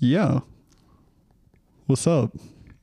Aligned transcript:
Yeah. 0.00 0.40
What's 1.86 2.06
up? 2.06 2.32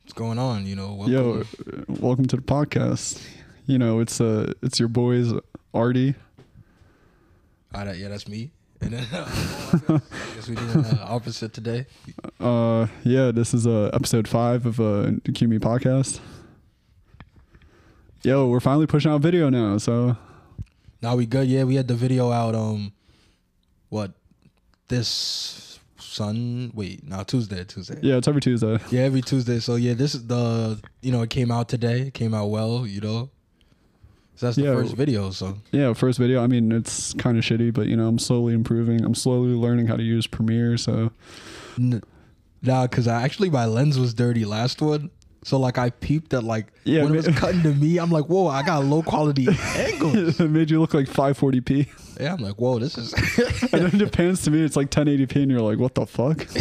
What's 0.02 0.12
going 0.14 0.38
on? 0.38 0.66
You 0.66 0.76
know, 0.76 0.94
welcome. 0.94 1.12
Yo, 1.12 1.40
uh, 1.40 1.84
welcome 2.00 2.26
to 2.26 2.36
the 2.36 2.42
podcast. 2.42 3.22
You 3.66 3.78
know, 3.78 4.00
it's 4.00 4.20
uh 4.20 4.52
it's 4.62 4.78
your 4.78 4.88
boys 4.88 5.32
Arty. 5.74 6.14
Ah, 7.74 7.84
that- 7.84 7.98
yeah, 7.98 8.08
that's 8.08 8.28
me. 8.28 8.50
And 8.80 8.92
then 8.92 9.04
I 9.12 10.00
guess 10.34 10.48
we're 10.48 10.54
doing 10.54 10.82
the 10.82 10.98
opposite 11.06 11.52
today. 11.52 11.86
Uh 12.40 12.86
yeah, 13.04 13.32
this 13.32 13.52
is 13.52 13.66
uh 13.66 13.90
episode 13.92 14.28
5 14.28 14.66
of 14.66 14.80
uh 14.80 14.82
QME 15.28 15.58
podcast. 15.58 16.20
Yo, 18.22 18.46
we're 18.48 18.60
finally 18.60 18.86
pushing 18.86 19.10
out 19.10 19.20
video 19.20 19.48
now, 19.48 19.78
so 19.78 20.16
Now 21.02 21.16
we 21.16 21.26
good. 21.26 21.48
Yeah, 21.48 21.64
we 21.64 21.74
had 21.76 21.88
the 21.88 21.94
video 21.94 22.30
out. 22.32 22.54
Um, 22.54 22.92
what 23.90 24.12
this 24.88 25.67
Sun? 26.18 26.72
Wait, 26.74 27.06
now 27.06 27.22
Tuesday. 27.22 27.64
Tuesday. 27.64 27.98
yeah, 28.02 28.16
it's 28.16 28.28
every 28.28 28.40
Tuesday. 28.40 28.78
Yeah, 28.90 29.02
every 29.02 29.22
Tuesday. 29.22 29.60
So 29.60 29.76
yeah, 29.76 29.94
this 29.94 30.14
is 30.14 30.26
the 30.26 30.80
you 31.00 31.12
know 31.12 31.22
it 31.22 31.30
came 31.30 31.50
out 31.50 31.68
today. 31.68 32.08
It 32.08 32.14
came 32.14 32.34
out 32.34 32.46
well. 32.50 32.86
You 32.86 33.00
know, 33.00 33.30
so 34.36 34.46
that's 34.46 34.56
the 34.56 34.64
Yeah. 34.64 34.74
first 34.74 34.94
video. 34.96 35.30
So 35.30 35.58
Yeah, 35.72 35.92
first 35.94 36.18
video. 36.18 36.42
I 36.42 36.46
mean, 36.48 36.72
it's 36.72 37.14
kind 37.14 37.38
of 37.38 37.44
shitty, 37.44 37.72
but 37.72 37.86
you 37.86 37.96
know, 37.96 38.06
I'm 38.08 38.18
slowly 38.18 38.52
improving. 38.54 39.04
I'm 39.04 39.14
slowly 39.14 39.54
learning 39.54 39.86
how 39.86 39.96
to 39.96 40.02
use 40.02 40.26
Premiere, 40.26 40.76
so 40.76 41.10
N- 41.78 42.02
nah, 42.62 42.86
cause 42.88 43.06
I 43.06 43.22
actually 43.22 43.50
my 43.50 43.66
lens 43.66 43.98
was 43.98 44.12
dirty 44.14 44.44
last 44.44 44.82
one. 44.82 45.10
So 45.48 45.58
like 45.58 45.78
I 45.78 45.88
peeped 45.88 46.34
at 46.34 46.44
like 46.44 46.66
Yeah, 46.84 47.04
when 47.04 47.14
it 47.14 47.24
was 47.26 47.28
cutting 47.38 47.62
to 47.62 47.72
me, 47.72 47.96
I'm 47.96 48.10
like, 48.10 48.26
whoa, 48.26 48.48
I 48.48 48.62
got 48.62 48.84
low 48.84 49.02
quality 49.02 49.48
angles. 49.76 50.38
it 50.38 50.50
made 50.50 50.70
you 50.70 50.78
look 50.78 50.92
like 50.92 51.06
540p. 51.06 51.88
Yeah, 52.20 52.34
I'm 52.34 52.40
like, 52.40 52.56
whoa, 52.56 52.78
this 52.78 52.98
is 52.98 53.14
And 53.72 53.86
then 53.90 53.98
it 53.98 54.12
pans 54.12 54.42
to 54.42 54.50
me, 54.50 54.62
it's 54.62 54.76
like 54.76 54.90
1080p, 54.90 55.36
and 55.36 55.50
you're 55.50 55.62
like, 55.62 55.78
what 55.78 55.94
the 55.94 56.04
fuck? 56.04 56.46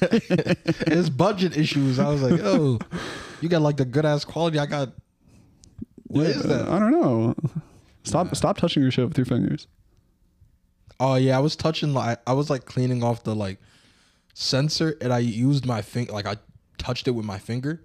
it's 0.00 1.10
budget 1.10 1.54
issues. 1.58 1.98
I 1.98 2.08
was 2.08 2.22
like, 2.22 2.40
oh, 2.42 2.78
you 3.42 3.50
got 3.50 3.60
like 3.60 3.76
the 3.76 3.84
good 3.84 4.06
ass 4.06 4.24
quality. 4.24 4.58
I 4.58 4.64
got. 4.64 4.92
What 6.06 6.24
is 6.26 6.36
Yeah, 6.36 6.42
that? 6.54 6.68
I 6.68 6.78
don't 6.78 6.92
know. 6.92 7.34
Stop 8.04 8.34
stop 8.34 8.56
touching 8.56 8.82
your 8.82 8.90
shit 8.90 9.06
with 9.06 9.18
your 9.18 9.26
fingers. 9.26 9.66
Oh 10.98 11.16
yeah, 11.16 11.36
I 11.36 11.40
was 11.40 11.56
touching 11.56 11.92
like 11.92 12.20
I 12.26 12.32
was 12.32 12.48
like 12.48 12.64
cleaning 12.64 13.02
off 13.02 13.22
the 13.22 13.34
like 13.34 13.58
sensor, 14.32 14.96
and 15.02 15.12
I 15.12 15.18
used 15.18 15.66
my 15.66 15.82
finger 15.82 16.10
like 16.12 16.24
I 16.26 16.36
touched 16.78 17.06
it 17.06 17.10
with 17.10 17.26
my 17.26 17.38
finger, 17.38 17.82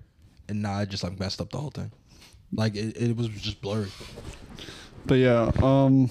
and 0.49 0.61
now 0.61 0.73
I 0.73 0.85
just 0.85 1.03
like 1.03 1.19
messed 1.19 1.41
up 1.41 1.51
the 1.51 1.57
whole 1.57 1.71
thing. 1.71 1.91
Like 2.51 2.75
it, 2.75 2.97
it 2.97 3.15
was 3.15 3.29
just 3.29 3.61
blurry. 3.61 3.89
But 5.05 5.15
yeah, 5.15 5.51
um 5.61 6.09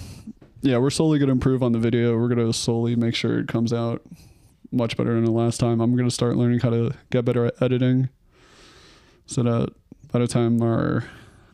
yeah, 0.61 0.79
we're 0.79 0.91
slowly 0.91 1.19
gonna 1.19 1.33
improve 1.33 1.63
on 1.63 1.73
the 1.73 1.79
video. 1.79 2.17
We're 2.17 2.29
gonna 2.29 2.53
slowly 2.53 2.97
make 2.97 3.15
sure 3.15 3.39
it 3.39 3.49
comes 3.49 3.73
out 3.73 4.03
much 4.71 4.97
better 4.97 5.15
than 5.15 5.25
the 5.25 5.31
last 5.31 5.59
time. 5.59 5.81
I'm 5.81 5.97
gonna 5.97 6.11
start 6.11 6.37
learning 6.37 6.61
how 6.61 6.71
to 6.71 6.93
get 7.11 7.25
better 7.25 7.47
at 7.47 7.61
editing. 7.63 8.09
So 9.27 9.43
that 9.43 9.71
by 10.11 10.21
the 10.21 10.27
time 10.27 10.63
our 10.63 11.05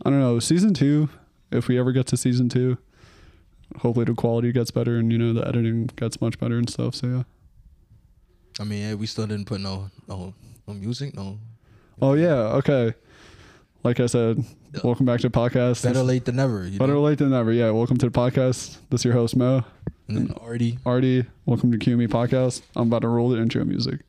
I 0.05 0.11
don't 0.11 0.21
know, 0.21 0.39
season 0.39 0.75
two, 0.75 1.09
if 1.51 1.69
we 1.69 1.79
ever 1.79 1.93
get 1.93 2.07
to 2.09 2.17
season 2.17 2.49
two, 2.49 2.77
hopefully 3.79 4.05
the 4.05 4.15
quality 4.15 4.53
gets 4.53 4.71
better 4.71 4.99
and 4.99 5.11
you 5.11 5.19
know 5.19 5.33
the 5.33 5.47
editing 5.47 5.87
gets 5.97 6.21
much 6.21 6.39
better 6.39 6.59
and 6.59 6.69
stuff. 6.69 6.95
So 6.95 7.07
yeah. 7.07 7.23
I 8.61 8.65
mean, 8.65 8.83
yeah, 8.83 8.95
we 8.95 9.07
still 9.07 9.27
didn't 9.27 9.47
put 9.47 9.61
no 9.61 9.91
no 10.09 10.35
no 10.67 10.75
music, 10.75 11.15
no. 11.15 11.39
Oh 12.01 12.15
yeah, 12.15 12.55
okay. 12.59 12.95
Like 13.83 14.01
I 14.01 14.07
said, 14.07 14.45
welcome 14.83 15.07
back 15.07 15.21
to 15.21 15.29
the 15.29 15.39
podcast. 15.39 15.83
Better 15.85 16.03
late 16.03 16.25
than 16.25 16.37
never. 16.37 16.67
You 16.67 16.79
Better 16.79 16.95
know? 16.95 17.03
late 17.03 17.19
than 17.19 17.31
never. 17.31 17.53
Yeah, 17.53 17.71
welcome 17.71 17.97
to 17.99 18.07
the 18.09 18.13
podcast. 18.19 18.79
This 18.91 19.03
is 19.03 19.05
your 19.05 19.15
host 19.15 19.37
Mo. 19.37 19.65
And 20.09 20.17
then 20.17 20.31
already. 20.37 20.79
Arty, 20.85 21.27
welcome 21.47 21.73
to 21.73 21.79
QME 21.79 22.09
podcast. 22.09 22.63
I'm 22.77 22.89
about 22.89 23.03
to 23.03 23.09
roll 23.09 23.31
the 23.31 23.39
intro 23.41 23.65
music. 23.65 24.01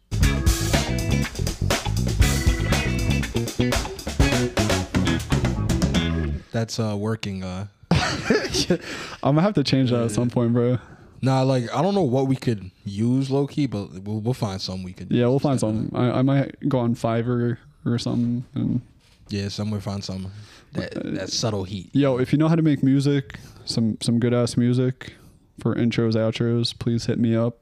That's 6.52 6.79
uh 6.79 6.96
working. 6.97 7.44
Uh, 7.44 7.67
I'm 7.91 9.35
gonna 9.35 9.41
have 9.41 9.53
to 9.56 9.63
change 9.63 9.91
that 9.91 10.03
at 10.03 10.12
some 10.12 10.29
point, 10.29 10.53
bro. 10.53 10.79
nah, 11.22 11.41
like 11.41 11.72
I 11.73 11.81
don't 11.81 11.94
know 11.94 12.02
what 12.03 12.28
we 12.28 12.38
could 12.38 12.72
use 12.85 13.29
low 13.29 13.46
key, 13.46 13.67
but 13.67 13.91
we'll 14.03 14.22
we'll 14.22 14.34
find 14.34 14.62
some 14.62 14.81
we 14.81 14.94
could. 14.94 15.12
Yeah, 15.12 15.28
we'll 15.28 15.40
find 15.40 15.59
some. 15.59 15.91
I, 15.94 16.19
I 16.19 16.22
might 16.22 16.56
go 16.69 16.79
on 16.79 16.96
Fiverr 16.96 17.57
or 17.85 17.97
something. 17.97 18.44
And 18.56 18.81
Yeah, 19.29 19.50
somewhere 19.50 19.81
find 19.81 20.03
some 20.03 20.31
that 20.73 20.94
that 21.16 21.29
subtle 21.31 21.63
heat. 21.63 21.90
yo, 21.94 22.18
if 22.18 22.31
you 22.31 22.38
know 22.38 22.47
how 22.47 22.56
to 22.56 22.62
make 22.62 22.84
music, 22.84 23.40
some 23.66 23.97
some 24.01 24.19
good 24.19 24.34
ass 24.34 24.57
music 24.57 25.13
for 25.59 25.75
intros, 25.75 26.13
outros, 26.16 26.78
please 26.78 27.06
hit 27.06 27.19
me 27.19 27.35
up. 27.35 27.59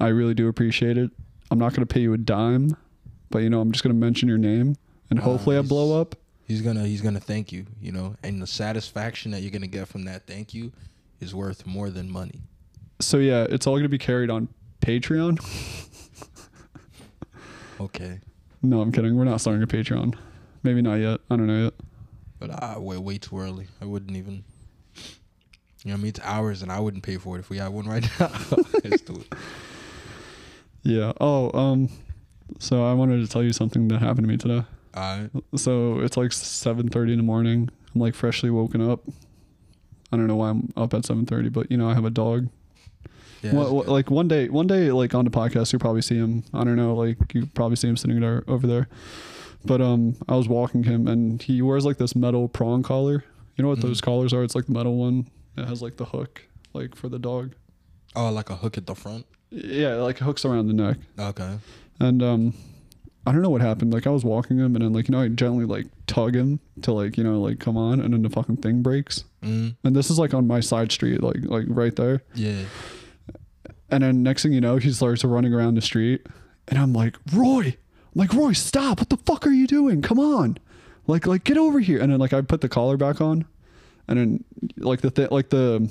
I 0.00 0.08
really 0.08 0.34
do 0.34 0.48
appreciate 0.48 0.96
it. 0.98 1.10
I'm 1.50 1.58
not 1.58 1.74
gonna 1.74 1.86
pay 1.86 2.00
you 2.00 2.12
a 2.14 2.18
dime, 2.18 2.76
but 3.30 3.42
you 3.42 3.50
know 3.50 3.60
I'm 3.60 3.70
just 3.72 3.82
gonna 3.84 3.94
mention 3.94 4.28
your 4.28 4.38
name 4.38 4.76
and 5.10 5.18
Uh, 5.20 5.22
hopefully 5.22 5.56
I 5.58 5.62
blow 5.62 6.00
up. 6.00 6.16
He's 6.46 6.60
gonna 6.62 6.86
he's 6.86 7.00
gonna 7.00 7.20
thank 7.20 7.52
you, 7.52 7.66
you 7.80 7.92
know, 7.92 8.16
and 8.22 8.40
the 8.42 8.46
satisfaction 8.46 9.30
that 9.32 9.42
you're 9.42 9.50
gonna 9.50 9.66
get 9.66 9.88
from 9.88 10.04
that 10.04 10.26
thank 10.26 10.52
you 10.54 10.72
is 11.20 11.34
worth 11.34 11.64
more 11.66 11.90
than 11.90 12.10
money. 12.10 12.40
So 13.00 13.18
yeah, 13.18 13.46
it's 13.48 13.66
all 13.66 13.76
gonna 13.76 13.88
be 13.88 13.98
carried 13.98 14.30
on 14.30 14.48
Patreon. 14.80 15.38
Okay, 17.80 18.20
No, 18.64 18.80
I'm 18.80 18.90
kidding. 18.92 19.14
We're 19.16 19.24
not 19.24 19.40
starting 19.40 19.62
a 19.62 19.66
Patreon. 19.66 20.14
Maybe 20.62 20.80
not 20.82 20.94
yet. 20.94 21.20
I 21.30 21.36
don't 21.36 21.46
know 21.46 21.64
yet. 21.64 21.74
but 22.38 22.50
I 22.62 22.78
way 22.78 22.96
way 22.96 23.18
too 23.18 23.38
early. 23.38 23.66
I 23.80 23.84
wouldn't 23.84 24.16
even. 24.16 24.44
You 25.84 25.90
know, 25.90 25.94
I 25.94 25.96
mean, 25.98 26.06
it's 26.08 26.20
hours, 26.20 26.62
and 26.62 26.72
I 26.72 26.80
wouldn't 26.80 27.02
pay 27.02 27.18
for 27.18 27.36
it 27.36 27.40
if 27.40 27.50
we 27.50 27.58
had 27.58 27.68
one 27.68 27.86
right 27.86 28.02
now. 28.20 28.30
Let's 28.82 29.02
do 29.02 29.16
it. 29.16 29.38
Yeah. 30.82 31.12
Oh, 31.20 31.50
um, 31.58 31.90
so 32.58 32.86
I 32.86 32.94
wanted 32.94 33.20
to 33.20 33.26
tell 33.30 33.42
you 33.42 33.52
something 33.52 33.88
that 33.88 33.98
happened 34.00 34.26
to 34.26 34.28
me 34.28 34.38
today. 34.38 34.64
All 34.94 35.18
right. 35.18 35.30
So 35.56 36.00
it's 36.00 36.16
like 36.16 36.30
7:30 36.30 37.10
in 37.12 37.16
the 37.18 37.22
morning. 37.22 37.68
I'm 37.94 38.00
like 38.00 38.14
freshly 38.14 38.48
woken 38.48 38.80
up. 38.80 39.02
I 40.10 40.16
don't 40.16 40.26
know 40.26 40.36
why 40.36 40.48
I'm 40.50 40.70
up 40.76 40.94
at 40.94 41.02
7:30, 41.02 41.52
but 41.52 41.70
you 41.70 41.76
know 41.76 41.90
I 41.90 41.94
have 41.94 42.04
a 42.06 42.10
dog. 42.10 42.48
Yeah. 43.44 43.52
Well, 43.54 43.84
like 43.86 44.10
one 44.10 44.26
day, 44.28 44.48
one 44.48 44.66
day, 44.66 44.90
like 44.90 45.14
on 45.14 45.24
the 45.24 45.30
podcast, 45.30 45.72
you 45.72 45.78
probably 45.78 46.02
see 46.02 46.16
him. 46.16 46.42
I 46.52 46.64
don't 46.64 46.76
know, 46.76 46.94
like 46.94 47.18
you 47.34 47.46
probably 47.54 47.76
see 47.76 47.88
him 47.88 47.96
sitting 47.96 48.20
there 48.20 48.42
over 48.48 48.66
there. 48.66 48.88
But 49.64 49.80
um, 49.80 50.16
I 50.28 50.36
was 50.36 50.48
walking 50.48 50.82
him, 50.84 51.06
and 51.08 51.40
he 51.42 51.62
wears 51.62 51.84
like 51.86 51.96
this 51.98 52.14
metal 52.16 52.48
prong 52.48 52.82
collar. 52.82 53.24
You 53.56 53.62
know 53.62 53.68
what 53.68 53.78
Mhm. 53.78 53.82
those 53.82 54.00
collars 54.00 54.32
are? 54.32 54.42
It's 54.42 54.54
like 54.54 54.66
the 54.66 54.72
metal 54.72 54.96
one. 54.96 55.26
It 55.56 55.66
has 55.66 55.80
like 55.82 55.96
the 55.96 56.04
hook, 56.06 56.42
like 56.72 56.94
for 56.94 57.08
the 57.08 57.18
dog. 57.18 57.54
oh, 58.16 58.30
like 58.30 58.48
a 58.50 58.56
hook 58.56 58.76
at 58.78 58.86
the 58.86 58.94
front. 58.94 59.26
Yeah, 59.50 59.94
like 59.96 60.18
hooks 60.18 60.44
around 60.44 60.66
the 60.68 60.74
neck. 60.74 60.96
Okay. 61.18 61.58
And 62.00 62.22
um 62.22 62.54
I 63.26 63.32
don't 63.32 63.40
know 63.42 63.50
what 63.50 63.60
happened. 63.62 63.92
Like 63.92 64.06
I 64.06 64.10
was 64.10 64.24
walking 64.24 64.58
him 64.58 64.74
and 64.76 64.84
then 64.84 64.92
like 64.92 65.08
you 65.08 65.12
know 65.12 65.20
I 65.20 65.28
gently 65.28 65.64
like 65.64 65.86
tug 66.06 66.34
him 66.34 66.60
to 66.82 66.92
like, 66.92 67.16
you 67.16 67.24
know, 67.24 67.40
like 67.40 67.58
come 67.58 67.76
on 67.76 68.00
and 68.00 68.12
then 68.12 68.22
the 68.22 68.28
fucking 68.30 68.58
thing 68.58 68.82
breaks. 68.82 69.24
Mm, 69.42 69.76
And 69.84 69.96
this 69.96 70.10
is 70.10 70.18
like 70.18 70.34
on 70.34 70.46
my 70.46 70.60
side 70.60 70.92
street, 70.92 71.22
like 71.22 71.42
like 71.44 71.64
right 71.68 71.94
there. 71.96 72.22
yeah. 72.34 72.64
And 73.94 74.02
then 74.02 74.24
next 74.24 74.42
thing 74.42 74.52
you 74.52 74.60
know, 74.60 74.76
he 74.76 74.92
starts 74.92 75.22
running 75.22 75.54
around 75.54 75.76
the 75.76 75.80
street 75.80 76.26
and 76.66 76.80
I'm 76.80 76.92
like, 76.92 77.16
Roy, 77.32 77.66
I'm 77.66 77.76
like, 78.16 78.34
Roy, 78.34 78.52
stop. 78.52 78.98
What 78.98 79.08
the 79.08 79.18
fuck 79.18 79.46
are 79.46 79.52
you 79.52 79.68
doing? 79.68 80.02
Come 80.02 80.18
on. 80.18 80.58
Like 81.06 81.28
like 81.28 81.44
get 81.44 81.56
over 81.56 81.78
here. 81.78 82.00
And 82.00 82.10
then 82.10 82.18
like 82.18 82.32
I 82.32 82.40
put 82.40 82.60
the 82.60 82.68
collar 82.68 82.96
back 82.96 83.20
on 83.20 83.44
and 84.08 84.18
then 84.18 84.44
like 84.78 85.00
the 85.00 85.12
th- 85.12 85.30
like 85.30 85.50
the 85.50 85.88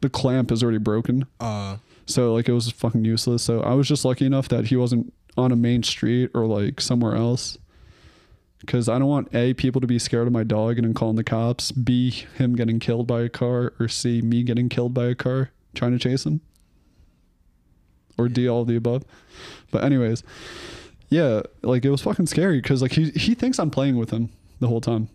the 0.00 0.08
clamp 0.08 0.52
is 0.52 0.62
already 0.62 0.78
broken. 0.78 1.26
Uh. 1.40 1.78
So 2.06 2.34
like 2.34 2.48
it 2.48 2.52
was 2.52 2.70
fucking 2.70 3.04
useless. 3.04 3.42
So 3.42 3.62
I 3.62 3.74
was 3.74 3.88
just 3.88 4.04
lucky 4.04 4.24
enough 4.24 4.48
that 4.50 4.66
he 4.66 4.76
wasn't 4.76 5.12
on 5.36 5.50
a 5.50 5.56
main 5.56 5.82
street 5.82 6.30
or 6.34 6.46
like 6.46 6.80
somewhere 6.80 7.16
else. 7.16 7.58
Cause 8.64 8.88
I 8.88 9.00
don't 9.00 9.08
want 9.08 9.34
A 9.34 9.54
people 9.54 9.80
to 9.80 9.88
be 9.88 9.98
scared 9.98 10.28
of 10.28 10.32
my 10.32 10.44
dog 10.44 10.78
and 10.78 10.86
then 10.86 10.94
calling 10.94 11.16
the 11.16 11.24
cops. 11.24 11.72
B 11.72 12.10
him 12.10 12.54
getting 12.54 12.78
killed 12.78 13.08
by 13.08 13.22
a 13.22 13.28
car 13.28 13.72
or 13.80 13.88
C 13.88 14.22
me 14.22 14.44
getting 14.44 14.68
killed 14.68 14.94
by 14.94 15.06
a 15.06 15.14
car 15.16 15.50
trying 15.74 15.92
to 15.92 15.98
chase 15.98 16.24
him. 16.24 16.42
Or 18.18 18.28
D 18.28 18.48
all 18.48 18.62
of 18.62 18.68
the 18.68 18.76
above. 18.76 19.04
But 19.70 19.84
anyways, 19.84 20.22
yeah, 21.08 21.42
like 21.62 21.84
it 21.84 21.90
was 21.90 22.02
fucking 22.02 22.26
scary 22.26 22.60
because 22.60 22.82
like 22.82 22.92
he 22.92 23.10
he 23.10 23.34
thinks 23.34 23.58
I'm 23.58 23.70
playing 23.70 23.96
with 23.96 24.10
him 24.10 24.30
the 24.60 24.68
whole 24.68 24.80
time. 24.80 25.08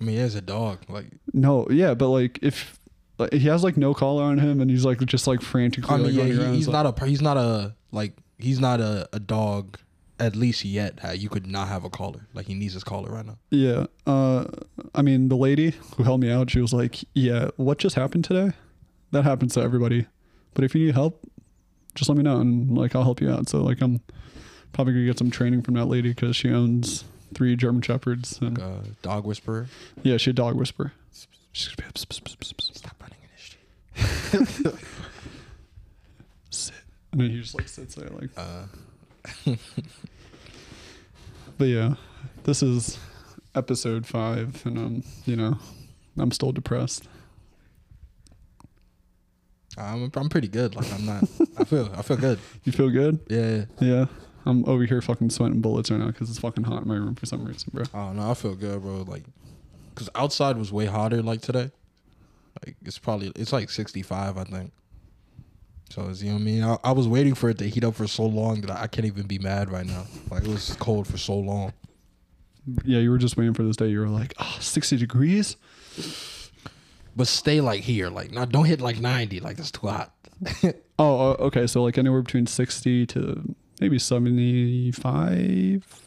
I 0.00 0.04
mean, 0.04 0.14
he 0.16 0.20
has 0.20 0.34
a 0.34 0.40
dog. 0.40 0.78
Like, 0.88 1.06
No, 1.32 1.66
yeah, 1.70 1.94
but 1.94 2.08
like 2.08 2.38
if 2.42 2.78
like, 3.18 3.32
he 3.32 3.48
has 3.48 3.64
like 3.64 3.76
no 3.76 3.94
collar 3.94 4.22
on 4.24 4.38
him 4.38 4.60
and 4.60 4.70
he's 4.70 4.84
like 4.84 4.98
just 5.06 5.26
like 5.26 5.40
frantically 5.42 5.92
I 5.92 5.96
mean, 5.96 6.06
like, 6.06 6.14
yeah, 6.14 6.24
he- 6.24 6.38
around. 6.38 6.54
he's 6.54 6.68
not 6.68 6.86
a 7.00 7.04
he's 7.06 7.22
not 7.22 7.36
a 7.36 7.74
like 7.90 8.12
he's 8.38 8.60
not 8.60 8.80
a, 8.80 9.08
a 9.12 9.18
dog. 9.20 9.78
At 10.20 10.34
least 10.34 10.64
yet, 10.64 10.98
you 11.16 11.28
could 11.28 11.46
not 11.46 11.68
have 11.68 11.84
a 11.84 11.90
collar. 11.90 12.26
Like 12.34 12.46
he 12.46 12.54
needs 12.54 12.74
his 12.74 12.82
collar 12.82 13.08
right 13.12 13.24
now. 13.24 13.38
Yeah. 13.50 13.86
Uh, 14.04 14.46
I 14.92 15.00
mean, 15.02 15.28
the 15.28 15.36
lady 15.36 15.74
who 15.96 16.02
held 16.02 16.20
me 16.20 16.28
out, 16.28 16.50
she 16.50 16.60
was 16.60 16.72
like, 16.72 17.04
"Yeah, 17.14 17.50
what 17.56 17.78
just 17.78 17.94
happened 17.94 18.24
today? 18.24 18.50
That 19.12 19.22
happens 19.22 19.54
to 19.54 19.60
everybody. 19.60 20.06
But 20.54 20.64
if 20.64 20.74
you 20.74 20.84
need 20.84 20.94
help, 20.96 21.20
just 21.98 22.08
let 22.08 22.16
me 22.16 22.22
know, 22.24 22.40
and 22.40 22.76
like 22.76 22.94
I'll 22.96 23.02
help 23.04 23.20
you 23.20 23.30
out." 23.30 23.48
So 23.48 23.62
like 23.62 23.80
I'm 23.82 24.00
probably 24.72 24.94
gonna 24.94 25.06
get 25.06 25.18
some 25.18 25.30
training 25.30 25.62
from 25.62 25.74
that 25.74 25.86
lady 25.86 26.10
because 26.10 26.36
she 26.36 26.50
owns 26.50 27.04
three 27.34 27.56
German 27.56 27.82
shepherds, 27.82 28.38
and 28.40 28.56
Like 28.58 28.66
a 28.66 28.82
dog 29.02 29.24
whisperer. 29.26 29.66
yeah, 30.02 30.16
she 30.16 30.30
a 30.30 30.32
dog 30.32 30.54
whisperer. 30.56 30.92
She's 31.52 31.74
gonna 31.74 31.90
be, 31.92 31.98
Stop 32.72 33.02
running 33.02 33.18
in 33.22 34.40
the 34.40 34.46
street. 34.46 34.74
sit. 36.50 36.74
And 37.12 37.20
then 37.20 37.30
he 37.30 37.40
just 37.40 37.54
like 37.54 37.68
sits 37.68 37.94
there 37.94 38.08
like. 38.10 38.30
Uh, 38.36 38.64
But 41.58 41.64
yeah, 41.66 41.94
this 42.44 42.62
is 42.62 42.98
episode 43.56 44.06
five, 44.06 44.64
and 44.64 44.78
um, 44.78 45.02
you 45.26 45.34
know, 45.34 45.58
I'm 46.16 46.30
still 46.30 46.52
depressed. 46.52 47.08
I'm 49.78 50.10
I'm 50.14 50.28
pretty 50.28 50.48
good. 50.48 50.74
Like 50.74 50.92
I'm 50.92 51.06
not. 51.06 51.24
I 51.58 51.64
feel 51.64 51.90
I 51.96 52.02
feel 52.02 52.16
good. 52.16 52.38
You 52.64 52.72
feel 52.72 52.90
good? 52.90 53.20
Yeah. 53.28 53.64
Yeah. 53.80 54.06
I'm 54.46 54.64
over 54.66 54.84
here 54.84 55.00
fucking 55.02 55.30
sweating 55.30 55.60
bullets 55.60 55.90
right 55.90 56.00
now 56.00 56.06
because 56.06 56.30
it's 56.30 56.38
fucking 56.38 56.64
hot 56.64 56.82
in 56.82 56.88
my 56.88 56.94
room 56.94 57.14
for 57.14 57.26
some 57.26 57.44
reason, 57.44 57.70
bro. 57.72 57.84
Oh, 57.92 57.98
I 57.98 58.06
don't 58.06 58.16
know. 58.16 58.30
I 58.30 58.34
feel 58.34 58.54
good, 58.54 58.80
bro. 58.82 59.02
Like, 59.06 59.24
cause 59.94 60.08
outside 60.14 60.56
was 60.56 60.72
way 60.72 60.86
hotter. 60.86 61.22
Like 61.22 61.42
today, 61.42 61.70
like 62.64 62.76
it's 62.84 62.98
probably 62.98 63.32
it's 63.36 63.52
like 63.52 63.68
65, 63.70 64.38
I 64.38 64.44
think. 64.44 64.72
So 65.90 66.08
you 66.08 66.26
know 66.26 66.32
what 66.34 66.40
I 66.40 66.44
mean. 66.44 66.62
I, 66.64 66.76
I 66.84 66.92
was 66.92 67.08
waiting 67.08 67.34
for 67.34 67.50
it 67.50 67.58
to 67.58 67.68
heat 67.68 67.84
up 67.84 67.94
for 67.94 68.06
so 68.06 68.24
long 68.24 68.60
that 68.62 68.70
I, 68.70 68.82
I 68.82 68.86
can't 68.86 69.06
even 69.06 69.26
be 69.26 69.38
mad 69.38 69.70
right 69.70 69.86
now. 69.86 70.04
Like 70.30 70.44
it 70.44 70.48
was 70.48 70.76
cold 70.78 71.06
for 71.06 71.18
so 71.18 71.34
long. 71.34 71.72
Yeah, 72.84 72.98
you 72.98 73.10
were 73.10 73.18
just 73.18 73.36
waiting 73.36 73.54
for 73.54 73.62
this 73.62 73.76
day. 73.76 73.88
You 73.88 74.00
were 74.00 74.08
like, 74.08 74.34
oh, 74.38 74.56
60 74.60 74.98
degrees? 74.98 75.56
But 77.18 77.26
stay 77.26 77.60
like 77.60 77.80
here, 77.80 78.10
like 78.10 78.30
not 78.30 78.50
don't 78.50 78.64
hit 78.64 78.80
like 78.80 79.00
90. 79.00 79.40
Like 79.40 79.56
that's 79.56 79.72
too 79.72 79.88
hot. 79.88 80.14
Oh, 81.00 81.30
uh, 81.30 81.44
okay. 81.44 81.68
So 81.68 81.84
like 81.84 81.96
anywhere 81.96 82.22
between 82.22 82.48
60 82.48 83.06
to 83.06 83.54
maybe 83.80 84.00
75. 84.00 86.02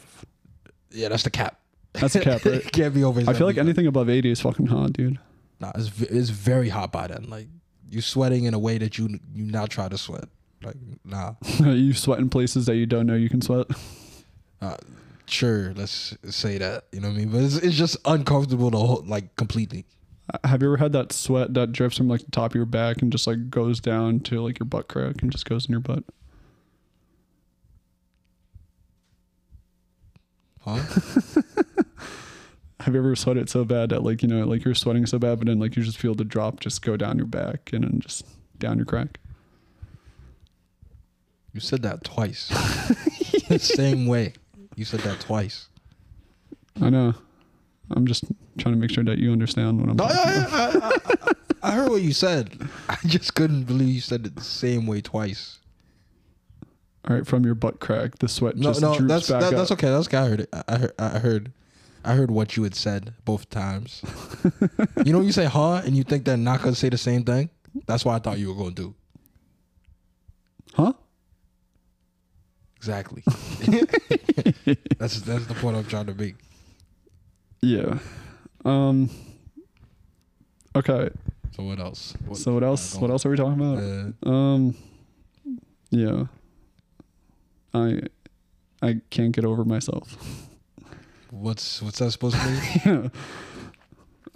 yeah, 0.92 1.08
that's 1.08 1.24
the 1.24 1.30
cap. 1.30 1.62
That's 1.94 2.12
the 2.12 2.20
cap, 2.20 2.44
right? 2.44 2.70
can't 2.74 2.94
be 2.94 3.02
over. 3.02 3.22
I 3.22 3.32
feel 3.32 3.48
like 3.48 3.56
75. 3.56 3.68
anything 3.68 3.88
above 3.88 4.10
80 4.10 4.32
is 4.32 4.42
fucking 4.42 4.66
hot, 4.66 4.92
dude. 4.92 5.18
Nah, 5.62 5.72
it's 5.76 6.02
it's 6.02 6.30
very 6.30 6.68
hot 6.68 6.92
by 6.92 7.08
then. 7.08 7.28
Like 7.30 7.48
you're 7.90 8.02
sweating 8.02 8.44
in 8.44 8.54
a 8.54 8.60
way 8.60 8.80
that 8.80 8.98
you 8.98 9.18
you 9.34 9.46
not 9.46 9.70
try 9.70 9.88
to 9.88 9.98
sweat. 9.98 10.26
Like 10.62 10.76
nah. 11.06 11.36
you 11.60 11.94
sweat 11.94 12.20
in 12.20 12.30
places 12.30 12.66
that 12.66 12.76
you 12.76 12.86
don't 12.86 13.08
know 13.08 13.16
you 13.16 13.30
can 13.30 13.42
sweat. 13.42 13.68
Uh, 14.62 14.76
sure, 15.26 15.74
let's 15.74 16.18
say 16.30 16.58
that. 16.58 16.84
You 16.92 17.00
know 17.00 17.08
what 17.08 17.16
I 17.16 17.18
mean? 17.18 17.30
But 17.30 17.44
it's, 17.44 17.56
it's 17.56 17.78
just 17.78 17.96
uncomfortable 18.04 18.72
to 18.72 18.78
hold, 18.78 19.08
like 19.08 19.38
completely. 19.38 19.86
Have 20.44 20.62
you 20.62 20.70
ever 20.70 20.78
had 20.78 20.94
that 20.94 21.12
sweat 21.12 21.54
that 21.56 21.72
drifts 21.72 21.98
from 21.98 22.08
like 22.08 22.22
the 22.24 22.32
top 22.32 22.52
of 22.52 22.56
your 22.56 22.66
back 22.66 23.02
and 23.02 23.12
just 23.12 23.28
like 23.28 23.50
goes 23.50 23.80
down 23.80 24.22
to 24.22 24.42
like 24.42 24.60
your 24.60 24.66
butt 24.66 24.88
crack 24.88 25.22
and 25.22 25.32
just 25.32 25.46
goes 25.46 25.66
in 25.66 25.72
your 25.72 25.82
butt? 25.82 26.04
Huh? 30.62 30.78
Have 32.82 32.94
you 32.96 33.00
ever 33.00 33.16
sweated 33.16 33.50
so 33.50 33.66
bad 33.66 33.90
that 33.90 34.04
like 34.04 34.22
you 34.24 34.28
know 34.28 34.46
like 34.46 34.64
you're 34.64 34.76
sweating 34.76 35.06
so 35.06 35.20
bad, 35.20 35.40
but 35.40 35.48
then 35.48 35.60
like 35.60 35.76
you 35.76 35.84
just 35.84 35.98
feel 35.98 36.16
the 36.16 36.24
drop 36.24 36.60
just 36.60 36.82
go 36.82 36.98
down 36.98 37.18
your 37.18 37.28
back 37.28 37.72
and 37.74 37.84
then 37.84 38.00
just 38.00 38.26
down 38.58 38.78
your 38.78 38.86
crack? 38.86 39.20
you 41.54 41.60
said 41.60 41.82
that 41.82 42.04
twice. 42.04 42.48
the 43.50 43.60
same 43.60 44.08
way. 44.08 44.34
You 44.76 44.86
said 44.86 45.02
that 45.02 45.20
twice. 45.20 45.68
I 46.82 46.90
know. 46.90 47.14
I'm 47.96 48.06
just 48.06 48.26
trying 48.58 48.76
to 48.76 48.80
make 48.80 48.92
sure 48.92 49.04
that 49.04 49.18
you 49.18 49.32
understand 49.32 49.80
what 49.80 49.90
I'm. 49.90 49.96
No, 49.96 50.08
talking 50.08 50.20
I, 50.20 50.70
about. 50.70 51.06
I, 51.06 51.36
I, 51.64 51.70
I, 51.70 51.72
heard 51.72 51.90
what 51.90 52.02
you 52.02 52.14
said. 52.14 52.70
I 52.90 52.98
just 53.06 53.36
couldn't 53.36 53.64
believe 53.64 53.90
you 53.90 54.02
said 54.02 54.26
it 54.26 54.36
the 54.36 54.44
same 54.44 54.88
way 54.88 55.02
twice. 55.02 55.60
All 57.08 57.16
right, 57.16 57.26
from 57.26 57.44
your 57.46 57.56
butt 57.56 57.80
crack, 57.80 58.20
the 58.20 58.28
sweat 58.28 58.58
No, 58.58 58.70
just 58.70 58.82
no, 58.82 58.96
droops 58.96 59.10
that's 59.10 59.30
back 59.30 59.42
that, 59.42 59.48
up. 59.48 59.54
that's 59.56 59.72
okay. 59.72 59.90
That's 59.90 60.08
okay. 60.08 60.18
I 60.18 60.28
heard 60.28 60.40
it. 60.42 60.50
I 60.68 60.78
heard. 60.78 60.94
I 61.00 61.20
heard. 61.20 61.52
I 62.04 62.14
heard 62.16 62.32
what 62.32 62.58
you 62.58 62.64
had 62.64 62.74
said 62.74 63.14
both 63.26 63.50
times. 63.50 64.02
you 65.06 65.12
know, 65.12 65.20
when 65.20 65.28
you 65.28 65.34
say 65.34 65.46
"huh" 65.46 65.82
and 65.86 65.96
you 65.96 66.04
think 66.04 66.26
they're 66.26 66.38
not 66.38 66.62
gonna 66.62 66.76
say 66.76 66.90
the 66.90 66.98
same 66.98 67.24
thing. 67.24 67.50
That's 67.86 68.04
what 68.06 68.16
I 68.16 68.20
thought 68.20 68.40
you 68.40 68.50
were 68.50 68.56
gonna 68.56 68.72
do. 68.72 68.96
Huh? 70.74 70.94
Exactly. 72.78 73.24
that's 74.98 75.22
that's 75.22 75.46
the 75.46 75.56
point 75.60 75.78
I'm 75.78 75.86
trying 75.86 76.08
to 76.08 76.16
make. 76.16 76.36
Yeah. 77.62 78.00
Um. 78.66 79.10
Okay. 80.76 81.10
So 81.56 81.64
what 81.64 81.80
else? 81.80 82.14
What, 82.26 82.38
So 82.38 82.54
what 82.54 82.64
else? 82.64 82.96
What 82.96 83.10
else 83.12 83.26
are 83.26 83.30
we 83.30 83.38
talking 83.38 83.62
about? 83.62 83.78
Uh, 84.26 84.30
Um. 84.30 84.76
Yeah. 85.90 86.26
I. 87.74 88.02
I 88.82 89.02
can't 89.12 89.32
get 89.36 89.46
over 89.46 89.64
myself. 89.64 90.18
what's 91.30 91.82
what's 91.82 92.00
that 92.00 92.12
supposed 92.12 92.36
to 92.36 92.82
mean? 92.86 93.12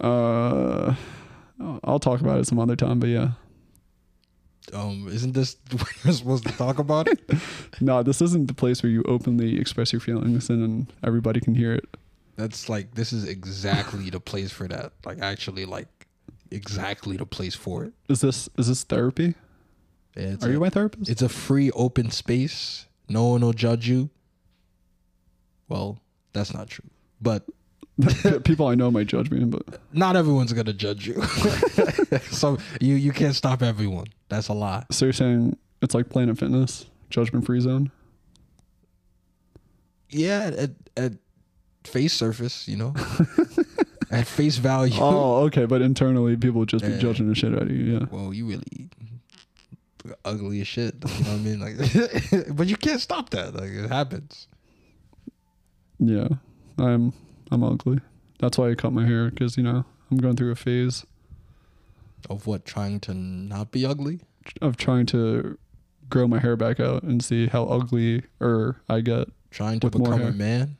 uh. 0.00 0.94
I'll 1.84 1.98
talk 1.98 2.20
about 2.20 2.38
it 2.38 2.46
some 2.46 2.58
other 2.58 2.76
time, 2.76 3.00
but 3.00 3.08
yeah. 3.08 3.30
um, 4.74 5.08
isn't 5.10 5.32
this 5.32 5.56
what 5.72 5.88
you're 6.04 6.12
supposed 6.12 6.46
to 6.46 6.52
talk 6.52 6.78
about 6.78 7.08
it? 7.12 7.18
No, 7.80 8.02
this 8.02 8.20
isn't 8.20 8.46
the 8.46 8.54
place 8.54 8.82
where 8.82 8.90
you 8.92 9.02
openly 9.08 9.58
express 9.58 9.90
your 9.90 10.00
feelings 10.00 10.50
and 10.50 10.92
everybody 11.02 11.40
can 11.40 11.54
hear 11.54 11.72
it. 11.72 11.86
That's 12.36 12.68
like 12.68 12.94
this 12.94 13.12
is 13.12 13.26
exactly 13.26 14.10
the 14.10 14.20
place 14.20 14.52
for 14.52 14.68
that. 14.68 14.92
Like 15.04 15.20
actually, 15.20 15.64
like 15.64 15.88
exactly 16.50 17.16
the 17.16 17.26
place 17.26 17.54
for 17.54 17.84
it. 17.84 17.92
Is 18.08 18.20
this 18.20 18.48
is 18.58 18.68
this 18.68 18.84
therapy? 18.84 19.34
It's 20.14 20.44
Are 20.44 20.48
a, 20.48 20.52
you 20.52 20.60
my 20.60 20.70
therapist? 20.70 21.10
It's 21.10 21.22
a 21.22 21.28
free 21.28 21.70
open 21.72 22.10
space. 22.10 22.86
No 23.08 23.26
one 23.28 23.40
will 23.42 23.52
judge 23.52 23.88
you. 23.88 24.10
Well, 25.68 25.98
that's 26.32 26.54
not 26.54 26.68
true. 26.68 26.88
But 27.20 27.44
People 28.44 28.66
I 28.66 28.74
know 28.74 28.90
might 28.90 29.06
judge 29.06 29.30
me, 29.30 29.44
but 29.44 29.80
not 29.92 30.16
everyone's 30.16 30.52
gonna 30.52 30.74
judge 30.74 31.06
you. 31.06 31.22
so 32.30 32.58
you 32.78 32.94
you 32.94 33.10
can't 33.12 33.34
stop 33.34 33.62
everyone. 33.62 34.06
That's 34.28 34.48
a 34.48 34.52
lie. 34.52 34.84
so 34.90 35.06
you're 35.06 35.14
saying 35.14 35.56
it's 35.80 35.94
like 35.94 36.10
Planet 36.10 36.36
Fitness, 36.38 36.86
judgment 37.08 37.46
free 37.46 37.60
zone. 37.60 37.90
Yeah, 40.10 40.50
at 40.56 40.70
at 40.98 41.12
face 41.86 42.12
surface, 42.12 42.66
you 42.68 42.76
know, 42.76 42.94
at 44.10 44.26
face 44.26 44.56
value. 44.58 44.94
Oh, 44.98 45.44
okay, 45.44 45.64
but 45.66 45.82
internally 45.82 46.36
people 46.36 46.60
would 46.60 46.68
just 46.68 46.84
be 46.84 46.90
Yeah. 46.92 46.98
judging 46.98 47.28
the 47.28 47.34
shit 47.34 47.54
out 47.54 47.62
of 47.62 47.70
you. 47.70 47.84
Yeah. 47.98 48.06
Well, 48.10 48.32
you 48.34 48.46
really 48.46 48.88
ugly 50.24 50.60
as 50.60 50.68
shit. 50.68 50.94
You 51.04 51.24
know 51.24 51.30
what 51.30 51.40
I 51.40 51.42
mean? 51.42 51.60
Like, 51.60 52.46
but 52.56 52.66
you 52.68 52.76
can't 52.76 53.00
stop 53.00 53.30
that. 53.30 53.54
Like 53.54 53.70
it 53.70 53.88
happens. 53.88 54.46
Yeah. 55.98 56.28
I'm 56.78 57.12
I'm 57.50 57.62
ugly. 57.64 58.00
That's 58.38 58.58
why 58.58 58.70
I 58.70 58.74
cut 58.74 58.92
my 58.92 59.06
hair 59.06 59.30
because 59.30 59.56
you 59.56 59.62
know 59.62 59.84
I'm 60.10 60.18
going 60.18 60.36
through 60.36 60.52
a 60.52 60.56
phase 60.56 61.04
Of 62.28 62.46
what? 62.46 62.64
Trying 62.64 63.00
to 63.00 63.14
not 63.14 63.70
be 63.72 63.84
ugly. 63.86 64.20
of 64.62 64.76
trying 64.76 65.06
to 65.06 65.58
grow 66.08 66.28
my 66.28 66.38
hair 66.38 66.54
back 66.56 66.78
out 66.78 67.02
and 67.02 67.24
see 67.24 67.48
how 67.48 67.64
ugly 67.64 68.22
or 68.40 68.76
I 68.88 69.00
get. 69.00 69.28
Trying 69.50 69.80
to 69.80 69.90
become 69.90 70.20
a 70.22 70.32
man. 70.32 70.76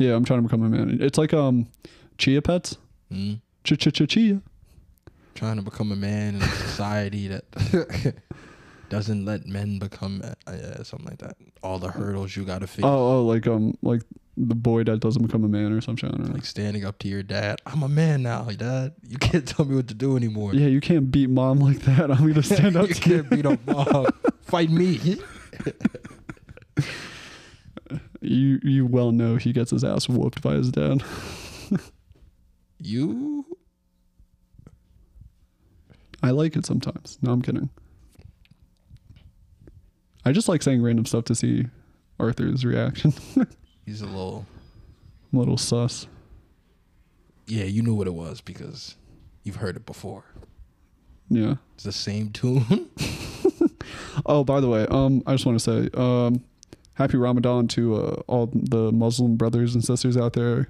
Yeah, 0.00 0.14
I'm 0.14 0.24
trying 0.24 0.38
to 0.38 0.42
become 0.48 0.62
a 0.62 0.68
man. 0.70 0.96
It's 1.02 1.18
like 1.18 1.34
um, 1.34 1.68
chia 2.16 2.40
pets. 2.40 2.78
Mm. 3.12 3.40
Ch 3.64 3.74
ch 3.78 3.92
ch 3.92 4.08
chia. 4.08 4.40
Trying 5.34 5.56
to 5.56 5.62
become 5.62 5.92
a 5.92 5.96
man 5.96 6.36
in 6.36 6.42
a 6.42 6.46
society 6.48 7.28
that 7.28 7.44
doesn't 8.88 9.26
let 9.26 9.46
men 9.46 9.78
become 9.78 10.22
uh, 10.24 10.50
uh, 10.50 10.82
something 10.84 11.06
like 11.06 11.18
that. 11.18 11.36
All 11.62 11.78
the 11.78 11.90
hurdles 11.90 12.34
you 12.34 12.44
got 12.44 12.60
to 12.60 12.66
face. 12.66 12.82
Oh, 12.84 13.18
oh, 13.18 13.24
like 13.26 13.46
um, 13.46 13.76
like 13.82 14.00
the 14.38 14.54
boy 14.54 14.84
that 14.84 15.00
doesn't 15.00 15.22
become 15.22 15.44
a 15.44 15.48
man 15.48 15.70
or 15.70 15.82
something. 15.82 16.10
Like 16.32 16.46
standing 16.46 16.86
up 16.86 16.98
to 17.00 17.08
your 17.08 17.22
dad. 17.22 17.60
I'm 17.66 17.82
a 17.82 17.88
man 17.88 18.22
now, 18.22 18.44
Like, 18.44 18.56
dad. 18.70 18.94
You 19.06 19.18
can't 19.18 19.46
tell 19.46 19.66
me 19.66 19.76
what 19.76 19.88
to 19.88 19.94
do 19.94 20.16
anymore. 20.16 20.54
yeah, 20.54 20.66
you 20.68 20.80
can't 20.80 21.10
beat 21.10 21.28
mom 21.28 21.58
like 21.68 21.80
that. 21.80 22.10
I'm 22.10 22.26
gonna 22.26 22.42
stand 22.42 22.76
up 22.76 22.88
you 22.88 22.94
to 22.94 23.00
can't 23.02 23.28
beat 23.28 23.44
up 23.44 23.60
mom. 23.66 24.06
Fight 24.40 24.70
me. 24.70 25.18
You 28.20 28.60
you 28.62 28.86
well 28.86 29.12
know 29.12 29.36
he 29.36 29.52
gets 29.52 29.70
his 29.70 29.82
ass 29.84 30.08
whooped 30.08 30.42
by 30.42 30.54
his 30.54 30.70
dad. 30.70 31.02
You 32.78 33.44
I 36.22 36.30
like 36.30 36.56
it 36.56 36.66
sometimes. 36.66 37.18
No, 37.22 37.32
I'm 37.32 37.42
kidding. 37.42 37.70
I 40.24 40.32
just 40.32 40.48
like 40.48 40.62
saying 40.62 40.82
random 40.82 41.06
stuff 41.06 41.24
to 41.26 41.34
see 41.34 41.66
Arthur's 42.18 42.64
reaction. 42.64 43.14
he's 43.86 44.02
a 44.02 44.06
little 44.06 44.46
a 45.32 45.36
little 45.36 45.56
sus. 45.56 46.06
Yeah, 47.46 47.64
you 47.64 47.82
knew 47.82 47.94
what 47.94 48.06
it 48.06 48.14
was 48.14 48.40
because 48.40 48.96
you've 49.44 49.56
heard 49.56 49.76
it 49.76 49.86
before. 49.86 50.24
Yeah. 51.28 51.54
It's 51.74 51.84
the 51.84 51.92
same 51.92 52.30
tune. 52.30 52.90
Oh, 54.26 54.44
by 54.44 54.60
the 54.60 54.68
way, 54.68 54.86
um, 54.90 55.22
I 55.26 55.32
just 55.32 55.46
want 55.46 55.58
to 55.58 55.64
say, 55.64 55.90
um, 55.94 56.44
happy 57.00 57.16
Ramadan 57.16 57.66
to 57.66 57.94
uh, 57.96 58.22
all 58.26 58.50
the 58.52 58.92
Muslim 58.92 59.36
brothers 59.36 59.74
and 59.74 59.82
sisters 59.82 60.18
out 60.18 60.34
there. 60.34 60.68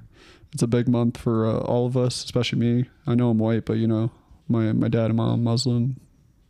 It's 0.53 0.63
a 0.63 0.69
big 0.69 0.87
month 0.89 1.17
for 1.17 1.45
uh, 1.45 1.59
all 1.59 1.87
of 1.87 1.97
us, 1.97 2.25
especially 2.25 2.61
me. 2.61 2.89
I 3.05 3.17
know 3.17 3.31
I'm 3.31 3.39
white, 3.39 3.65
but 3.65 3.79
you 3.79 3.89
know, 3.89 4.13
my 4.49 4.73
my 4.73 4.87
dad 4.89 5.07
and 5.07 5.17
mom 5.17 5.43
Muslim. 5.43 6.01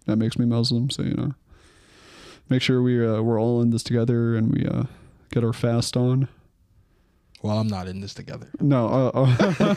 That 0.07 0.17
makes 0.17 0.39
me 0.39 0.45
Muslim, 0.45 0.91
so 0.91 1.03
you 1.03 1.15
know, 1.15 1.35
make 2.51 2.61
sure 2.63 2.83
we 2.83 3.05
uh, 3.05 3.23
we're 3.23 3.41
all 3.41 3.63
in 3.63 3.71
this 3.71 3.83
together 3.83 4.37
and 4.37 4.53
we 4.53 4.67
uh, 4.67 4.85
get 5.31 5.45
our 5.45 5.53
fast 5.55 5.97
on. 5.97 6.29
well, 7.43 7.59
I'm 7.59 7.69
not 7.69 7.89
in 7.89 8.01
this 8.01 8.13
together. 8.13 8.49
No, 8.61 8.87
uh, 8.87 9.11
uh, 9.15 9.75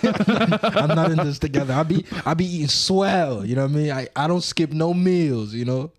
I'm 0.63 0.95
not 0.95 1.11
in 1.11 1.17
this 1.17 1.39
together. 1.39 1.73
I 1.73 1.83
be 1.83 2.05
I 2.25 2.33
be 2.33 2.45
eating 2.45 2.67
swell. 2.67 3.45
You 3.45 3.55
know 3.55 3.63
what 3.63 3.71
I 3.71 3.75
mean? 3.75 3.91
I, 3.91 4.07
I 4.17 4.27
don't 4.27 4.43
skip 4.43 4.71
no 4.71 4.93
meals. 4.93 5.53
You 5.53 5.63
know. 5.63 5.91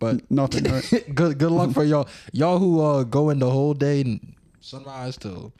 But 0.00 0.28
Nothing, 0.30 0.64
right? 0.64 1.04
good 1.14 1.38
good 1.38 1.52
luck 1.52 1.70
for 1.72 1.84
y'all. 1.84 2.08
Y'all 2.32 2.58
who 2.58 2.80
uh 2.80 3.04
go 3.04 3.30
in 3.30 3.38
the 3.38 3.50
whole 3.50 3.74
day 3.74 4.18
sunrise 4.60 5.16
to 5.18 5.52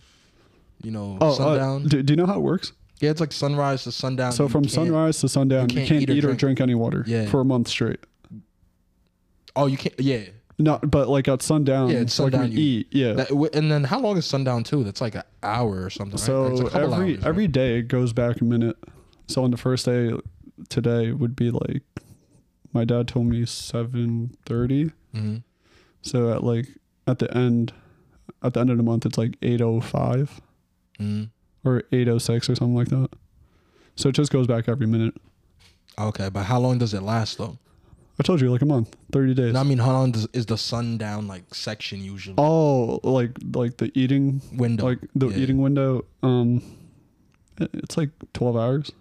you 0.82 0.90
know 0.90 1.16
Oh, 1.20 1.28
uh, 1.28 1.32
sundown. 1.35 1.85
do, 1.87 2.02
do 2.02 2.12
you 2.12 2.16
know 2.16 2.26
how 2.26 2.37
it 2.38 2.42
works? 2.42 2.73
yeah, 3.00 3.11
it's 3.11 3.20
like 3.20 3.32
sunrise 3.32 3.85
to 3.85 3.92
sundown. 3.92 4.32
So 4.32 4.49
from 4.49 4.64
sunrise 4.68 5.20
to 5.20 5.28
sundown, 5.28 5.68
you 5.70 5.76
can't 5.76 5.88
can't, 5.88 6.02
eat 6.02 6.11
or 6.11 6.12
eat 6.14 6.18
or 6.18 6.28
drink. 6.28 6.38
drink 6.40 6.61
any 6.61 6.75
water 6.75 7.04
Yeah. 7.06 7.26
for 7.26 7.40
a 7.40 7.44
month 7.44 7.68
straight. 7.68 8.00
Oh, 9.56 9.66
you 9.66 9.76
can't. 9.76 9.99
Yeah. 10.00 10.25
Not, 10.59 10.90
but 10.90 11.09
like 11.09 11.26
at 11.26 11.40
sundown, 11.42 11.88
Yeah, 11.88 12.00
it's 12.00 12.18
like 12.18 12.32
sundown, 12.32 12.50
we 12.50 12.56
you- 12.56 12.78
eat. 12.80 12.88
Yeah. 12.92 13.12
That, 13.14 13.30
and 13.54 13.70
then 13.73 13.85
how 13.85 13.99
long 14.00 14.18
is 14.18 14.26
sundown 14.26 14.62
too? 14.64 14.85
That's 14.85 15.00
like 15.00 15.14
an 15.14 15.23
hour 15.42 15.82
or 15.85 15.88
something. 15.90 16.12
right? 16.12 16.50
It's 16.52 16.61
so 16.61 16.66
a 16.66 16.70
couple 16.70 16.94
every 16.94 17.14
hours, 17.14 17.25
every 17.25 17.44
right? 17.44 17.52
day 17.52 17.78
it 17.78 17.88
goes 17.88 18.12
back 18.12 18.40
a 18.40 18.44
minute. 18.44 18.76
So 19.28 19.42
on 19.44 19.50
the 19.50 19.56
first 19.56 19.87
day, 19.87 20.12
today 20.68 21.12
would 21.12 21.35
be 21.37 21.50
like, 21.50 21.82
my 22.72 22.84
dad 22.84 23.08
told 23.08 23.26
me 23.26 23.44
seven 23.46 24.36
thirty. 24.46 24.92
Mhm. 25.14 25.42
So 26.02 26.32
at 26.32 26.44
like 26.44 26.66
at 27.06 27.18
the 27.18 27.34
end, 27.36 27.72
at 28.42 28.54
the 28.54 28.60
end 28.60 28.70
of 28.70 28.76
the 28.76 28.82
month, 28.82 29.04
it's 29.06 29.18
like 29.18 29.36
eight 29.42 29.60
oh 29.60 29.80
five 29.80 30.40
Mhm. 30.98 31.30
or 31.64 31.82
eight 31.92 32.08
oh 32.08 32.18
six 32.18 32.48
or 32.48 32.54
something 32.54 32.76
like 32.76 32.88
that. 32.88 33.10
So 33.96 34.08
it 34.08 34.14
just 34.14 34.32
goes 34.32 34.46
back 34.46 34.68
every 34.68 34.86
minute. 34.86 35.14
Okay, 35.98 36.28
but 36.30 36.44
how 36.44 36.58
long 36.60 36.78
does 36.78 36.94
it 36.94 37.02
last 37.02 37.38
though? 37.38 37.58
I 38.18 38.22
told 38.22 38.40
you 38.40 38.50
like 38.50 38.62
a 38.62 38.66
month, 38.66 38.94
thirty 39.12 39.34
days. 39.34 39.54
No, 39.54 39.60
I 39.60 39.62
mean, 39.62 39.78
how 39.78 39.92
long 39.92 40.12
does, 40.12 40.28
is 40.32 40.46
the 40.46 40.58
sundown 40.58 41.26
like 41.26 41.54
section 41.54 42.02
usually? 42.02 42.34
Oh, 42.38 43.00
like 43.02 43.32
like 43.54 43.78
the 43.78 43.90
eating, 43.98 44.42
Window. 44.52 44.84
like 44.84 44.98
the 45.14 45.28
Yeah. 45.28 45.36
eating 45.38 45.58
window. 45.60 46.04
Um, 46.22 46.62
it's 47.58 47.96
like 47.96 48.10
twelve 48.32 48.56
hours. 48.56 48.92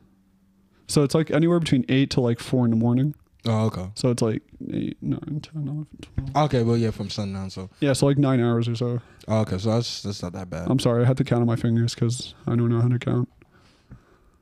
So 0.87 1.03
it's 1.03 1.13
like 1.13 1.31
anywhere 1.31 1.59
between 1.59 1.85
eight 1.89 2.09
to 2.11 2.21
like 2.21 2.39
four 2.39 2.65
in 2.65 2.71
the 2.71 2.77
morning. 2.77 3.13
Oh, 3.45 3.65
okay. 3.67 3.89
So 3.95 4.09
it's 4.11 4.21
like 4.21 4.41
eight, 4.71 4.97
nine, 5.01 5.39
10, 5.41 5.63
11, 5.63 5.87
12. 6.33 6.45
Okay, 6.45 6.63
well, 6.63 6.75
yeah, 6.75 6.91
from 6.91 7.09
sundown. 7.09 7.49
So, 7.49 7.69
Yeah, 7.79 7.93
so 7.93 8.05
like 8.07 8.17
nine 8.17 8.41
hours 8.41 8.67
or 8.67 8.75
so. 8.75 9.01
oh, 9.29 9.39
okay, 9.41 9.57
so 9.57 9.71
that's 9.71 10.01
that's 10.03 10.21
not 10.21 10.33
that 10.33 10.49
bad. 10.49 10.67
I'm 10.69 10.79
sorry, 10.79 11.03
I 11.03 11.07
had 11.07 11.17
to 11.17 11.23
count 11.23 11.41
on 11.41 11.47
my 11.47 11.55
fingers 11.55 11.95
because 11.95 12.33
I 12.47 12.55
don't 12.55 12.69
know 12.69 12.81
how 12.81 12.89
to 12.89 12.99
count. 12.99 13.29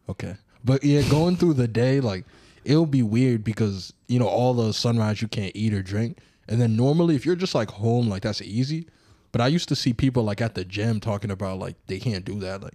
Okay. 0.10 0.36
But 0.64 0.84
yeah, 0.84 1.02
going 1.10 1.38
through 1.38 1.54
the 1.54 1.68
day, 1.68 2.00
like 2.02 2.26
it'll 2.66 2.86
be 2.86 3.04
weird 3.04 3.44
because 3.44 3.94
you 4.08 4.20
know 4.20 4.28
all 4.28 4.54
the 4.54 4.74
sunrise 4.74 5.22
you 5.22 5.28
can't 5.28 5.52
eat 5.56 5.74
or 5.74 5.82
drink, 5.84 6.18
and 6.50 6.60
then 6.60 6.76
normally 6.76 7.16
if 7.16 7.26
you're 7.26 7.36
just 7.36 7.56
like 7.56 7.70
home, 7.72 8.10
like 8.10 8.24
that's 8.24 8.42
easy. 8.42 8.88
But 9.32 9.42
I 9.42 9.48
used 9.48 9.70
to 9.70 9.76
see 9.76 9.94
people 9.94 10.24
like 10.24 10.42
at 10.42 10.56
the 10.56 10.66
gym 10.66 11.00
talking 11.00 11.30
about 11.32 11.60
like 11.60 11.76
they 11.88 12.00
can't 12.00 12.26
do 12.26 12.40
that. 12.40 12.62
Like 12.64 12.74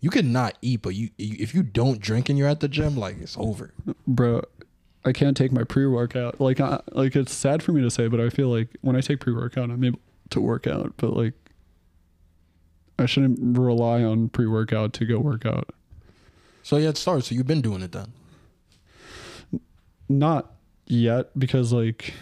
you 0.00 0.10
cannot 0.10 0.58
eat, 0.62 0.82
but 0.82 0.94
you 0.94 1.10
if 1.18 1.54
you 1.54 1.62
don't 1.62 2.00
drink 2.00 2.28
and 2.28 2.36
you're 2.38 2.48
at 2.48 2.60
the 2.60 2.68
gym, 2.68 2.96
like 2.96 3.20
it's 3.20 3.36
over. 3.38 3.72
Bro, 4.06 4.42
I 5.04 5.12
can't 5.12 5.36
take 5.36 5.50
my 5.52 5.64
pre 5.64 5.86
workout. 5.86 6.40
Like, 6.40 6.60
I, 6.60 6.80
like 6.92 7.16
it's 7.16 7.32
sad 7.34 7.62
for 7.62 7.72
me 7.72 7.80
to 7.82 7.90
say, 7.90 8.06
but 8.08 8.20
I 8.20 8.28
feel 8.28 8.48
like 8.48 8.68
when 8.82 8.96
I 8.96 9.00
take 9.00 9.20
pre 9.20 9.32
workout, 9.32 9.70
I'm 9.70 9.82
able 9.82 9.98
to 10.30 10.40
work 10.40 10.66
out. 10.66 10.92
But 10.98 11.16
like, 11.16 11.32
I 12.98 13.06
shouldn't 13.06 13.58
rely 13.58 14.02
on 14.02 14.28
pre 14.28 14.46
workout 14.46 14.92
to 14.94 15.06
go 15.06 15.18
work 15.18 15.46
out. 15.46 15.70
So 16.62 16.76
yeah, 16.76 16.90
it 16.90 16.98
starts. 16.98 17.28
So 17.28 17.34
you've 17.34 17.46
been 17.46 17.62
doing 17.62 17.80
it 17.82 17.92
then. 17.92 18.12
Not 20.08 20.52
yet 20.86 21.38
because 21.38 21.72
like 21.72 22.12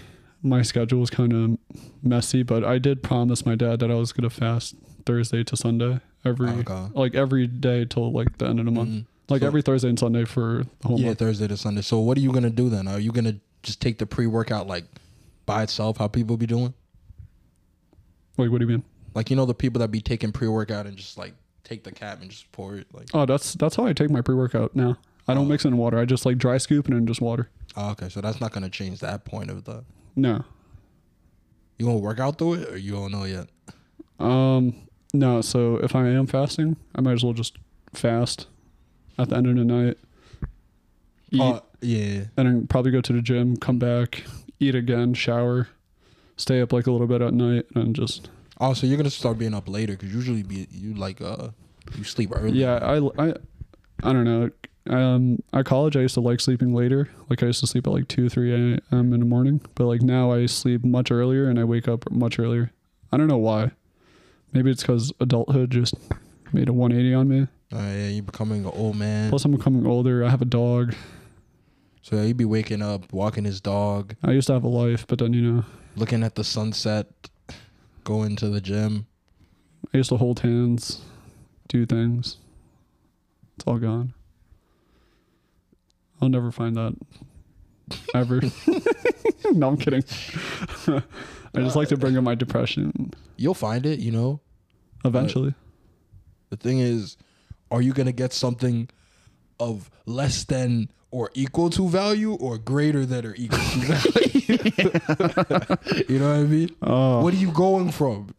my 0.42 0.62
schedule 0.62 1.02
is 1.02 1.10
kind 1.10 1.32
of 1.32 1.58
messy, 2.02 2.42
but 2.42 2.62
I 2.64 2.78
did 2.78 3.02
promise 3.02 3.44
my 3.46 3.54
dad 3.54 3.80
that 3.80 3.90
I 3.90 3.94
was 3.94 4.12
gonna 4.12 4.30
fast 4.30 4.76
Thursday 5.06 5.42
to 5.44 5.56
Sunday 5.56 6.00
every 6.24 6.50
Okay. 6.50 6.86
like 6.94 7.14
every 7.14 7.46
day 7.46 7.84
till 7.86 8.12
like 8.12 8.38
the 8.38 8.46
end 8.46 8.58
of 8.60 8.66
the 8.66 8.70
month. 8.70 8.90
Mhm. 8.90 9.06
Like 9.28 9.40
So- 9.42 9.46
every 9.46 9.62
Thursday 9.62 9.88
and 9.88 9.98
Sunday 9.98 10.24
for 10.24 10.64
the 10.80 10.88
whole 10.88 10.98
Yeah, 10.98 11.06
month. 11.06 11.18
Thursday 11.18 11.48
to 11.48 11.56
Sunday. 11.56 11.82
So 11.82 11.98
what 12.00 12.16
are 12.16 12.20
you 12.20 12.32
gonna 12.32 12.50
do 12.50 12.68
then? 12.68 12.88
Are 12.88 12.98
you 13.00 13.12
gonna 13.12 13.36
just 13.62 13.80
take 13.80 13.98
the 13.98 14.06
pre 14.06 14.26
workout 14.26 14.66
like 14.66 14.84
by 15.46 15.62
itself? 15.62 15.98
How 15.98 16.08
people 16.08 16.36
be 16.36 16.46
doing? 16.46 16.72
Like 18.36 18.50
what 18.50 18.58
do 18.58 18.64
you 18.64 18.70
mean? 18.70 18.84
Like 19.14 19.30
you 19.30 19.36
know 19.36 19.46
the 19.46 19.54
people 19.54 19.80
that 19.80 19.90
be 19.90 20.00
taking 20.00 20.32
pre 20.32 20.48
workout 20.48 20.86
and 20.86 20.96
just 20.96 21.18
like 21.18 21.34
take 21.64 21.84
the 21.84 21.92
cap 21.92 22.20
and 22.22 22.30
just 22.30 22.50
pour 22.52 22.76
it 22.76 22.86
like. 22.94 23.08
Oh, 23.12 23.26
that's 23.26 23.54
that's 23.54 23.76
how 23.76 23.84
I 23.84 23.92
take 23.92 24.10
my 24.10 24.20
pre 24.22 24.34
workout 24.34 24.74
now. 24.74 24.96
I 25.26 25.34
don't 25.34 25.44
Oh. 25.44 25.48
mix 25.48 25.64
it 25.64 25.68
in 25.68 25.76
water. 25.76 25.98
I 25.98 26.06
just 26.06 26.24
like 26.24 26.38
dry 26.38 26.56
scoop 26.56 26.86
and 26.86 26.96
then 26.96 27.06
just 27.06 27.20
water. 27.20 27.50
Oh, 27.76 27.90
okay, 27.90 28.08
so 28.08 28.20
that's 28.22 28.40
not 28.40 28.52
gonna 28.52 28.70
change 28.70 29.00
that 29.00 29.24
point 29.26 29.50
of 29.50 29.64
the. 29.64 29.84
No. 30.16 30.44
You 31.78 31.86
gonna 31.86 31.98
work 31.98 32.18
out 32.18 32.38
through 32.38 32.54
it, 32.54 32.68
or 32.70 32.76
you 32.78 32.92
don't 32.92 33.12
know 33.12 33.24
yet? 33.24 33.48
Um 34.18 34.74
no, 35.12 35.40
so 35.42 35.76
if 35.76 35.94
I 35.94 36.08
am 36.08 36.26
fasting, 36.26 36.76
I 36.94 37.00
might 37.02 37.12
as 37.12 37.24
well 37.24 37.32
just 37.34 37.56
fast 37.92 38.46
at 39.18 39.28
the 39.30 39.36
end 39.36 39.46
of 39.48 39.56
the 39.56 39.64
night. 39.64 39.98
Eat 41.30 41.40
Oh, 41.42 41.62
yeah. 41.80 42.24
and 42.36 42.48
then 42.48 42.66
probably 42.66 42.90
go 42.90 43.00
to 43.00 43.12
the 43.12 43.20
gym, 43.22 43.56
come 43.56 43.78
back, 43.78 44.24
eat 44.60 44.74
again, 44.74 45.12
shower, 45.14 45.68
stay 46.36 46.60
up 46.60 46.72
like 46.72 46.86
a 46.86 46.90
little 46.92 47.06
bit 47.06 47.20
at 47.20 47.34
night 47.34 47.66
and 47.74 47.94
just 47.94 48.30
Oh, 48.60 48.72
so 48.74 48.86
you're 48.86 48.96
gonna 48.96 49.10
start 49.10 49.38
being 49.38 49.54
up 49.54 49.68
later 49.68 49.92
because 49.92 50.12
usually 50.12 50.42
be 50.42 50.66
you 50.70 50.94
like 50.94 51.20
uh 51.20 51.48
you 51.96 52.04
sleep 52.04 52.30
early. 52.34 52.58
Yeah, 52.58 52.76
I 52.82 52.96
I 53.22 53.34
I 54.02 54.12
don't 54.12 54.24
know. 54.24 54.50
Um 54.88 55.42
at 55.52 55.66
college 55.66 55.96
I 55.96 56.00
used 56.00 56.14
to 56.14 56.20
like 56.20 56.40
sleeping 56.40 56.74
later. 56.74 57.08
Like 57.28 57.42
I 57.42 57.46
used 57.46 57.60
to 57.60 57.66
sleep 57.66 57.86
at 57.86 57.92
like 57.92 58.08
2 58.08 58.28
3 58.28 58.52
a.m. 58.54 59.12
in 59.12 59.20
the 59.20 59.26
morning, 59.26 59.60
but 59.74 59.84
like 59.84 60.00
now 60.02 60.32
I 60.32 60.46
sleep 60.46 60.84
much 60.84 61.10
earlier 61.12 61.48
and 61.48 61.58
I 61.58 61.64
wake 61.64 61.86
up 61.88 62.10
much 62.10 62.38
earlier. 62.38 62.72
I 63.12 63.16
don't 63.16 63.28
know 63.28 63.36
why. 63.38 63.72
Maybe 64.52 64.70
it's 64.70 64.82
cuz 64.82 65.12
adulthood 65.20 65.70
just 65.70 65.94
made 66.52 66.68
a 66.68 66.72
180 66.72 67.14
on 67.14 67.28
me. 67.28 67.46
Oh, 67.72 67.78
yeah, 67.78 68.08
you're 68.08 68.22
becoming 68.22 68.64
an 68.64 68.70
old 68.74 68.96
man. 68.96 69.28
Plus 69.30 69.44
I'm 69.44 69.52
becoming 69.52 69.86
older. 69.86 70.24
I 70.24 70.30
have 70.30 70.40
a 70.40 70.46
dog. 70.46 70.94
So 72.02 72.16
yeah, 72.16 72.22
you'd 72.22 72.36
be 72.38 72.46
waking 72.46 72.80
up, 72.80 73.12
walking 73.12 73.44
his 73.44 73.60
dog, 73.60 74.14
I 74.22 74.32
used 74.32 74.46
to 74.46 74.54
have 74.54 74.64
a 74.64 74.68
life, 74.68 75.06
but 75.06 75.18
then 75.18 75.34
you 75.34 75.42
know, 75.42 75.64
looking 75.94 76.22
at 76.22 76.36
the 76.36 76.44
sunset, 76.44 77.06
going 78.04 78.34
to 78.36 78.48
the 78.48 78.62
gym. 78.62 79.06
I 79.92 79.98
used 79.98 80.08
to 80.08 80.16
hold 80.16 80.40
hands, 80.40 81.02
do 81.68 81.84
things. 81.84 82.38
It's 83.56 83.64
all 83.66 83.76
gone. 83.76 84.14
I'll 86.22 86.30
never 86.30 86.50
find 86.50 86.76
that 86.76 86.96
ever. 88.14 88.40
no, 89.52 89.68
I'm 89.68 89.76
kidding. 89.76 90.04
I 90.86 91.60
just 91.60 91.76
like 91.76 91.88
to 91.88 91.96
bring 91.96 92.16
up 92.16 92.24
my 92.24 92.34
depression 92.34 93.12
You'll 93.36 93.54
find 93.54 93.84
it, 93.86 94.00
you 94.00 94.12
know. 94.12 94.40
eventually. 95.04 95.54
The 96.50 96.56
thing 96.56 96.78
is, 96.78 97.16
are 97.70 97.82
you 97.82 97.92
gonna 97.92 98.12
get 98.12 98.32
something 98.32 98.88
of 99.60 99.90
less 100.06 100.44
than 100.44 100.88
or 101.10 101.30
equal 101.34 101.70
to 101.70 101.88
value, 101.88 102.34
or 102.34 102.58
greater 102.58 103.04
than 103.06 103.24
or 103.26 103.34
equal 103.36 103.58
to 103.58 103.78
value? 103.88 104.58
you 106.08 106.18
know 106.18 106.28
what 106.30 106.40
I 106.40 106.44
mean? 106.44 106.70
Oh, 106.82 107.22
What 107.22 107.32
are 107.32 107.36
you 107.38 107.50
going 107.50 107.90
from? 107.92 108.34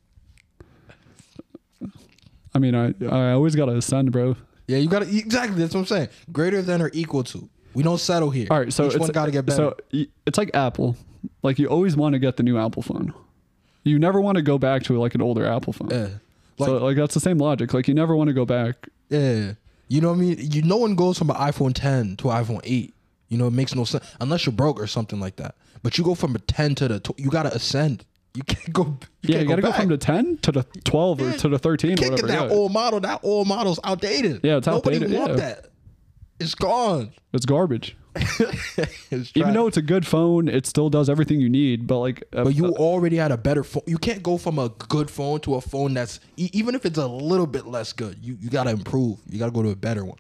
I 2.54 2.60
mean, 2.60 2.76
I 2.76 2.94
I 3.06 3.32
always 3.32 3.56
gotta 3.56 3.76
ascend, 3.76 4.12
bro. 4.12 4.36
Yeah, 4.68 4.78
you 4.78 4.90
gotta 4.90 5.06
exactly. 5.08 5.60
That's 5.62 5.74
what 5.74 5.82
I'm 5.82 5.86
saying. 5.88 6.10
Greater 6.32 6.62
than 6.62 6.82
or 6.82 6.90
equal 6.94 7.24
to. 7.26 7.48
We 7.74 7.84
don't 7.84 8.00
settle 8.00 8.32
here. 8.32 8.48
All 8.50 8.60
right, 8.60 8.74
so 8.74 8.86
each 8.88 8.94
it's 8.96 9.00
one 9.00 9.12
gotta 9.12 9.32
get 9.32 9.46
better. 9.46 9.74
So 9.92 10.06
it's 10.26 10.38
like 10.38 10.52
Apple. 10.56 10.98
Like 11.44 11.60
you 11.60 11.68
always 11.68 11.96
want 11.96 12.14
to 12.14 12.20
get 12.20 12.38
the 12.38 12.44
new 12.44 12.58
Apple 12.58 12.82
phone. 12.82 13.14
You 13.84 14.00
never 14.00 14.20
want 14.20 14.38
to 14.38 14.42
go 14.42 14.58
back 14.58 14.84
to 14.84 15.00
like 15.00 15.16
an 15.16 15.22
older 15.22 15.46
Apple 15.46 15.74
phone. 15.74 15.90
yeah, 15.92 16.08
like 16.58 16.68
so 16.68 16.78
like 16.78 16.98
that's 16.98 17.14
the 17.14 17.20
same 17.20 17.38
logic. 17.38 17.74
Like 17.74 17.88
you 17.88 17.94
never 17.94 18.16
want 18.16 18.30
to 18.30 18.34
go 18.34 18.46
back. 18.46 18.90
Yeah. 19.10 19.54
You 19.88 20.02
know 20.02 20.10
what 20.10 20.16
I 20.16 20.22
mean? 20.22 20.38
You 20.40 20.62
no 20.62 20.78
one 20.78 20.96
goes 20.96 21.18
from 21.18 21.30
an 21.32 21.36
iPhone 21.36 21.74
10 21.74 22.18
to 22.18 22.30
an 22.30 22.44
iPhone 22.46 22.62
8. 22.64 22.94
You 23.30 23.38
know 23.38 23.48
it 23.48 23.54
makes 23.54 23.76
no 23.76 23.84
sense 23.84 24.04
unless 24.22 24.46
you're 24.46 24.54
broke 24.54 24.80
or 24.80 24.88
something 24.88 25.20
like 25.20 25.36
that. 25.38 25.56
But 25.82 25.98
you 25.98 26.04
go 26.04 26.16
from 26.16 26.36
a 26.36 26.40
10 26.40 26.76
to 26.76 26.88
the 26.88 27.00
tw- 27.00 27.20
you 27.20 27.30
gotta 27.30 27.54
ascend. 27.54 28.06
You 28.36 28.44
can't 28.44 28.72
go. 28.74 28.84
You 28.84 28.98
yeah, 29.24 29.30
can't 29.38 29.42
you 29.42 29.50
gotta 29.50 29.62
go, 29.64 29.72
from 29.72 29.88
the 29.90 29.98
10 29.98 30.38
to 30.40 30.52
the 30.52 30.64
12 30.84 31.22
or 31.22 31.32
to 31.40 31.50
the 31.50 31.60
13 31.60 31.92
or 31.92 31.96
can't 31.96 32.12
whatever. 32.12 32.28
get 32.28 32.34
that 32.40 32.50
yeah. 32.50 32.56
old 32.56 32.72
model. 32.72 33.00
That 33.00 33.20
old 33.24 33.48
model's 33.48 33.80
outdated. 33.84 34.42
Yeah, 34.44 34.58
it's 34.58 34.68
Nobody 34.68 34.98
outdated, 34.98 35.18
want 35.18 35.32
yeah. 35.32 35.36
that. 35.38 35.66
It's 36.40 36.56
gone. 36.56 37.12
It's 37.34 37.46
garbage. 37.46 37.98
Even 39.36 39.54
though 39.54 39.68
it's 39.68 39.78
a 39.78 39.82
good 39.82 40.06
phone, 40.06 40.48
it 40.48 40.66
still 40.66 40.90
does 40.90 41.10
everything 41.10 41.40
you 41.40 41.50
need. 41.50 41.88
But 41.88 42.00
like, 42.00 42.24
uh, 42.34 42.44
But 42.46 42.56
you 42.56 42.68
uh, 42.68 42.72
already 42.72 43.18
had 43.18 43.32
a 43.32 43.38
better 43.38 43.64
phone. 43.64 43.84
You 43.86 43.98
can't 43.98 44.24
go 44.24 44.38
from 44.38 44.58
a 44.60 44.70
good 44.70 45.10
phone 45.12 45.40
to 45.42 45.56
a 45.56 45.62
phone 45.62 45.94
that's 45.94 46.20
e- 46.38 46.50
even 46.54 46.76
if 46.76 46.86
it's 46.86 46.98
a 46.98 47.08
little 47.08 47.48
bit 47.48 47.66
less 47.68 47.94
good. 47.94 48.18
You 48.22 48.38
you 48.40 48.50
gotta 48.50 48.72
improve. 48.72 49.20
You 49.30 49.40
gotta 49.40 49.52
go 49.52 49.62
to 49.64 49.70
a 49.70 49.76
better 49.76 50.04
one. 50.06 50.18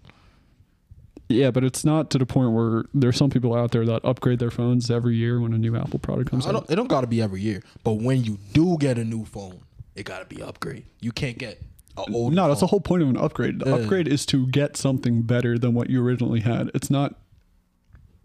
yeah, 1.29 1.51
but 1.51 1.63
it's 1.63 1.83
not 1.85 2.09
to 2.11 2.17
the 2.17 2.25
point 2.25 2.51
where 2.53 2.85
there's 2.93 3.15
some 3.17 3.29
people 3.29 3.53
out 3.55 3.71
there 3.71 3.85
that 3.85 4.03
upgrade 4.05 4.39
their 4.39 4.51
phones 4.51 4.89
every 4.89 5.15
year 5.15 5.39
when 5.39 5.53
a 5.53 5.57
new 5.57 5.75
Apple 5.75 5.99
product 5.99 6.29
comes 6.29 6.45
I 6.45 6.49
out. 6.49 6.53
don't, 6.53 6.71
it 6.71 6.75
don't 6.75 6.87
gotta 6.87 7.07
be 7.07 7.21
every 7.21 7.41
year. 7.41 7.61
But 7.83 7.93
when 7.93 8.23
you 8.23 8.37
do 8.53 8.77
get 8.77 8.97
a 8.97 9.03
new 9.03 9.25
phone, 9.25 9.61
it 9.95 10.03
gotta 10.03 10.25
be 10.25 10.41
upgrade. 10.41 10.85
You 11.01 11.11
can't 11.11 11.37
get. 11.37 11.61
No, 12.07 12.47
that's 12.47 12.61
the 12.61 12.67
whole 12.67 12.79
point 12.79 13.03
of 13.03 13.09
an 13.09 13.17
upgrade. 13.17 13.59
The 13.59 13.65
Yeah. 13.71 13.75
upgrade 13.75 14.07
is 14.07 14.25
to 14.27 14.47
get 14.47 14.77
something 14.77 15.21
better 15.23 15.57
than 15.59 15.73
what 15.73 15.89
you 15.89 16.01
originally 16.01 16.39
had. 16.39 16.71
It's 16.73 16.89
not 16.89 17.15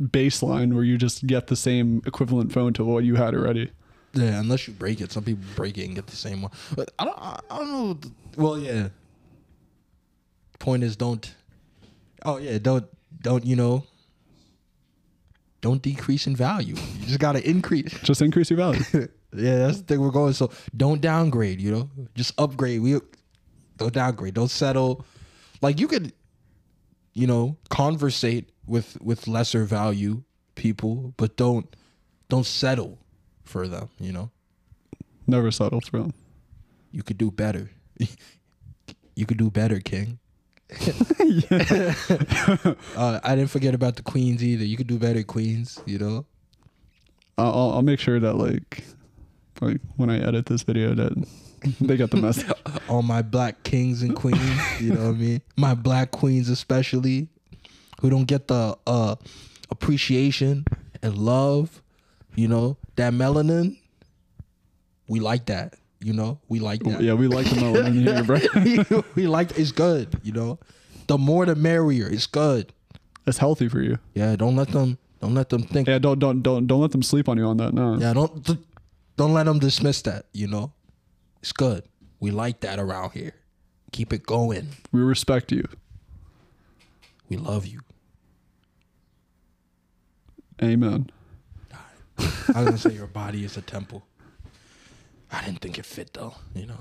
baseline 0.05 0.75
where 0.75 0.85
you 0.85 0.99
just 0.99 1.27
get 1.27 1.47
the 1.47 1.57
same 1.57 2.03
equivalent 2.07 2.53
phone 2.53 2.73
to 2.75 2.85
what 2.85 3.05
you 3.05 3.17
had 3.17 3.35
already. 3.35 3.71
Yeah, 4.13 4.39
unless 4.41 4.69
you 4.69 4.75
break 4.75 5.01
it. 5.01 5.11
Some 5.11 5.25
people 5.25 5.43
break 5.57 5.77
it 5.77 5.87
and 5.87 5.95
get 5.95 6.07
the 6.07 6.17
same 6.17 6.43
one. 6.43 6.53
But 6.77 6.91
I 6.99 7.05
don't. 7.05 7.19
I, 7.19 7.41
I 7.51 7.59
don't 7.59 7.73
know. 7.73 8.11
Well, 8.37 8.59
yeah. 8.59 8.89
Point 10.61 10.85
is, 10.85 10.97
don't. 10.97 11.35
Oh 12.25 12.39
yeah, 12.39 12.59
don't 12.59 12.87
don't 13.21 13.45
you 13.45 13.57
know. 13.57 13.85
don't 15.61 15.83
decrease 15.83 16.27
in 16.27 16.37
value. 16.37 16.77
You 17.01 17.07
just 17.07 17.19
gotta 17.19 17.47
increase. 17.49 17.93
Just 18.03 18.23
increase 18.23 18.51
your 18.51 18.59
value. 18.59 18.83
yeah, 19.33 19.57
that's 19.59 19.79
the 19.79 19.85
thing 19.85 20.01
we're 20.01 20.11
going. 20.11 20.33
So 20.35 20.51
don't 20.77 21.01
downgrade. 21.01 21.61
You 21.61 21.73
know, 21.73 21.91
just 22.15 22.39
upgrade. 22.39 22.81
We 22.83 23.01
don't 23.79 23.93
downgrade. 23.93 24.35
Don't 24.35 24.51
settle. 24.51 25.05
Like 25.61 25.81
you 25.81 25.89
could, 25.89 26.13
you 27.15 27.27
know, 27.27 27.57
conversate 27.69 28.51
with 28.67 29.01
with 29.01 29.27
lesser 29.29 29.65
value 29.65 30.23
people, 30.55 31.15
but 31.17 31.37
don't 31.37 31.75
don't 32.29 32.47
settle 32.47 32.99
for 33.43 33.69
them. 33.69 33.89
You 33.99 34.13
know, 34.13 34.31
Never 35.27 35.51
settle 35.51 35.81
for 35.81 35.99
them. 35.99 36.13
you 36.93 37.03
could 37.03 37.19
do 37.19 37.31
better. 37.31 37.71
you 39.17 39.27
could 39.27 39.39
do 39.39 39.51
better, 39.51 39.81
King. 39.81 40.19
uh, 42.97 43.21
I 43.23 43.35
didn't 43.37 43.51
forget 43.51 43.75
about 43.75 43.97
the 43.97 44.03
queens 44.03 44.43
either. 44.43 44.65
You 44.65 44.77
could 44.77 44.87
do 44.87 44.99
better, 44.99 45.23
queens. 45.23 45.81
You 45.87 45.99
know. 45.99 46.27
I'll, 47.37 47.73
I'll- 47.73 47.83
make 47.83 47.99
sure 48.01 48.21
that 48.21 48.35
like, 48.35 48.85
like 49.61 49.81
when 49.97 50.09
I 50.11 50.19
edit 50.21 50.47
this 50.47 50.63
video 50.63 50.95
that 50.95 51.13
they 51.81 51.97
get 51.97 52.11
the 52.11 52.17
message. 52.17 52.51
all 52.89 53.03
my 53.03 53.23
black 53.23 53.63
kings 53.65 54.03
and 54.03 54.15
queens, 54.15 54.41
you 54.81 54.93
know 54.95 55.07
what 55.07 55.15
I 55.15 55.19
mean? 55.19 55.43
My 55.57 55.75
black 55.75 56.11
queens 56.13 56.49
especially 56.49 57.29
who 58.05 58.11
don't 58.11 58.27
get 58.27 58.49
the 58.49 58.77
uh 58.87 59.17
appreciation 59.71 60.67
and 61.03 61.17
love, 61.17 61.83
you 62.35 62.47
know, 62.47 62.77
that 62.97 63.15
melanin 63.15 63.79
we 65.09 65.21
like 65.21 65.47
that, 65.47 65.77
you 66.01 66.13
know? 66.13 66.39
We 66.51 66.61
like 66.61 66.83
that. 66.83 67.01
Yeah, 67.01 67.15
we 67.15 67.29
like 67.29 67.47
the 67.47 67.57
melanin 67.57 67.95
here, 67.95 68.23
bro. 68.23 69.05
we 69.15 69.27
like 69.27 69.59
it's 69.59 69.73
good, 69.73 70.21
you 70.23 70.33
know? 70.33 70.59
The 71.07 71.17
more 71.17 71.47
the 71.47 71.55
merrier. 71.55 72.07
It's 72.07 72.27
good. 72.27 72.75
It's 73.27 73.39
healthy 73.39 73.69
for 73.69 73.81
you. 73.81 73.99
Yeah, 74.13 74.37
don't 74.37 74.55
let 74.55 74.69
them 74.69 74.99
don't 75.23 75.35
let 75.35 75.49
them 75.49 75.63
think 75.63 75.89
Yeah, 75.89 75.99
don't 75.99 76.19
don't 76.19 76.43
don't 76.43 76.67
don't 76.67 76.83
let 76.83 76.91
them 76.91 77.03
sleep 77.03 77.27
on 77.27 77.39
you 77.39 77.47
on 77.47 77.57
that. 77.57 77.73
No. 77.73 77.97
Yeah, 77.97 78.13
don't 78.13 78.59
don't 79.17 79.33
let 79.33 79.45
them 79.45 79.59
dismiss 79.59 80.03
that, 80.03 80.27
you 80.35 80.47
know? 80.47 80.75
It's 81.41 81.53
good. 81.53 81.85
We 82.21 82.33
like 82.33 82.61
that 82.61 82.79
around 82.79 83.13
here. 83.13 83.33
Keep 83.93 84.13
it 84.13 84.27
going. 84.27 84.69
We 84.93 85.01
respect 85.01 85.53
you. 85.53 85.67
We 87.31 87.39
love 87.39 87.65
you. 87.67 87.81
Amen. 90.63 91.11
I 92.55 92.61
was 92.61 92.65
gonna 92.67 92.79
say 92.79 92.93
your 92.93 93.07
body 93.07 93.45
is 93.45 93.57
a 93.57 93.63
temple. 93.63 94.05
I 95.33 95.45
didn't 95.45 95.61
think 95.61 95.79
it 95.79 95.87
fit 95.87 96.13
though, 96.13 96.35
you 96.55 96.67
know. 96.67 96.79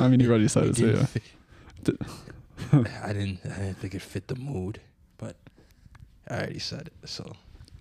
I 0.00 0.08
mean, 0.08 0.20
you 0.20 0.28
already 0.30 0.48
said 0.48 0.64
it, 0.68 0.76
so 0.76 0.86
yeah. 0.86 2.82
I 3.02 3.12
didn't 3.12 3.40
I 3.44 3.58
didn't 3.58 3.78
think 3.78 3.94
it 3.94 4.02
fit 4.02 4.28
the 4.28 4.36
mood, 4.36 4.80
but 5.18 5.36
I 6.28 6.34
already 6.38 6.58
said 6.60 6.88
it. 6.88 7.08
So 7.08 7.32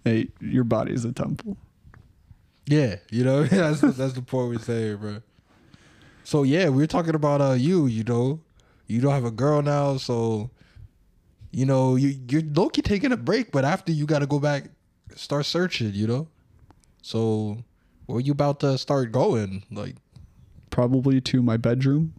Hey, 0.03 0.29
your 0.41 0.63
body 0.63 0.93
is 0.93 1.05
a 1.05 1.11
temple. 1.11 1.57
yeah, 2.65 2.95
you 3.11 3.23
know 3.23 3.43
that's 3.45 3.81
the, 3.81 3.91
that's 3.91 4.13
the 4.13 4.21
point 4.21 4.49
we're 4.49 4.59
saying, 4.59 4.97
bro. 4.97 5.21
So 6.23 6.43
yeah, 6.43 6.67
we 6.69 6.83
are 6.83 6.87
talking 6.87 7.15
about 7.15 7.39
uh 7.41 7.53
you, 7.53 7.85
you 7.85 8.03
know, 8.03 8.41
you 8.87 8.99
don't 8.99 9.13
have 9.13 9.25
a 9.25 9.31
girl 9.31 9.61
now, 9.61 9.97
so 9.97 10.49
you 11.51 11.65
know 11.65 11.95
you 11.95 12.19
you're 12.29 12.41
low 12.53 12.67
key 12.69 12.81
taking 12.81 13.13
a 13.13 13.17
break, 13.17 13.51
but 13.51 13.63
after 13.63 13.91
you 13.93 14.05
got 14.05 14.19
to 14.19 14.27
go 14.27 14.39
back, 14.39 14.65
start 15.17 15.45
searching, 15.45 15.93
you 15.93 16.07
know. 16.07 16.27
So 17.01 17.63
where 18.05 18.19
you 18.19 18.31
about 18.31 18.59
to 18.61 18.77
start 18.77 19.11
going? 19.11 19.63
Like 19.71 19.95
Probably 20.69 21.19
to 21.21 21.41
my 21.41 21.57
bedroom 21.57 22.13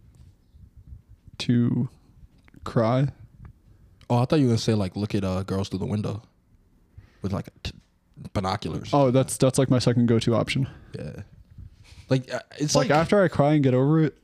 to 1.39 1.89
cry. 2.63 3.07
Oh, 4.09 4.17
I 4.17 4.25
thought 4.25 4.39
you 4.39 4.45
were 4.45 4.51
gonna 4.51 4.57
say 4.57 4.73
like 4.73 4.95
look 4.95 5.15
at 5.15 5.23
uh, 5.23 5.43
girls 5.43 5.69
through 5.69 5.79
the 5.79 5.85
window 5.85 6.21
with 7.21 7.31
like 7.31 7.47
t- 7.63 7.71
binoculars. 8.33 8.89
Oh, 8.91 9.11
that's 9.11 9.37
that's 9.37 9.57
like 9.57 9.69
my 9.69 9.79
second 9.79 10.07
go-to 10.07 10.35
option. 10.35 10.67
yeah. 10.97 11.21
Like 12.09 12.33
uh, 12.33 12.39
it's 12.57 12.75
like, 12.75 12.89
like, 12.89 12.97
after 12.97 13.21
I 13.23 13.27
cry 13.27 13.53
and 13.53 13.63
get 13.63 13.73
over 13.73 14.03
it, 14.03 14.17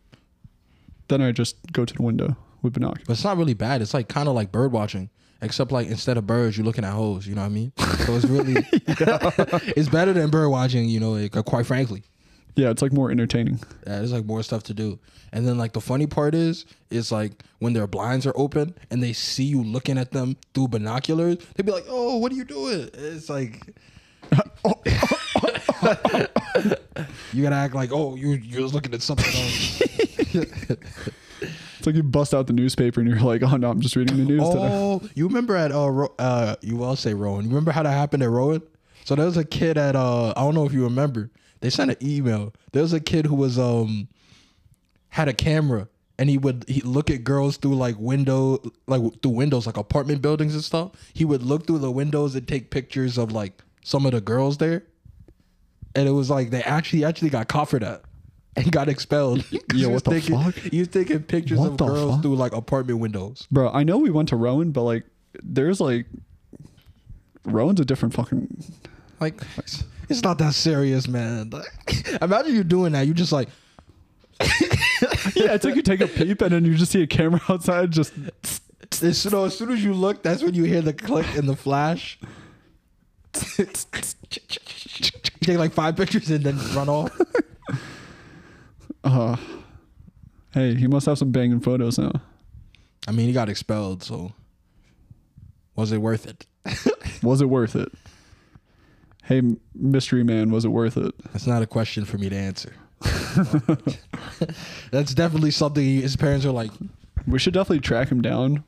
then 1.08 1.22
I 1.22 1.32
just 1.32 1.72
go 1.72 1.86
to 1.86 1.94
the 1.94 2.02
window 2.02 2.36
with 2.62 2.74
binoculars. 2.74 3.06
but 3.08 3.14
it's 3.14 3.24
not 3.24 3.38
really 3.38 3.54
bad. 3.54 3.82
It's 3.82 3.94
like 3.94 4.08
kind 4.10 4.28
of 4.28 4.34
like 4.36 4.52
bird 4.52 4.72
watching, 4.72 5.10
except 5.42 5.72
like 5.72 5.88
instead 5.88 6.18
of 6.18 6.26
birds, 6.28 6.58
you're 6.58 6.66
looking 6.66 6.86
at 6.86 6.94
hoes. 6.94 7.28
You 7.28 7.36
know 7.36 7.42
what 7.42 7.48
I 7.48 7.50
mean? 7.50 7.72
So 7.78 8.16
it's 8.16 8.26
really 8.26 8.56
it's 9.76 9.90
better 9.90 10.14
than 10.14 10.30
bird 10.30 10.50
watching. 10.50 10.90
You 10.90 11.00
know, 11.00 11.12
like, 11.12 11.36
uh, 11.36 11.44
quite 11.44 11.66
frankly. 11.66 12.04
Yeah, 12.56 12.70
it's 12.70 12.82
like 12.82 12.94
more 12.94 13.12
entertaining. 13.12 13.60
Yeah, 13.86 13.98
there's 13.98 14.14
like 14.14 14.26
more 14.26 14.42
stuff 14.42 14.64
to 14.64 14.74
do. 14.74 14.98
And 15.34 15.46
then 15.46 15.58
like 15.58 15.74
the 15.74 15.82
funny 15.82 16.08
part 16.08 16.34
is, 16.34 16.66
is 16.90 17.12
like 17.12 17.44
when 17.60 17.74
their 17.74 17.88
blinds 17.88 18.26
are 18.26 18.34
open 18.36 18.74
and 18.90 19.04
they 19.04 19.12
see 19.12 19.44
you 19.44 19.62
looking 19.62 19.98
at 19.98 20.12
them 20.12 20.38
through 20.54 20.70
binoculars, 20.70 21.38
they'd 21.56 21.66
be 21.66 21.74
like, 21.74 21.86
"Oh, 21.90 22.18
what 22.18 22.32
are 22.32 22.36
you 22.36 22.46
doing?" 22.46 22.90
It's 22.94 23.30
like 23.30 23.62
you 27.34 27.44
gotta 27.44 27.56
act 27.56 27.76
like, 27.76 27.92
"Oh, 27.92 28.16
you 28.16 28.32
you're 28.32 28.68
looking 28.68 28.94
at 28.94 29.02
something 29.02 29.26
else." 29.26 29.82
It's 31.86 31.94
like 31.94 31.98
you 31.98 32.02
bust 32.02 32.34
out 32.34 32.48
the 32.48 32.54
newspaper 32.54 33.00
and 33.00 33.08
you're 33.08 33.20
like, 33.20 33.44
oh 33.44 33.58
no, 33.58 33.70
I'm 33.70 33.80
just 33.80 33.96
reading 33.96 34.18
the 34.18 34.24
news 34.24 34.42
today. 34.50 34.70
oh, 34.72 35.04
you 35.14 35.28
remember 35.28 35.56
at 35.56 35.72
uh, 35.72 35.88
Ro- 35.88 36.16
uh 36.18 36.56
you 36.62 36.84
all 36.84 36.96
say 36.96 37.14
Rowan. 37.14 37.44
You 37.44 37.50
remember 37.50 37.70
how 37.70 37.84
that 37.84 37.92
happened 37.92 38.24
at 38.24 38.30
Rowan? 38.32 38.64
So 39.04 39.14
there 39.14 39.28
was 39.28 39.38
a 39.38 39.46
kid 39.46 39.78
at 39.78 39.96
uh 39.96 40.30
I 40.30 40.42
don't 40.42 40.56
know 40.56 40.66
if 40.66 40.74
you 40.74 40.84
remember. 40.84 41.30
They 41.60 41.70
sent 41.70 41.92
an 41.92 41.98
email. 42.02 42.56
There 42.72 42.82
was 42.82 42.94
a 42.94 43.00
kid 43.00 43.28
who 43.28 43.36
was 43.36 43.60
um 43.60 44.08
had 45.10 45.28
a 45.28 45.34
camera 45.34 45.88
and 46.18 46.28
he 46.28 46.40
would 46.40 46.66
he 46.68 46.82
look 46.82 47.12
at 47.12 47.24
girls 47.24 47.58
through 47.58 47.76
like 47.76 48.00
window 48.00 48.60
like 48.88 49.04
through 49.22 49.34
windows 49.34 49.68
like 49.68 49.78
apartment 49.78 50.24
buildings 50.24 50.56
and 50.56 50.64
stuff. 50.64 50.94
He 51.14 51.24
would 51.24 51.44
look 51.44 51.68
through 51.68 51.80
the 51.80 51.92
windows 51.92 52.34
and 52.34 52.48
take 52.48 52.72
pictures 52.72 53.20
of 53.20 53.32
like 53.32 53.64
some 53.84 54.08
of 54.08 54.14
the 54.14 54.22
girls 54.22 54.58
there. 54.58 54.86
And 55.94 56.08
it 56.08 56.14
was 56.14 56.32
like 56.32 56.50
they 56.50 56.64
actually 56.64 57.06
actually 57.06 57.30
got 57.30 57.48
caught 57.48 57.70
for 57.70 57.78
that 57.78 58.06
and 58.56 58.72
got 58.72 58.88
expelled. 58.90 59.44
Yeah, 59.74 59.88
what 59.88 60.04
the 60.04 60.12
taking, 60.12 60.42
fuck? 60.42 60.56
He 60.56 60.80
was 60.80 60.88
taking 60.88 61.22
pictures 61.24 61.60
What 61.60 61.72
of 61.72 61.78
the 61.78 61.86
girls 61.86 62.14
fuck? 62.16 62.22
through 62.22 62.36
like 62.36 62.54
apartment 62.54 63.00
windows. 63.00 63.48
Bro, 63.52 63.72
I 63.72 63.84
know 63.84 63.98
we 63.98 64.10
went 64.10 64.30
to 64.30 64.36
Rowan, 64.36 64.72
but 64.72 64.84
like, 64.84 65.04
there's 65.44 65.80
like, 65.82 66.06
Rowan's 67.44 67.80
a 67.80 67.86
different 67.86 68.14
fucking. 68.14 68.64
Like, 69.20 69.42
it's 70.10 70.24
not 70.24 70.38
that 70.40 70.54
serious, 70.54 71.08
man. 71.08 71.50
Like, 71.50 72.18
imagine 72.22 72.56
you 72.56 72.64
doing 72.64 72.94
that. 72.94 73.08
You 73.08 73.14
just 73.14 73.32
like, 73.32 73.50
Yeah, 75.36 75.54
it's 75.54 75.66
like 75.66 75.76
you 75.76 75.82
take 75.82 76.02
a 76.02 76.08
peep 76.08 76.42
and 76.42 76.52
then 76.52 76.66
you 76.66 76.76
just 76.76 76.92
see 76.92 77.02
a 77.02 77.08
camera 77.08 77.42
outside. 77.50 77.92
Just 77.92 78.14
as 79.02 79.18
soon, 79.18 79.34
as 79.34 79.58
soon 79.58 79.72
as 79.72 79.84
you 79.84 79.94
look, 79.94 80.24
that's 80.24 80.42
when 80.44 80.54
you 80.54 80.64
hear 80.64 80.82
the 80.82 80.94
click 80.94 81.26
and 81.36 81.48
the 81.48 81.56
flash. 81.56 82.18
take 85.42 85.58
like 85.58 85.74
five 85.74 85.96
pictures 85.96 86.30
and 86.30 86.44
then 86.44 86.58
run 86.74 86.90
off. 86.90 87.20
Uh, 89.06 89.38
hey, 90.54 90.76
he 90.76 90.88
must 90.88 91.06
have 91.06 91.18
some 91.18 91.32
banging 91.32 91.60
photos 91.62 91.98
now. 91.98 92.12
I 93.08 93.12
mean, 93.12 93.28
he 93.28 93.34
got 93.34 93.50
expelled, 93.50 94.04
so 94.04 94.34
was 95.76 95.92
it 95.92 96.00
worth 96.00 96.26
it? 96.28 96.46
Was 97.24 97.42
it 97.42 97.46
worth 97.50 97.76
it? 97.76 97.92
Hey, 99.24 99.42
mystery 99.74 100.24
man, 100.24 100.52
was 100.52 100.66
it 100.66 100.70
worth 100.70 100.98
it? 100.98 101.14
That's 101.32 101.48
not 101.48 101.62
a 101.64 101.66
question 101.68 102.06
for 102.06 102.18
me 102.20 102.30
to 102.30 102.36
answer. 102.36 102.74
That's 104.92 105.14
definitely 105.16 105.50
something 105.52 105.84
he- 105.84 106.02
his 106.02 106.16
parents 106.16 106.46
are 106.46 106.52
like. 106.52 106.72
We 107.28 107.40
should 107.40 107.54
definitely 107.54 107.80
track 107.80 108.10
him 108.10 108.22
down, 108.22 108.64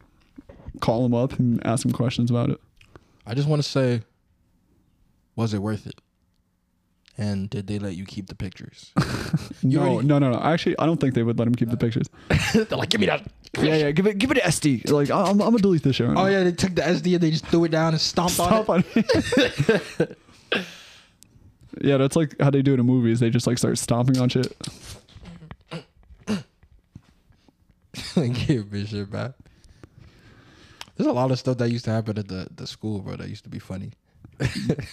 call 0.80 1.06
him 1.06 1.14
up, 1.14 1.38
and 1.38 1.64
ask 1.66 1.86
him 1.86 1.92
questions 1.92 2.32
about 2.32 2.50
it. 2.50 2.60
I 3.26 3.34
just 3.36 3.48
want 3.48 3.62
to 3.62 3.70
say, 3.70 4.02
was 5.36 5.54
it 5.54 5.60
worth 5.62 5.86
it? 5.86 6.00
And 7.20 7.50
did 7.50 7.66
they 7.66 7.80
let 7.80 7.96
you 7.96 8.06
keep 8.06 8.28
the 8.28 8.36
pictures? 8.36 8.92
You 9.64 9.80
no, 9.80 9.86
already- 9.88 10.08
no, 10.08 10.20
no, 10.20 10.30
no. 10.32 10.40
Actually, 10.40 10.78
I 10.78 10.86
don't 10.86 11.00
think 11.02 11.16
they 11.16 11.24
would 11.24 11.40
let 11.40 11.48
him 11.48 11.56
keep 11.56 11.70
the 11.72 11.78
pictures. 11.86 12.08
They're 12.54 12.66
like, 12.78 12.90
give 12.90 13.02
me 13.02 13.08
that. 13.08 13.26
Yeah, 13.60 13.76
yeah. 13.76 13.92
Give 13.92 14.06
it, 14.06 14.20
give 14.20 14.30
it 14.30 14.38
an 14.38 14.44
SD. 14.44 14.90
Like, 14.92 15.10
I'm, 15.10 15.30
I'm 15.32 15.38
gonna 15.40 15.58
delete 15.58 15.82
this 15.82 15.96
shit. 15.96 16.08
Right 16.08 16.16
Oh 16.16 16.24
now. 16.26 16.28
yeah, 16.30 16.44
they 16.44 16.52
took 16.52 16.76
the 16.76 16.84
SD 16.84 17.14
and 17.16 17.24
they 17.24 17.32
just 17.32 17.46
threw 17.48 17.64
it 17.64 17.72
down 17.72 17.94
and 17.94 18.00
stomped 18.00 18.34
Stop 18.34 18.70
on 18.70 18.78
on 18.78 18.84
it. 18.96 20.18
yeah, 21.82 21.98
that's 21.98 22.16
like 22.16 22.36
how 22.40 22.52
they 22.52 22.62
do 22.62 22.76
it 22.76 22.80
in 22.80 22.86
movies. 22.86 23.20
They 23.20 23.32
just 23.32 23.48
like 23.48 23.58
start 23.58 23.78
stomping 23.80 24.20
on 24.20 24.30
shit. 24.30 24.56
it. 25.72 26.44
Give 28.16 28.72
me 28.72 28.86
shit 28.86 29.12
back. 29.12 29.32
There's 30.96 31.08
a 31.08 31.14
lot 31.14 31.32
of 31.32 31.40
stuff 31.40 31.58
that 31.58 31.70
used 31.70 31.86
to 31.86 31.92
happen 31.92 32.18
at 32.18 32.28
the, 32.28 32.48
the 32.56 32.66
school, 32.68 33.00
bro. 33.00 33.16
That 33.16 33.30
used 33.30 33.44
to 33.44 33.50
be 33.50 33.60
funny. 33.60 33.92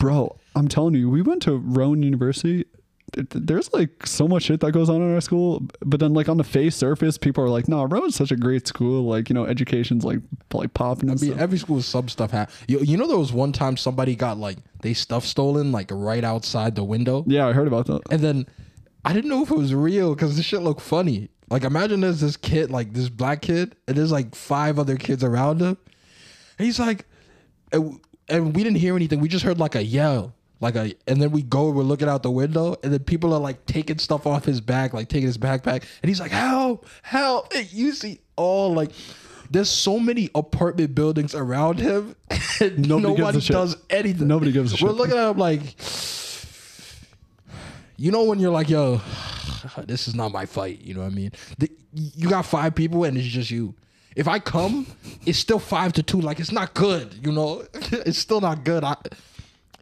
Bro, 0.01 0.37
I'm 0.57 0.69
telling 0.69 0.95
you, 0.95 1.11
we 1.11 1.23
went 1.23 1.43
to 1.43 1.57
Rowan 1.57 2.03
University. 2.03 2.65
Th- 3.13 3.29
th- 3.29 3.45
There's 3.47 3.73
like 3.73 4.07
so 4.07 4.27
much 4.27 4.45
shit 4.45 4.61
that 4.61 4.73
goes 4.73 4.89
on 4.89 4.97
in 5.03 5.15
our 5.15 5.21
school, 5.21 5.63
but 5.85 6.01
then 6.01 6.15
like 6.15 6.29
on 6.29 6.37
the 6.37 6.45
face 6.45 6.75
surface, 6.75 7.17
people 7.19 7.45
are 7.45 7.49
like, 7.49 7.69
"No, 7.69 7.85
Rowan's 7.85 8.17
such 8.17 8.33
a 8.33 8.37
great 8.37 8.67
school. 8.67 9.05
Like, 9.05 9.29
you 9.29 9.35
know, 9.35 9.45
education's 9.47 10.05
like 10.05 10.21
like 10.53 10.75
popping 10.75 11.11
and 11.11 11.19
I 11.19 11.23
mean, 11.23 11.31
stuff." 11.33 11.41
every 11.43 11.59
school 11.59 11.81
sub 11.83 12.11
stuff 12.11 12.31
happened. 12.33 12.57
You, 12.69 12.81
you 12.81 12.97
know, 12.97 13.07
there 13.07 13.19
was 13.19 13.33
one 13.33 13.53
time 13.53 13.77
somebody 13.77 14.17
got 14.17 14.39
like 14.39 14.57
they 14.83 14.95
stuff 14.95 15.25
stolen 15.25 15.71
like 15.73 15.91
right 15.93 16.25
outside 16.25 16.75
the 16.75 16.85
window, 16.85 17.25
Yeah, 17.27 17.47
I 17.47 17.53
heard 17.53 17.69
about 17.69 17.87
that. 17.87 18.01
and 18.11 18.21
then 18.21 18.47
I 19.05 19.13
didn't 19.13 19.29
know 19.31 19.43
if 19.43 19.51
it 19.51 19.57
was 19.57 19.75
real 19.75 20.15
because 20.15 20.37
this 20.37 20.47
shit 20.47 20.63
looked 20.63 20.81
funny. 20.81 21.29
Like 21.51 21.63
imagine 21.63 22.01
there's 22.01 22.21
this 22.23 22.37
kid, 22.39 22.71
like 22.71 22.95
this 22.95 23.11
black 23.11 23.43
kid, 23.43 23.77
and 23.87 23.97
there's 23.97 24.11
like 24.11 24.35
five 24.35 24.79
other 24.79 24.97
kids 24.97 25.23
around 25.23 25.61
him, 25.61 25.77
and 26.59 26.67
he's 26.67 26.81
like, 26.81 27.05
and 28.29 28.55
we 28.55 28.63
didn't 28.65 28.79
hear 28.79 28.97
anything. 28.97 29.21
We 29.21 29.29
just 29.29 29.45
heard 29.45 29.59
like 29.59 29.75
a 29.75 29.85
yell, 29.85 30.35
like 30.61 30.77
a, 30.77 30.95
and 31.07 31.21
then 31.21 31.31
we 31.31 31.43
go. 31.43 31.71
We're 31.71 31.83
looking 31.83 32.09
out 32.09 32.23
the 32.23 32.31
window, 32.31 32.77
and 32.83 32.93
then 32.93 33.01
people 33.01 33.33
are 33.35 33.41
like 33.41 33.67
taking 33.67 33.99
stuff 33.99 34.27
off 34.27 34.45
his 34.45 34.61
back, 34.61 34.93
like 34.93 35.09
taking 35.09 35.27
his 35.27 35.39
backpack, 35.39 35.85
and 36.03 36.09
he's 36.09 36.21
like, 36.21 36.31
"Help! 36.31 36.87
Help!" 37.03 37.53
And 37.55 37.71
you 37.73 37.93
see 37.93 38.21
all 38.37 38.73
like. 38.75 38.91
There's 39.51 39.69
so 39.69 40.01
many 40.01 40.31
apartment 40.35 40.95
buildings 40.95 41.35
around 41.35 41.79
him, 41.79 42.17
and 42.61 42.89
Nobody 42.89 43.15
nobody 43.15 43.41
does 43.41 43.77
anything. 43.91 44.27
Nobody 44.27 44.51
gives 44.53 44.73
a 44.73 44.83
We're 44.83 44.89
shit. 44.91 44.97
looking 44.97 45.17
at 45.19 45.31
him 45.31 45.37
like, 45.37 45.61
you 47.97 48.11
know, 48.11 48.25
when 48.25 48.41
you're 48.41 48.51
like, 48.51 48.69
"Yo, 48.71 49.01
this 49.87 50.09
is 50.09 50.15
not 50.15 50.33
my 50.33 50.47
fight." 50.47 50.81
You 50.81 50.95
know 50.95 51.01
what 51.03 51.13
I 51.13 51.15
mean? 51.15 51.31
The, 51.59 51.71
you 51.93 52.29
got 52.29 52.47
five 52.47 52.75
people, 52.75 53.05
and 53.05 53.17
it's 53.17 53.27
just 53.27 53.51
you. 53.51 53.75
If 54.17 54.29
I 54.29 54.39
come, 54.39 54.87
it's 55.27 55.39
still 55.39 55.59
five 55.59 55.93
to 55.95 56.03
two. 56.03 56.21
Like 56.21 56.41
it's 56.41 56.53
not 56.53 56.75
good. 56.75 57.27
You 57.27 57.33
know, 57.33 57.65
it's 57.75 58.19
still 58.19 58.41
not 58.41 58.65
good. 58.65 58.85
I, 58.85 58.97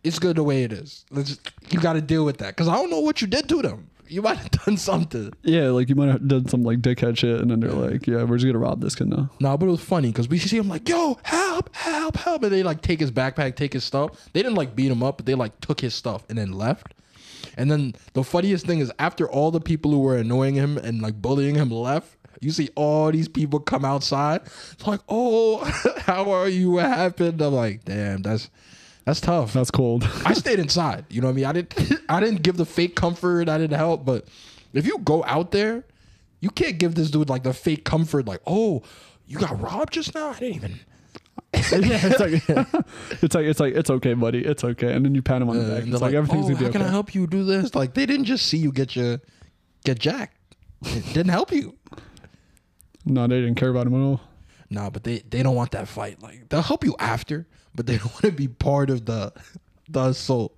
it's 0.04 0.18
good 0.18 0.36
the 0.36 0.42
way 0.42 0.64
it 0.64 0.72
is. 0.72 1.04
Let's, 1.10 1.38
you 1.70 1.80
got 1.80 1.92
to 1.94 2.00
deal 2.00 2.24
with 2.24 2.38
that 2.38 2.48
because 2.48 2.68
I 2.68 2.74
don't 2.74 2.90
know 2.90 3.00
what 3.00 3.20
you 3.20 3.26
did 3.26 3.48
to 3.50 3.62
them. 3.62 3.88
You 4.08 4.20
might 4.20 4.36
have 4.36 4.50
done 4.64 4.76
something. 4.76 5.32
Yeah, 5.42 5.68
like 5.68 5.88
you 5.88 5.94
might 5.94 6.08
have 6.08 6.26
done 6.26 6.48
some 6.48 6.62
like 6.64 6.80
dickhead 6.80 7.16
shit, 7.16 7.40
and 7.40 7.50
then 7.50 7.60
they're 7.60 7.70
like, 7.72 8.06
"Yeah, 8.06 8.24
we're 8.24 8.36
just 8.36 8.46
gonna 8.46 8.58
rob 8.58 8.80
this 8.80 8.94
kid 8.94 9.08
now." 9.08 9.30
No, 9.40 9.56
but 9.56 9.66
it 9.66 9.70
was 9.70 9.80
funny 9.80 10.08
because 10.08 10.28
we 10.28 10.38
see 10.38 10.58
him 10.58 10.68
like, 10.68 10.88
"Yo, 10.88 11.18
help, 11.22 11.74
help, 11.74 12.16
help!" 12.16 12.42
And 12.42 12.52
they 12.52 12.62
like 12.62 12.82
take 12.82 13.00
his 13.00 13.10
backpack, 13.10 13.56
take 13.56 13.72
his 13.72 13.84
stuff. 13.84 14.28
They 14.32 14.42
didn't 14.42 14.56
like 14.56 14.76
beat 14.76 14.90
him 14.90 15.02
up, 15.02 15.18
but 15.18 15.26
they 15.26 15.34
like 15.34 15.58
took 15.60 15.80
his 15.80 15.94
stuff 15.94 16.24
and 16.28 16.36
then 16.36 16.52
left. 16.52 16.94
And 17.56 17.70
then 17.70 17.94
the 18.12 18.24
funniest 18.24 18.66
thing 18.66 18.80
is, 18.80 18.92
after 18.98 19.28
all 19.30 19.50
the 19.50 19.60
people 19.60 19.90
who 19.90 20.00
were 20.00 20.16
annoying 20.16 20.54
him 20.54 20.78
and 20.78 21.00
like 21.02 21.20
bullying 21.20 21.54
him 21.54 21.70
left, 21.70 22.16
you 22.42 22.50
see 22.50 22.68
all 22.74 23.10
these 23.10 23.28
people 23.28 23.60
come 23.60 23.84
outside. 23.84 24.42
It's 24.72 24.86
like, 24.86 25.00
"Oh, 25.08 25.58
how 25.98 26.30
are 26.30 26.48
you? 26.48 26.72
What 26.72 26.86
happened?" 26.86 27.40
I'm 27.40 27.54
like, 27.54 27.84
"Damn, 27.84 28.22
that's 28.22 28.50
that's 29.04 29.20
tough." 29.20 29.52
That's 29.52 29.70
cold. 29.70 30.04
I 30.26 30.34
stayed 30.34 30.58
inside. 30.58 31.04
You 31.08 31.20
know 31.20 31.28
what 31.28 31.32
I 31.32 31.36
mean? 31.36 31.44
I 31.46 31.52
didn't 31.52 31.92
I 32.08 32.20
didn't 32.20 32.42
give 32.42 32.56
the 32.56 32.66
fake 32.66 32.96
comfort. 32.96 33.48
I 33.48 33.58
didn't 33.58 33.78
help. 33.78 34.04
But 34.04 34.26
if 34.74 34.86
you 34.86 34.98
go 34.98 35.24
out 35.24 35.52
there, 35.52 35.84
you 36.40 36.50
can't 36.50 36.78
give 36.78 36.94
this 36.94 37.10
dude 37.10 37.28
like 37.30 37.44
the 37.44 37.54
fake 37.54 37.84
comfort, 37.84 38.26
like, 38.26 38.40
oh, 38.46 38.82
you 39.26 39.38
got 39.38 39.60
robbed 39.60 39.92
just 39.94 40.14
now? 40.14 40.30
I 40.30 40.38
didn't 40.38 40.56
even 40.56 40.80
yeah, 41.54 42.00
it's 42.02 42.18
like 42.20 42.42
it's 43.22 43.34
like 43.34 43.44
it's 43.46 43.60
like 43.60 43.74
it's 43.74 43.90
okay, 43.90 44.14
buddy. 44.14 44.44
It's 44.44 44.64
okay, 44.64 44.92
and 44.92 45.04
then 45.04 45.14
you 45.14 45.22
pat 45.22 45.42
him 45.42 45.50
on 45.50 45.58
the 45.58 45.64
Uh, 45.64 45.68
back. 45.68 45.82
and 45.84 45.88
It's 45.92 46.00
they're 46.00 46.08
like, 46.08 46.16
everything's 46.16 46.46
oh, 46.46 46.48
gonna 46.48 46.58
be 46.58 46.64
how 46.64 46.70
okay. 46.70 46.78
can 46.78 46.86
I 46.86 46.90
help 46.90 47.14
you 47.14 47.26
do 47.26 47.44
this? 47.44 47.74
Like 47.74 47.94
they 47.94 48.06
didn't 48.06 48.24
just 48.24 48.46
see 48.46 48.56
you 48.56 48.72
get 48.72 48.96
your 48.96 49.20
get 49.84 49.98
jacked. 49.98 50.36
It 50.84 51.04
didn't 51.14 51.28
help 51.28 51.52
you. 51.52 51.76
No, 53.04 53.26
they 53.26 53.40
didn't 53.40 53.56
care 53.56 53.70
about 53.70 53.86
him 53.86 53.94
at 53.94 54.04
all. 54.04 54.20
Nah, 54.70 54.90
but 54.90 55.04
they 55.04 55.18
they 55.18 55.42
don't 55.42 55.54
want 55.54 55.72
that 55.72 55.88
fight. 55.88 56.22
Like 56.22 56.48
they'll 56.48 56.62
help 56.62 56.84
you 56.84 56.94
after, 56.98 57.46
but 57.74 57.86
they 57.86 57.98
don't 57.98 58.12
want 58.12 58.22
to 58.24 58.32
be 58.32 58.48
part 58.48 58.90
of 58.90 59.04
the 59.04 59.32
the 59.88 60.08
assault. 60.08 60.56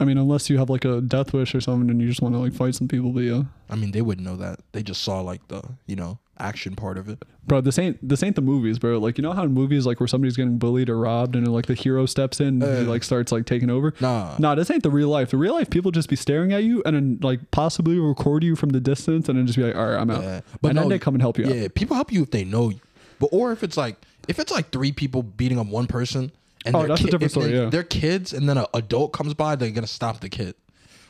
I 0.00 0.04
mean, 0.04 0.18
unless 0.18 0.50
you 0.50 0.58
have 0.58 0.68
like 0.68 0.84
a 0.84 1.00
death 1.00 1.32
wish 1.32 1.54
or 1.54 1.60
something, 1.60 1.88
and 1.88 2.00
you 2.00 2.08
just 2.08 2.20
want 2.20 2.34
to 2.34 2.40
like 2.40 2.52
fight 2.52 2.74
some 2.74 2.88
people. 2.88 3.12
But 3.12 3.20
yeah, 3.20 3.44
I 3.70 3.76
mean, 3.76 3.92
they 3.92 4.02
wouldn't 4.02 4.26
know 4.26 4.36
that. 4.36 4.60
They 4.72 4.82
just 4.82 5.02
saw 5.02 5.20
like 5.20 5.46
the 5.48 5.62
you 5.86 5.94
know 5.94 6.18
action 6.42 6.74
part 6.76 6.98
of 6.98 7.08
it. 7.08 7.22
bro, 7.46 7.60
this 7.60 7.78
ain't 7.78 7.96
this 8.06 8.22
ain't 8.22 8.36
the 8.36 8.42
movies, 8.42 8.78
bro. 8.78 8.98
Like 8.98 9.16
you 9.18 9.22
know 9.22 9.32
how 9.32 9.44
in 9.44 9.52
movies 9.52 9.86
like 9.86 10.00
where 10.00 10.06
somebody's 10.06 10.36
getting 10.36 10.58
bullied 10.58 10.88
or 10.90 10.98
robbed, 10.98 11.36
and 11.36 11.46
like 11.48 11.66
the 11.66 11.74
hero 11.74 12.04
steps 12.06 12.40
in, 12.40 12.62
and 12.62 12.78
he 12.78 12.84
Uh. 12.84 12.88
like 12.90 13.02
starts 13.04 13.32
like 13.32 13.46
taking 13.46 13.70
over. 13.70 13.94
Nah, 14.00 14.36
Nah, 14.38 14.54
this 14.54 14.70
ain't 14.70 14.82
the 14.82 14.90
real 14.90 15.08
life. 15.08 15.30
The 15.30 15.36
real 15.36 15.54
life, 15.54 15.70
people 15.70 15.90
just 15.90 16.08
be 16.08 16.16
staring 16.16 16.52
at 16.52 16.64
you 16.64 16.82
and 16.84 16.94
then 16.96 17.18
like 17.22 17.50
possibly 17.50 17.98
record 17.98 18.42
you 18.44 18.56
from 18.56 18.70
the 18.70 18.80
distance 18.80 19.28
and 19.28 19.38
then 19.38 19.46
just 19.46 19.56
be 19.58 19.64
like, 19.64 19.76
all 19.76 19.86
right, 19.86 19.98
I'm 20.00 20.10
out. 20.10 20.22
Yeah. 20.22 20.40
But 20.60 20.70
and 20.70 20.78
then 20.78 20.88
they 20.88 20.98
come 20.98 21.14
and 21.14 21.22
help 21.22 21.38
you 21.38 21.46
out. 21.46 21.54
Yeah, 21.54 21.68
people 21.74 21.94
help 21.96 22.12
you 22.12 22.22
if 22.22 22.30
they 22.30 22.44
know 22.44 22.70
you. 22.70 22.80
But 23.18 23.30
or 23.32 23.52
if 23.52 23.62
it's 23.62 23.76
like 23.76 23.96
if 24.28 24.38
it's 24.38 24.50
like 24.52 24.70
three 24.70 24.92
people 24.92 25.22
beating 25.22 25.58
up 25.58 25.66
one 25.66 25.86
person 25.86 26.32
and 26.64 26.76
Oh, 26.76 26.86
that's 26.86 27.00
a 27.02 27.06
different 27.06 27.32
story, 27.32 27.50
they- 27.50 27.58
yeah. 27.62 27.70
They're 27.70 27.82
kids 27.82 28.32
and 28.32 28.48
then 28.48 28.56
an 28.58 28.66
adult 28.74 29.12
comes 29.12 29.34
by, 29.34 29.56
they're 29.56 29.70
gonna 29.70 29.86
stop 29.86 30.20
the 30.20 30.28
kid. 30.28 30.54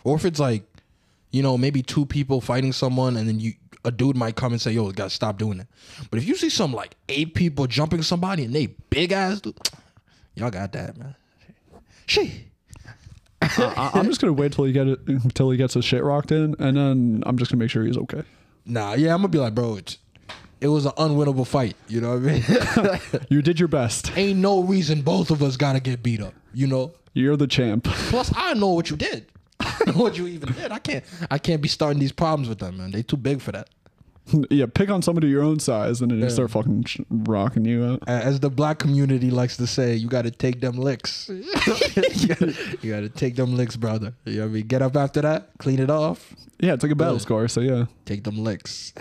Or 0.05 0.17
if 0.17 0.25
it's 0.25 0.41
like, 0.41 0.65
you 1.31 1.43
know, 1.43 1.57
maybe 1.59 1.83
two 1.83 2.05
people 2.07 2.41
fighting 2.41 2.73
someone 2.73 3.17
and 3.17 3.29
then 3.29 3.39
you 3.41 3.53
a 3.85 3.91
dude 3.91 4.17
might 4.17 4.37
come 4.37 4.53
and 4.53 4.61
say, 4.61 4.73
yo, 4.73 4.91
gotta 4.93 5.11
stop 5.11 5.39
doing 5.39 5.61
it. 5.61 5.67
But 6.11 6.19
if 6.19 6.27
you 6.27 6.37
see 6.37 6.51
some 6.51 6.73
like 6.73 6.97
eight 7.09 7.35
people 7.35 7.67
jumping 7.67 8.03
somebody 8.03 8.45
and 8.45 8.55
they 8.55 8.67
big 8.91 9.13
ass 9.13 9.41
dude, 9.41 9.57
y'all 10.35 10.51
got 10.51 10.73
that, 10.73 10.97
man. 10.97 11.15
She 12.07 12.53
I, 13.43 13.91
I'm 13.95 14.07
just 14.07 14.21
gonna 14.21 14.33
wait 14.33 14.53
till 14.53 14.65
he 14.65 14.73
get 14.73 14.87
it 14.87 15.01
until 15.07 15.51
he 15.51 15.57
gets 15.57 15.75
his 15.75 15.85
shit 15.85 16.03
rocked 16.03 16.33
in, 16.33 16.55
and 16.59 16.77
then 16.77 17.23
I'm 17.27 17.39
just 17.39 17.51
gonna 17.51 17.61
make 17.61 17.71
sure 17.71 17.85
he's 17.85 17.97
okay. 17.97 18.23
Nah, 18.65 18.95
yeah, 18.95 19.13
I'm 19.13 19.19
gonna 19.19 19.29
be 19.29 19.39
like, 19.39 19.55
bro, 19.55 19.77
it's, 19.77 19.99
it 20.61 20.69
was 20.69 20.87
an 20.87 20.93
unwinnable 20.93 21.47
fight. 21.47 21.77
You 21.89 22.01
know 22.01 22.19
what 22.19 22.31
I 22.31 22.91
mean? 23.13 23.23
You 23.29 23.43
did 23.43 23.59
your 23.59 23.69
best. 23.69 24.17
Ain't 24.17 24.39
no 24.39 24.63
reason 24.63 25.03
both 25.03 25.31
of 25.31 25.43
us 25.43 25.57
gotta 25.57 25.81
get 25.81 26.03
beat 26.03 26.21
up. 26.21 26.35
You 26.55 26.67
know. 26.67 26.93
You're 27.15 27.37
the 27.37 27.47
champ. 27.47 27.85
Plus, 27.85 28.33
I 28.35 28.55
know 28.55 28.69
what 28.69 28.91
you 28.91 28.97
did. 28.97 29.27
I 29.65 29.85
know 29.91 29.93
what 30.03 30.17
you 30.19 30.27
even 30.27 30.53
did. 30.53 30.73
I 30.73 30.79
can't. 30.79 31.05
I 31.31 31.39
can't 31.39 31.63
be 31.63 31.69
starting 31.69 31.99
these 32.01 32.13
problems 32.13 32.49
with 32.49 32.59
them, 32.59 32.77
man. 32.79 32.91
They 32.91 33.03
too 33.03 33.17
big 33.17 33.41
for 33.41 33.53
that. 33.53 33.69
yeah, 34.51 34.67
pick 34.73 34.89
on 34.89 35.03
somebody 35.03 35.27
your 35.29 35.43
own 35.43 35.59
size, 35.59 36.01
and 36.01 36.11
then 36.11 36.21
they 36.21 36.29
start 36.29 36.51
fucking 36.53 36.85
sh- 36.85 37.01
rocking 37.11 37.65
you 37.65 37.85
out. 37.85 38.05
As 38.07 38.39
the 38.39 38.51
black 38.51 38.79
community 38.79 39.31
likes 39.33 39.57
to 39.57 39.67
say, 39.67 39.95
you 39.97 40.07
got 40.09 40.23
to 40.23 40.31
take 40.31 40.61
them 40.61 40.77
licks. 40.77 41.29
you 41.29 42.91
got 42.93 43.01
to 43.01 43.09
take 43.09 43.35
them 43.37 43.57
licks, 43.57 43.77
brother. 43.77 44.15
You 44.25 44.35
know 44.37 44.41
what 44.43 44.47
I 44.47 44.53
mean? 44.53 44.67
Get 44.69 44.81
up 44.83 44.97
after 44.97 45.23
that, 45.23 45.51
clean 45.59 45.81
it 45.81 45.91
off, 45.91 46.35
Yeah, 46.61 46.75
it's 46.75 46.83
like 46.85 46.93
a 46.93 46.95
battle 46.95 47.15
Yeah. 47.15 47.19
scar. 47.19 47.49
So 47.49 47.61
yeah, 47.61 47.87
take 48.05 48.23
them 48.23 48.39
licks. 48.45 48.93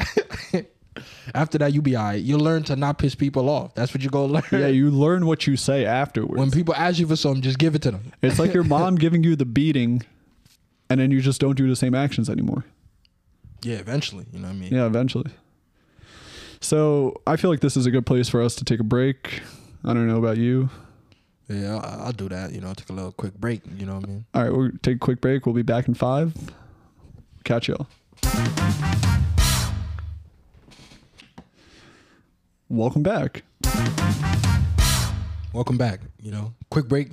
after 1.36 1.58
that, 1.60 1.74
you 1.74 1.82
be 1.84 1.95
alright. 1.95 2.21
You 2.21 2.38
learn 2.38 2.63
to 2.63 2.76
not 2.76 2.97
piss 2.97 3.13
people 3.15 3.47
off. 3.50 3.76
That's 3.76 3.93
what 3.93 4.02
you 4.04 4.10
go 4.10 4.26
learn. 4.26 4.43
yeah, 4.52 4.67
you 4.67 4.89
learn 4.89 5.26
what 5.28 5.45
you 5.47 5.56
say 5.56 5.86
afterwards. 5.86 6.39
when 6.39 6.50
people 6.52 6.74
ask 6.74 7.00
you 7.00 7.08
for 7.08 7.15
something, 7.15 7.41
just 7.43 7.60
give 7.60 7.76
it 7.76 7.82
to 7.84 7.91
them. 7.91 8.12
it's 8.24 8.39
like 8.39 8.54
your 8.54 8.63
mom 8.63 8.95
giving 8.95 9.24
you 9.24 9.36
the 9.36 9.45
beating, 9.45 10.02
and 10.91 10.99
then 10.99 11.10
you 11.12 11.21
just 11.21 11.39
don't 11.39 11.56
do 11.56 11.67
the 11.69 11.75
same 11.75 11.95
actions 11.95 12.30
anymore. 12.30 12.65
Yeah, 13.63 13.77
eventually. 13.77 14.25
You 14.32 14.39
know 14.39 14.47
what 14.47 14.54
I 14.56 14.58
mean? 14.58 14.73
Yeah, 14.73 14.86
eventually. 14.86 15.32
So 16.60 17.21
I 17.25 17.36
feel 17.38 17.49
like 17.49 17.60
this 17.62 17.77
is 17.77 17.86
a 17.86 17.91
good 17.91 18.06
place 18.06 18.27
for 18.30 18.41
us 18.41 18.56
to 18.56 18.63
take 18.65 18.80
a 18.80 18.84
break. 18.84 19.41
I 19.84 19.93
don't 19.93 20.08
know 20.08 20.17
about 20.17 20.38
you. 20.38 20.69
Yeah, 21.47 21.77
I- 21.77 22.06
I'll 22.06 22.12
do 22.12 22.30
that. 22.30 22.54
You 22.54 22.62
know, 22.62 22.73
take 22.73 22.89
a 22.89 22.93
little 22.93 23.12
quick 23.12 23.34
break. 23.36 23.62
You 23.77 23.86
know 23.86 23.95
what 23.95 24.04
I 24.06 24.08
mean? 24.08 24.25
All 24.34 24.43
right, 24.43 24.51
we'll 24.54 24.71
take 24.82 24.95
a 24.97 24.99
quick 24.99 25.21
break. 25.21 25.45
We'll 25.45 25.56
be 25.56 25.62
back 25.63 25.88
in 25.88 25.93
five. 25.93 26.34
Catch 27.43 27.67
y'all. 27.69 27.88
Welcome 32.69 33.04
back. 33.04 33.43
Welcome 35.54 35.77
back. 35.77 35.99
You 36.21 36.32
know, 36.32 36.54
quick 36.69 36.88
break. 36.88 37.10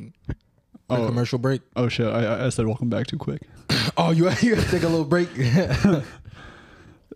Oh. 0.90 1.07
commercial 1.07 1.38
break. 1.38 1.61
Oh 1.77 1.88
shit! 1.88 2.07
I, 2.07 2.46
I- 2.46 2.48
said 2.48 2.66
welcome 2.66 2.88
back 2.88 3.07
too 3.07 3.18
quick. 3.18 3.42
Oh, 3.96 4.11
you 4.12 4.31
you 4.42 4.55
take 4.57 4.83
a 4.85 4.88
little 4.88 5.05
break. 5.05 5.29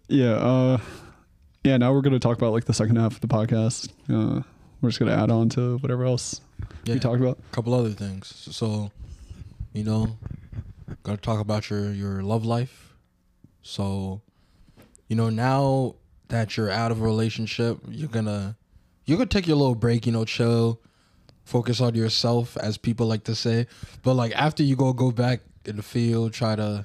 Yeah. 0.09 0.33
Uh, 0.33 0.79
yeah. 1.65 1.77
Now 1.77 1.93
we're 1.93 2.01
gonna 2.03 2.19
talk 2.19 2.37
about 2.37 2.53
like 2.53 2.65
the 2.65 2.75
second 2.75 2.97
half 2.97 3.15
of 3.15 3.21
the 3.21 3.29
podcast. 3.29 3.89
Uh, 4.11 4.43
we're 4.81 4.91
just 4.91 4.99
gonna 4.99 5.13
add 5.15 5.31
on 5.31 5.49
to 5.51 5.79
whatever 5.79 6.05
else 6.05 6.41
yeah, 6.85 6.95
we 6.95 7.01
talked 7.01 7.21
about. 7.21 7.39
a 7.39 7.55
couple 7.55 7.73
other 7.75 7.91
things. 7.91 8.27
So, 8.51 8.91
you 9.73 9.85
know, 9.85 10.19
gotta 11.03 11.19
talk 11.19 11.41
about 11.41 11.71
your 11.71 11.93
your 11.93 12.23
love 12.23 12.45
life. 12.45 12.95
So, 13.63 14.21
you 15.09 15.17
know, 15.17 15.31
now 15.31 15.95
that 16.29 16.57
you're 16.57 16.71
out 16.71 16.91
of 16.91 17.01
a 17.01 17.05
relationship, 17.05 17.79
you're 17.89 18.09
gonna 18.09 18.57
you're 19.07 19.19
gonna 19.19 19.29
take 19.29 19.47
your 19.47 19.57
little 19.57 19.75
break. 19.77 20.05
You 20.05 20.13
know, 20.13 20.25
chill, 20.25 20.81
focus 21.45 21.81
on 21.81 21.95
yourself, 21.95 22.57
as 22.57 22.79
people 22.79 23.07
like 23.07 23.25
to 23.25 23.35
say. 23.35 23.67
But 24.03 24.15
like 24.15 24.33
after 24.33 24.63
you 24.63 24.77
go 24.77 24.93
go 24.93 25.11
back 25.11 25.41
in 25.65 25.77
the 25.77 25.83
field, 25.83 26.33
try 26.33 26.57
to 26.57 26.85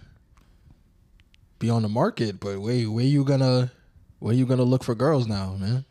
be 1.60 1.70
on 1.70 1.82
the 1.82 1.90
market. 1.90 2.40
But 2.40 2.60
wait, 2.60 2.86
where 2.88 3.04
you 3.06 3.24
gonna 3.24 3.72
where 4.20 4.34
you 4.34 4.46
gonna 4.46 4.64
look 4.64 4.84
for 4.84 4.96
girls 4.96 5.28
now, 5.28 5.56
man? 5.60 5.86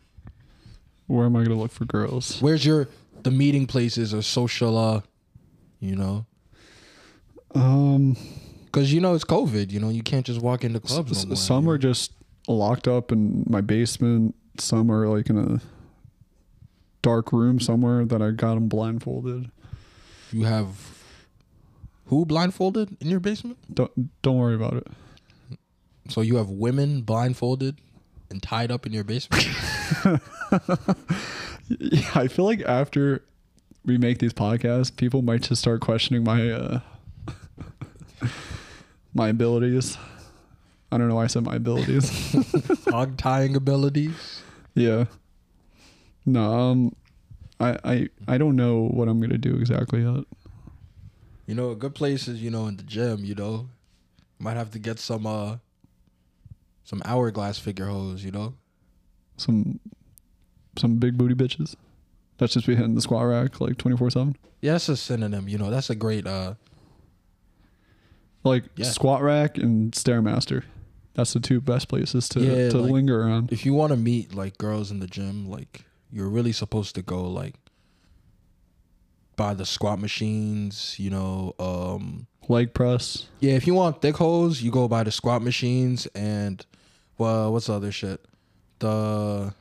Where 1.07 1.27
am 1.27 1.37
I 1.37 1.45
gonna 1.45 1.59
look 1.59 1.73
for 1.73 1.85
girls? 1.85 2.41
Where's 2.43 2.65
your 2.67 2.89
the 3.23 3.31
meeting 3.31 3.67
places 3.67 4.13
or 4.15 4.23
social 4.23 4.77
uh 4.79 5.01
you 5.81 5.95
know? 5.97 6.27
Um, 7.55 8.17
Cuz 8.73 8.93
you 8.93 9.01
know 9.01 9.15
it's 9.15 9.25
COVID, 9.25 9.71
you 9.71 9.81
know, 9.81 9.89
you 9.89 10.03
can't 10.03 10.27
just 10.27 10.41
walk 10.43 10.65
into 10.65 10.81
clubs 10.81 11.11
s- 11.13 11.25
no 11.25 11.29
more. 11.31 11.37
some 11.37 11.69
are 11.69 11.79
just 11.79 12.13
locked 12.49 12.87
up 12.89 13.11
in 13.13 13.45
my 13.49 13.61
basement. 13.61 14.35
Some 14.59 14.91
are 14.91 15.09
like 15.09 15.31
in 15.31 15.39
a 15.39 15.61
dark 17.07 17.33
room 17.33 17.61
somewhere 17.61 18.05
that 18.05 18.21
I 18.21 18.33
got 18.33 18.55
them 18.55 18.69
blindfolded. 18.69 19.51
you 20.33 20.45
have 20.45 20.92
who 22.07 22.25
blindfolded 22.25 22.97
in 23.01 23.09
your 23.09 23.21
basement? 23.21 23.59
Don't 23.73 24.23
don't 24.23 24.37
worry 24.38 24.55
about 24.55 24.75
it. 24.75 24.87
So 26.09 26.21
you 26.21 26.37
have 26.37 26.49
women 26.49 27.03
blindfolded 27.03 27.79
and 28.31 28.42
tied 28.42 28.71
up 28.71 28.87
in 28.87 28.92
your 28.92 29.05
basement? 29.05 29.47
Yeah, 31.69 32.09
I 32.14 32.29
feel 32.29 32.45
like 32.45 32.62
after 32.62 33.25
we 33.85 33.99
make 33.99 34.21
these 34.21 34.33
podcasts, 34.33 34.97
people 34.97 35.21
might 35.23 35.42
just 35.42 35.61
start 35.61 35.81
questioning 35.81 36.23
my 36.23 36.49
uh 36.49 36.81
my 39.14 39.29
abilities. 39.29 39.99
I 40.92 40.99
don't 40.99 41.09
know 41.09 41.16
why 41.16 41.25
I 41.25 41.27
said 41.27 41.42
my 41.42 41.57
abilities. 41.57 42.09
Hog 42.88 43.16
tying 43.16 43.57
abilities? 43.57 44.42
yeah. 44.75 45.07
No, 46.27 46.53
um 46.53 46.97
I 47.61 47.79
I 47.85 48.09
I 48.29 48.39
don't 48.39 48.57
know 48.57 48.89
what 48.89 49.09
I'm 49.09 49.21
gonna 49.21 49.39
do 49.39 49.57
exactly 49.57 50.03
yet. 50.03 50.25
You 51.47 51.55
know, 51.55 51.71
a 51.71 51.77
good 51.77 51.95
place 51.95 52.27
is 52.29 52.43
you 52.43 52.51
know 52.51 52.67
in 52.67 52.77
the 52.77 52.83
gym. 52.83 53.25
You 53.25 53.35
know, 53.37 53.69
might 54.39 54.57
have 54.57 54.71
to 54.73 54.79
get 54.79 54.99
some 54.99 55.27
uh 55.27 55.59
some 56.85 57.01
hourglass 57.05 57.59
figure 57.59 57.87
hoes. 57.87 58.25
You 58.25 58.33
know, 58.33 58.55
Some 59.37 59.79
some 60.77 60.97
big 60.97 61.17
booty 61.17 61.35
bitches. 61.35 61.75
That's 62.39 62.53
just 62.53 62.67
be 62.67 62.75
hitting 62.77 62.95
the 62.97 63.01
squat 63.01 63.27
rack 63.27 63.61
like 63.61 63.79
twenty 63.79 63.97
four 63.97 64.11
seven. 64.11 64.37
yeah, 64.61 64.73
that's 64.73 64.89
a 64.89 64.97
synonym. 64.97 65.49
You 65.49 65.57
know, 65.59 65.71
that's 65.71 65.89
a 65.91 65.95
great 65.95 66.27
uh 66.27 66.55
Like 68.45 68.65
Yeah. 68.77 68.87
squat 68.87 69.23
rack 69.23 69.57
and 69.59 69.93
stairmaster. 69.93 70.65
That's 71.15 71.33
the 71.33 71.41
two 71.41 71.61
best 71.62 71.89
places 71.89 72.29
to 72.31 72.41
Yeah, 72.41 72.69
to 72.71 72.79
like- 72.79 72.93
linger 72.93 73.23
around. 73.23 73.53
if 73.53 73.65
you 73.65 73.73
want 73.73 73.91
to 73.93 73.97
meet 73.97 74.35
like 74.35 74.59
girls 74.59 74.91
in 74.91 75.01
the 75.01 75.07
gym, 75.07 75.49
like 75.49 75.85
you're 76.12 76.29
really 76.29 76.53
supposed 76.53 76.95
to 76.95 77.03
go 77.03 77.23
like 77.29 77.55
by 79.37 79.53
the 79.55 79.66
squat 79.66 79.99
machines, 79.99 80.97
you 80.99 81.11
know, 81.11 81.55
um 81.59 82.27
Leg 82.49 82.73
press. 82.75 83.27
yeah, 83.40 83.55
if 83.55 83.66
you 83.66 83.75
want 83.75 84.01
thick 84.01 84.16
holes, 84.16 84.62
you 84.62 84.71
go 84.71 84.87
by 84.87 85.03
the 85.03 85.11
squat 85.11 85.42
machines 85.42 86.07
and 86.14 86.64
well, 87.19 87.53
what's 87.53 87.66
the 87.66 87.73
other 87.75 87.90
shit? 87.90 88.25
The 88.79 89.53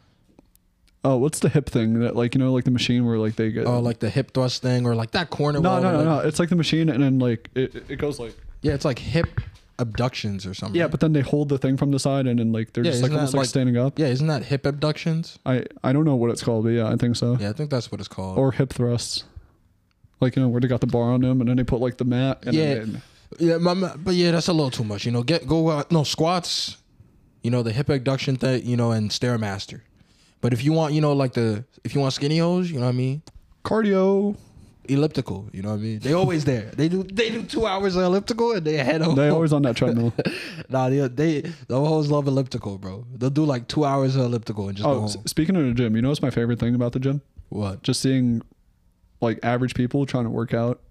Oh, 1.03 1.17
what's 1.17 1.39
the 1.39 1.49
hip 1.49 1.69
thing 1.69 1.99
that 1.99 2.15
like 2.15 2.33
you 2.35 2.39
know 2.39 2.51
like 2.53 2.63
the 2.63 2.71
machine 2.71 3.05
where 3.05 3.17
like 3.19 3.35
they 3.35 3.51
get 3.51 3.67
oh 3.67 3.79
like 3.79 3.99
the 3.99 4.09
hip 4.09 4.33
thrust 4.33 4.61
thing 4.63 4.85
or 4.87 4.95
like 4.95 5.11
that 5.11 5.29
corner 5.29 5.59
no 5.59 5.79
no 5.79 5.91
no 5.91 5.97
like- 5.97 6.05
no 6.05 6.19
it's 6.27 6.39
like 6.39 6.49
the 6.49 6.55
machine 6.55 6.89
and 6.89 7.03
then 7.03 7.19
like 7.19 7.47
it, 7.53 7.75
it 7.89 7.97
goes 7.97 8.19
like 8.19 8.35
Yeah, 8.61 8.73
it's 8.73 8.85
like 8.85 8.97
hip 8.97 9.27
abductions 9.77 10.45
or 10.45 10.53
something. 10.53 10.79
yeah 10.79 10.87
but 10.87 10.99
then 11.01 11.11
they 11.13 11.21
hold 11.21 11.49
the 11.49 11.57
thing 11.57 11.75
from 11.77 11.91
the 11.91 11.99
side 11.99 12.27
and 12.27 12.39
then 12.39 12.51
like 12.53 12.71
they're 12.73 12.83
Yeah, 12.85 12.91
just 12.91 13.03
like 13.03 13.11
almost 13.11 13.33
like, 13.33 13.39
like- 13.41 13.49
standing 13.49 13.75
up 13.77 13.99
Yeah, 13.99 14.07
isn't 14.07 14.27
that 14.27 14.43
hip 14.45 14.65
abductions? 14.65 15.37
I 15.45 15.65
I 15.83 15.91
don't 15.93 16.05
know 16.05 16.15
what 16.15 16.29
it's 16.31 16.43
called 16.43 16.63
but 16.63 16.69
yeah 16.71 16.87
I 16.87 16.95
think 16.95 17.15
so 17.17 17.37
Yeah, 17.39 17.49
I 17.49 17.53
think 17.53 17.69
that's 17.69 17.91
what 17.91 17.99
it's 17.99 18.07
called. 18.07 18.37
or 18.37 18.51
hip 18.53 18.71
thrusts 18.71 19.25
like 20.21 20.35
you 20.35 20.41
know 20.41 20.47
where 20.47 20.61
they 20.61 20.67
got 20.69 20.79
the 20.81 20.87
bar 20.87 21.11
on 21.11 21.21
them 21.21 21.41
and 21.41 21.49
then 21.49 21.57
they 21.57 21.63
put 21.65 21.81
like 21.81 21.97
the 21.97 22.05
mat 22.05 22.39
and 22.45 22.53
Yeah. 22.55 22.73
then 22.75 23.01
Yeah, 23.39 23.57
my, 23.57 23.73
but 23.97 24.13
yeah, 24.15 24.31
that's 24.31 24.47
a 24.47 24.53
little 24.53 24.71
too 24.71 24.83
much. 24.85 25.03
You 25.05 25.11
know, 25.11 25.23
get 25.23 25.45
go 25.47 25.69
out. 25.71 25.91
No 25.91 26.03
squats. 26.03 26.77
You 27.43 27.51
know 27.51 27.63
the 27.63 27.73
hip 27.73 27.89
abduction 27.89 28.37
thing. 28.37 28.65
You 28.65 28.77
know, 28.77 28.91
and 28.91 29.09
stairmaster. 29.11 29.81
But 30.41 30.53
if 30.53 30.63
you 30.63 30.71
want, 30.71 30.93
you 30.93 31.01
know, 31.01 31.11
like 31.11 31.33
the 31.33 31.65
if 31.83 31.93
you 31.95 31.99
want 32.01 32.13
skinny 32.13 32.37
hoes, 32.37 32.69
you 32.71 32.79
know 32.79 32.85
what 32.85 32.93
I 32.93 32.97
mean. 32.97 33.23
cardio 33.65 34.37
Elliptical, 34.89 35.49
you 35.53 35.61
know 35.61 35.69
what 35.69 35.75
I 35.75 35.79
mean. 35.83 35.99
They 35.99 36.13
always 36.13 36.45
there. 36.45 36.71
They 36.75 36.87
do 36.89 37.03
they 37.03 37.29
do 37.29 37.43
two 37.43 37.65
hours 37.65 37.95
of 37.95 38.03
elliptical 38.03 38.51
and 38.53 38.65
they 38.65 38.77
head 38.77 39.01
over. 39.01 39.19
they 39.19 39.29
always 39.29 39.53
on 39.53 39.61
that 39.63 39.75
treadmill 39.75 40.13
nah, 40.69 40.89
they, 40.89 41.07
they 41.07 41.41
the 41.67 41.79
hoes 41.79 42.09
love 42.09 42.27
elliptical, 42.27 42.77
bro. 42.77 43.05
They'll 43.13 43.29
do 43.29 43.45
like 43.45 43.67
two 43.67 43.85
hours 43.85 44.15
of 44.15 44.23
elliptical 44.25 44.67
and 44.67 44.77
just 44.77 44.85
go 44.85 44.91
oh 44.91 44.95
home. 45.01 45.05
s- 45.05 45.17
speaking 45.25 45.55
of 45.55 45.65
the 45.65 45.73
gym 45.73 45.95
you 45.95 46.01
know 46.01 46.09
what's 46.09 46.21
my 46.21 46.29
favorite 46.29 46.59
thing 46.59 46.75
about 46.75 46.91
the 46.93 46.99
gym 46.99 47.21
What? 47.49 47.83
just 47.83 48.01
seeing 48.01 48.41
like 49.21 49.39
average 49.43 49.73
people 49.75 50.05
trying 50.05 50.25
to 50.25 50.29
work 50.29 50.53
out 50.53 50.81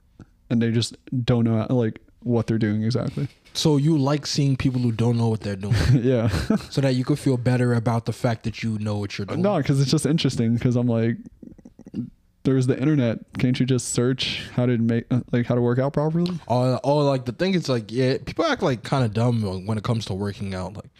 and 0.50 0.60
they 0.62 0.70
just 0.70 0.96
don't 1.24 1.44
know 1.44 1.66
like 1.70 2.00
what 2.22 2.46
they're 2.46 2.58
doing 2.58 2.82
exactly 2.82 3.28
So 3.52 3.76
you 3.76 3.96
like 3.98 4.26
seeing 4.26 4.56
people 4.56 4.80
who 4.80 4.90
don't 4.90 5.16
know 5.16 5.28
what 5.28 5.42
they're 5.42 5.54
doing, 5.56 5.74
yeah 5.92 6.28
so 6.70 6.80
that 6.80 6.94
you 6.94 7.04
could 7.04 7.18
feel 7.18 7.36
better 7.36 7.74
about 7.74 8.06
the 8.06 8.12
fact 8.12 8.42
that 8.44 8.62
you 8.62 8.78
know 8.78 8.96
what 8.98 9.16
you're 9.18 9.26
doing. 9.26 9.42
no 9.42 9.58
because 9.58 9.80
it's 9.80 9.90
just 9.90 10.06
interesting 10.06 10.54
because 10.54 10.74
i'm 10.76 10.86
like 10.88 11.16
there's 12.44 12.66
the 12.66 12.78
internet 12.78 13.18
can't 13.38 13.58
you 13.58 13.66
just 13.66 13.92
search 13.92 14.48
how 14.54 14.66
to 14.66 14.76
make 14.78 15.04
uh, 15.10 15.20
like 15.32 15.46
how 15.46 15.54
to 15.54 15.60
work 15.60 15.78
out 15.78 15.92
properly 15.92 16.38
Oh, 16.48 16.78
oh, 16.84 16.98
like 16.98 17.24
the 17.24 17.32
thing 17.32 17.54
is 17.54 17.68
like 17.68 17.90
yeah, 17.90 18.18
people 18.24 18.44
act 18.44 18.62
like 18.62 18.82
kind 18.82 19.04
of 19.04 19.12
dumb 19.12 19.66
when 19.66 19.76
it 19.78 19.84
comes 19.84 20.04
to 20.06 20.14
working 20.14 20.54
out. 20.54 20.74
Like 20.74 20.90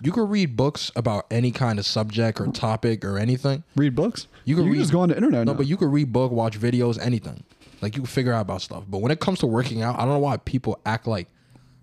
you 0.00 0.10
could 0.12 0.28
read 0.28 0.56
books 0.56 0.90
about 0.96 1.26
any 1.30 1.50
kind 1.52 1.78
of 1.78 1.86
subject 1.86 2.40
or 2.40 2.46
topic 2.48 3.04
or 3.04 3.18
anything. 3.18 3.62
read 3.76 3.94
books 3.94 4.26
You 4.44 4.56
can 4.56 4.68
read- 4.68 4.78
just 4.78 4.92
go 4.92 5.00
on 5.00 5.08
the 5.10 5.16
internet 5.16 5.44
No, 5.46 5.52
now. 5.52 5.56
but 5.58 5.66
you 5.66 5.76
could 5.76 5.92
read 5.92 6.12
book, 6.12 6.32
watch 6.32 6.58
videos, 6.58 6.98
anything. 7.00 7.44
Like 7.80 7.94
you 7.96 8.02
can 8.02 8.06
figure 8.06 8.32
out 8.32 8.40
about 8.42 8.62
stuff. 8.62 8.84
But 8.88 8.98
when 8.98 9.10
it 9.12 9.18
comes 9.20 9.40
to 9.40 9.46
working 9.46 9.82
out, 9.82 9.96
I 9.96 10.00
don't 10.00 10.08
know 10.14 10.18
why 10.20 10.36
people 10.38 10.80
act 10.86 11.06
like 11.06 11.28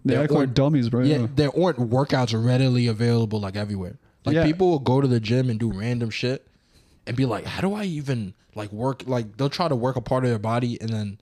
they 0.06 0.16
act 0.16 0.32
like 0.32 0.54
dummies 0.54 0.88
bro 0.90 1.04
yeah, 1.04 1.18
yeah. 1.18 1.28
there 1.36 1.50
aren't 1.62 1.78
workouts 1.78 2.34
readily 2.46 2.88
available 2.88 3.40
like 3.42 3.58
everywhere. 3.58 3.98
Like 4.26 4.36
Yeah. 4.36 4.46
people 4.46 4.70
will 4.70 4.80
go 4.80 5.02
to 5.02 5.08
the 5.08 5.20
gym 5.20 5.50
and 5.50 5.60
do 5.60 5.72
random 5.72 6.10
shit 6.10 6.46
and 7.10 7.18
be 7.18 7.26
like, 7.26 7.44
how 7.44 7.60
do 7.60 7.74
I 7.74 7.86
even 7.86 8.36
like 8.54 8.72
work? 8.72 9.04
Like 9.08 9.36
they'll 9.36 9.50
try 9.50 9.68
to 9.68 9.76
work 9.76 9.96
a 9.96 10.02
part 10.02 10.24
of 10.24 10.30
their 10.30 10.38
body 10.38 10.80
and 10.80 10.92
then 10.92 11.20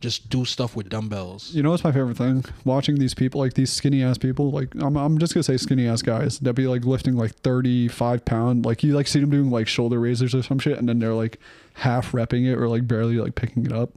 just 0.00 0.30
do 0.30 0.46
stuff 0.46 0.74
with 0.74 0.88
dumbbells. 0.88 1.52
You 1.52 1.62
know 1.62 1.72
what's 1.72 1.84
my 1.84 1.92
favorite 1.92 2.16
thing? 2.16 2.42
Watching 2.64 2.98
these 2.98 3.12
people, 3.12 3.42
like 3.42 3.52
these 3.52 3.70
skinny 3.70 4.02
ass 4.02 4.16
people, 4.16 4.50
like 4.50 4.74
I'm, 4.76 4.96
I'm 4.96 5.18
just 5.18 5.34
gonna 5.34 5.44
say 5.44 5.58
skinny 5.58 5.86
ass 5.86 6.00
guys 6.00 6.38
that 6.38 6.54
be 6.54 6.66
like 6.66 6.86
lifting 6.86 7.16
like 7.16 7.34
35 7.36 8.24
pound, 8.24 8.64
like 8.64 8.82
you 8.82 8.94
like 8.94 9.06
see 9.06 9.20
them 9.20 9.28
doing 9.28 9.50
like 9.50 9.68
shoulder 9.68 10.00
raisers 10.00 10.34
or 10.34 10.42
some 10.42 10.58
shit, 10.58 10.78
and 10.78 10.88
then 10.88 11.00
they're 11.00 11.12
like 11.12 11.38
half 11.74 12.12
repping 12.12 12.50
it 12.50 12.54
or 12.54 12.66
like 12.66 12.88
barely 12.88 13.16
like 13.18 13.34
picking 13.34 13.66
it 13.66 13.72
up, 13.72 13.90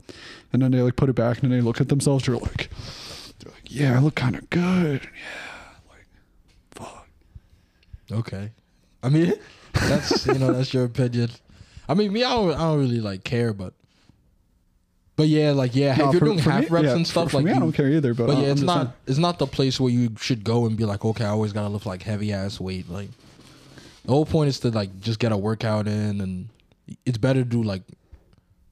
and 0.52 0.60
then 0.60 0.72
they 0.72 0.82
like 0.82 0.96
put 0.96 1.08
it 1.08 1.14
back 1.14 1.42
and 1.42 1.50
then 1.50 1.58
they 1.58 1.64
look 1.64 1.80
at 1.80 1.88
themselves, 1.88 2.26
they're 2.26 2.36
like, 2.36 2.68
they're 3.38 3.52
like, 3.52 3.72
yeah, 3.72 3.96
I 3.96 4.00
look 4.00 4.14
kind 4.14 4.36
of 4.36 4.50
good, 4.50 5.00
yeah, 5.04 5.90
like, 5.90 6.06
fuck. 6.72 7.08
Okay. 8.12 8.50
I 9.02 9.08
mean, 9.08 9.32
that's 9.74 10.26
you 10.26 10.34
know 10.34 10.52
that's 10.52 10.72
your 10.74 10.84
opinion. 10.84 11.30
I 11.88 11.94
mean, 11.94 12.12
me, 12.12 12.22
I 12.24 12.30
don't, 12.30 12.52
I 12.54 12.58
don't 12.58 12.78
really 12.78 13.00
like 13.00 13.24
care, 13.24 13.52
but 13.52 13.74
but 15.16 15.28
yeah, 15.28 15.50
like 15.52 15.74
yeah, 15.74 15.96
No, 15.96 16.06
if 16.08 16.12
you're 16.12 16.20
for- 16.20 16.24
doing 16.26 16.38
for 16.40 16.50
half 16.50 16.62
me- 16.62 16.68
reps 16.70 16.84
yeah, 16.86 16.92
and 16.96 17.06
for- 17.06 17.10
stuff, 17.10 17.30
for 17.32 17.36
like 17.38 17.46
me, 17.46 17.50
I 17.50 17.54
you- 17.54 17.60
don't 17.60 17.72
care 17.72 17.88
either, 17.88 18.14
but, 18.14 18.30
I- 18.30 18.32
yeah, 18.34 18.38
I'm 18.38 18.44
it's 18.44 18.60
just 18.60 18.66
not 18.66 18.82
saying. 18.86 18.92
it's 19.06 19.18
not 19.18 19.38
the 19.38 19.46
place 19.46 19.78
where 19.80 19.90
you 19.92 20.14
should 20.20 20.44
go 20.44 20.66
and 20.66 20.76
be 20.76 20.84
like, 20.84 21.04
okay, 21.04 21.24
I 21.24 21.28
always 21.30 21.52
gotta 21.52 21.68
lift 21.68 21.86
like 21.86 22.02
heavy 22.02 22.32
ass 22.32 22.58
weight. 22.60 22.88
Like 22.88 23.10
the 24.04 24.12
whole 24.12 24.24
point 24.26 24.48
is 24.48 24.60
to 24.60 24.70
like 24.70 25.00
just 25.00 25.18
get 25.18 25.32
a 25.32 25.36
workout 25.36 25.86
in, 25.86 26.20
and 26.20 26.48
it's 27.04 27.18
better 27.18 27.40
to 27.42 27.48
do 27.48 27.62
like 27.62 27.82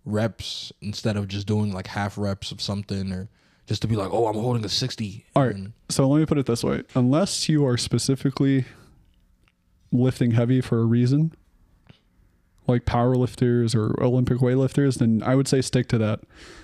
reps 0.04 0.72
instead 0.80 1.16
of 1.16 1.28
just 1.28 1.46
doing 1.46 1.72
like 1.72 1.86
half 1.88 2.16
reps 2.16 2.50
of 2.50 2.60
something 2.62 3.12
or 3.12 3.28
just 3.66 3.82
to 3.82 3.88
be 3.88 3.96
like, 3.96 4.08
oh, 4.12 4.26
I'm 4.26 4.34
holding 4.34 4.64
a 4.64 4.68
sixty. 4.68 5.26
All 5.36 5.42
right. 5.44 5.54
and- 5.54 5.72
So 5.90 6.08
let 6.08 6.18
me 6.20 6.24
put 6.26 6.38
it 6.38 6.46
this 6.46 6.64
way: 6.64 6.82
unless 6.94 7.48
you 7.48 7.66
are 7.66 7.76
specifically 7.76 8.64
lifting 9.92 10.32
heavy 10.32 10.60
for 10.60 10.80
a 10.80 10.84
reason, 10.84 11.32
like 12.66 12.84
power 12.84 13.16
lifters 13.16 13.74
or 13.74 13.94
Olympic 14.02 14.38
weightlifters, 14.38 14.98
then 14.98 15.22
I 15.24 15.34
would 15.34 15.48
say 15.48 15.60
stick 15.60 15.88
to 15.88 15.98
that. 15.98 16.20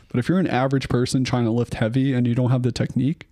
But 0.08 0.18
if 0.18 0.28
you're 0.28 0.38
an 0.38 0.46
average 0.46 0.88
person 0.88 1.24
trying 1.24 1.44
to 1.44 1.50
lift 1.50 1.74
heavy 1.74 2.12
and 2.12 2.26
you 2.26 2.34
don't 2.34 2.50
have 2.50 2.62
the 2.62 2.72
technique, 2.72 3.28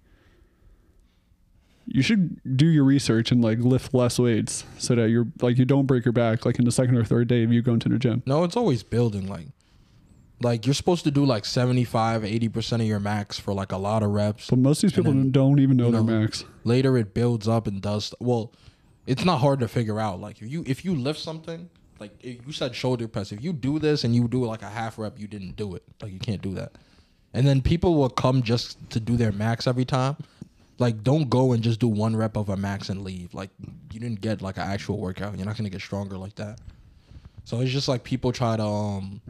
you 1.87 2.03
should 2.03 2.41
do 2.57 2.67
your 2.67 2.85
research 2.85 3.33
and 3.33 3.43
like 3.43 3.59
lift 3.59 3.93
less 3.93 4.19
weights 4.19 4.65
so 4.79 4.95
that 4.95 5.11
you're 5.11 5.27
like 5.41 5.59
you 5.59 5.65
don't 5.65 5.87
break 5.87 6.05
your 6.05 6.13
back 6.13 6.47
like 6.47 6.59
in 6.59 6.65
the 6.65 6.73
second 6.73 6.97
or 6.97 7.05
third 7.05 7.29
day 7.29 7.43
of 7.43 7.53
you 7.53 7.63
going 7.63 7.81
to 7.81 7.89
the 7.89 7.99
gym. 7.99 8.23
No, 8.27 8.45
it's 8.45 8.57
always 8.57 8.83
building. 8.83 9.27
Like, 9.27 9.49
like 10.41 10.67
you're 10.67 10.75
supposed 10.75 11.05
to 11.05 11.11
do 11.11 11.25
like 11.25 11.45
75, 11.45 12.25
80 12.25 12.49
percent 12.49 12.83
of 12.83 12.89
your 12.89 13.01
max 13.01 13.39
for 13.39 13.53
like 13.53 13.73
a 13.73 13.77
lot 13.77 14.03
of 14.03 14.11
reps. 14.11 14.49
But 14.49 14.61
most 14.61 14.79
of 14.83 14.91
these 14.91 14.97
people 14.97 15.13
then, 15.13 15.31
don't 15.31 15.59
even 15.59 15.77
know 15.77 15.87
you 15.87 15.93
their 15.93 16.03
max. 16.03 16.45
Later, 16.65 16.97
it 16.97 17.15
builds 17.15 17.49
up 17.49 17.67
and 17.67 17.83
does. 17.83 18.15
Well, 18.21 18.53
it's 19.07 19.25
not 19.25 19.39
hard 19.39 19.61
to 19.61 19.69
figure 19.69 19.99
out. 20.01 20.21
Like 20.21 20.41
if 20.43 20.51
you 20.51 20.63
if 20.67 20.85
you 20.85 20.95
lift 20.95 21.19
something, 21.21 21.69
like 21.99 22.13
if 22.21 22.47
you 22.47 22.53
said 22.53 22.75
shoulder 22.75 23.09
press, 23.09 23.33
if 23.33 23.43
you 23.43 23.53
do 23.53 23.79
this 23.79 24.05
and 24.05 24.15
you 24.15 24.29
do 24.29 24.45
like 24.45 24.63
a 24.63 24.69
half 24.71 24.99
rep, 24.99 25.19
you 25.19 25.27
didn't 25.27 25.57
do 25.57 25.75
it. 25.75 25.83
Like 26.01 26.13
you 26.13 26.19
can't 26.19 26.43
do 26.43 26.55
that. 26.55 26.73
And 27.35 27.47
then 27.47 27.63
people 27.63 27.95
will 27.95 28.11
come 28.11 28.43
just 28.43 28.77
to 28.91 29.01
do 29.01 29.17
their 29.17 29.33
max 29.33 29.67
every 29.67 29.85
time. 29.85 30.17
Like 30.79 31.03
don't 31.03 31.29
go 31.31 31.53
and 31.53 31.63
just 31.63 31.81
do 31.81 31.89
one 31.89 32.15
rep 32.17 32.37
of 32.37 32.49
a 32.49 32.57
max 32.57 32.89
and 32.89 33.03
leave. 33.03 33.35
Like 33.35 33.51
you 33.93 34.01
didn't 34.01 34.21
get 34.21 34.43
like 34.43 34.57
an 34.57 34.65
actual 34.65 34.99
workout. 34.99 35.37
You're 35.37 35.47
not 35.47 35.57
gonna 35.57 35.71
get 35.71 35.81
stronger 35.81 36.17
like 36.19 36.35
that. 36.37 36.59
So 37.45 37.61
it's 37.61 37.71
just 37.73 37.89
like 37.89 38.05
people 38.05 38.33
try 38.33 38.57
to 38.57 38.63
um 38.65 39.21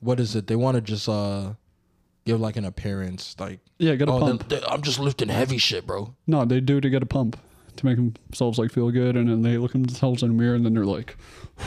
what 0.00 0.20
is 0.20 0.36
it? 0.36 0.46
They 0.46 0.56
want 0.56 0.76
to 0.76 0.80
just 0.80 1.08
uh 1.08 1.54
give 2.24 2.40
like 2.40 2.56
an 2.56 2.64
appearance 2.64 3.34
like 3.38 3.60
Yeah, 3.78 3.94
get 3.94 4.08
a 4.08 4.12
oh, 4.12 4.20
pump. 4.20 4.48
they- 4.48 4.60
they- 4.60 4.66
I'm 4.66 4.82
just 4.82 4.98
lifting 4.98 5.28
heavy 5.28 5.58
shit, 5.58 5.86
bro. 5.86 6.14
No, 6.26 6.44
they 6.44 6.60
do 6.60 6.80
to 6.80 6.90
get 6.90 7.02
a 7.02 7.06
pump 7.06 7.36
to 7.78 7.86
make 7.86 7.96
themselves 7.96 8.58
like 8.58 8.72
feel 8.72 8.90
good, 8.90 9.16
and 9.16 9.28
then 9.28 9.42
they 9.42 9.58
look 9.58 9.72
themselves 9.72 10.22
in 10.22 10.28
the 10.28 10.34
mirror, 10.34 10.54
and 10.54 10.64
then 10.64 10.74
they're 10.74 10.84
like, 10.84 11.16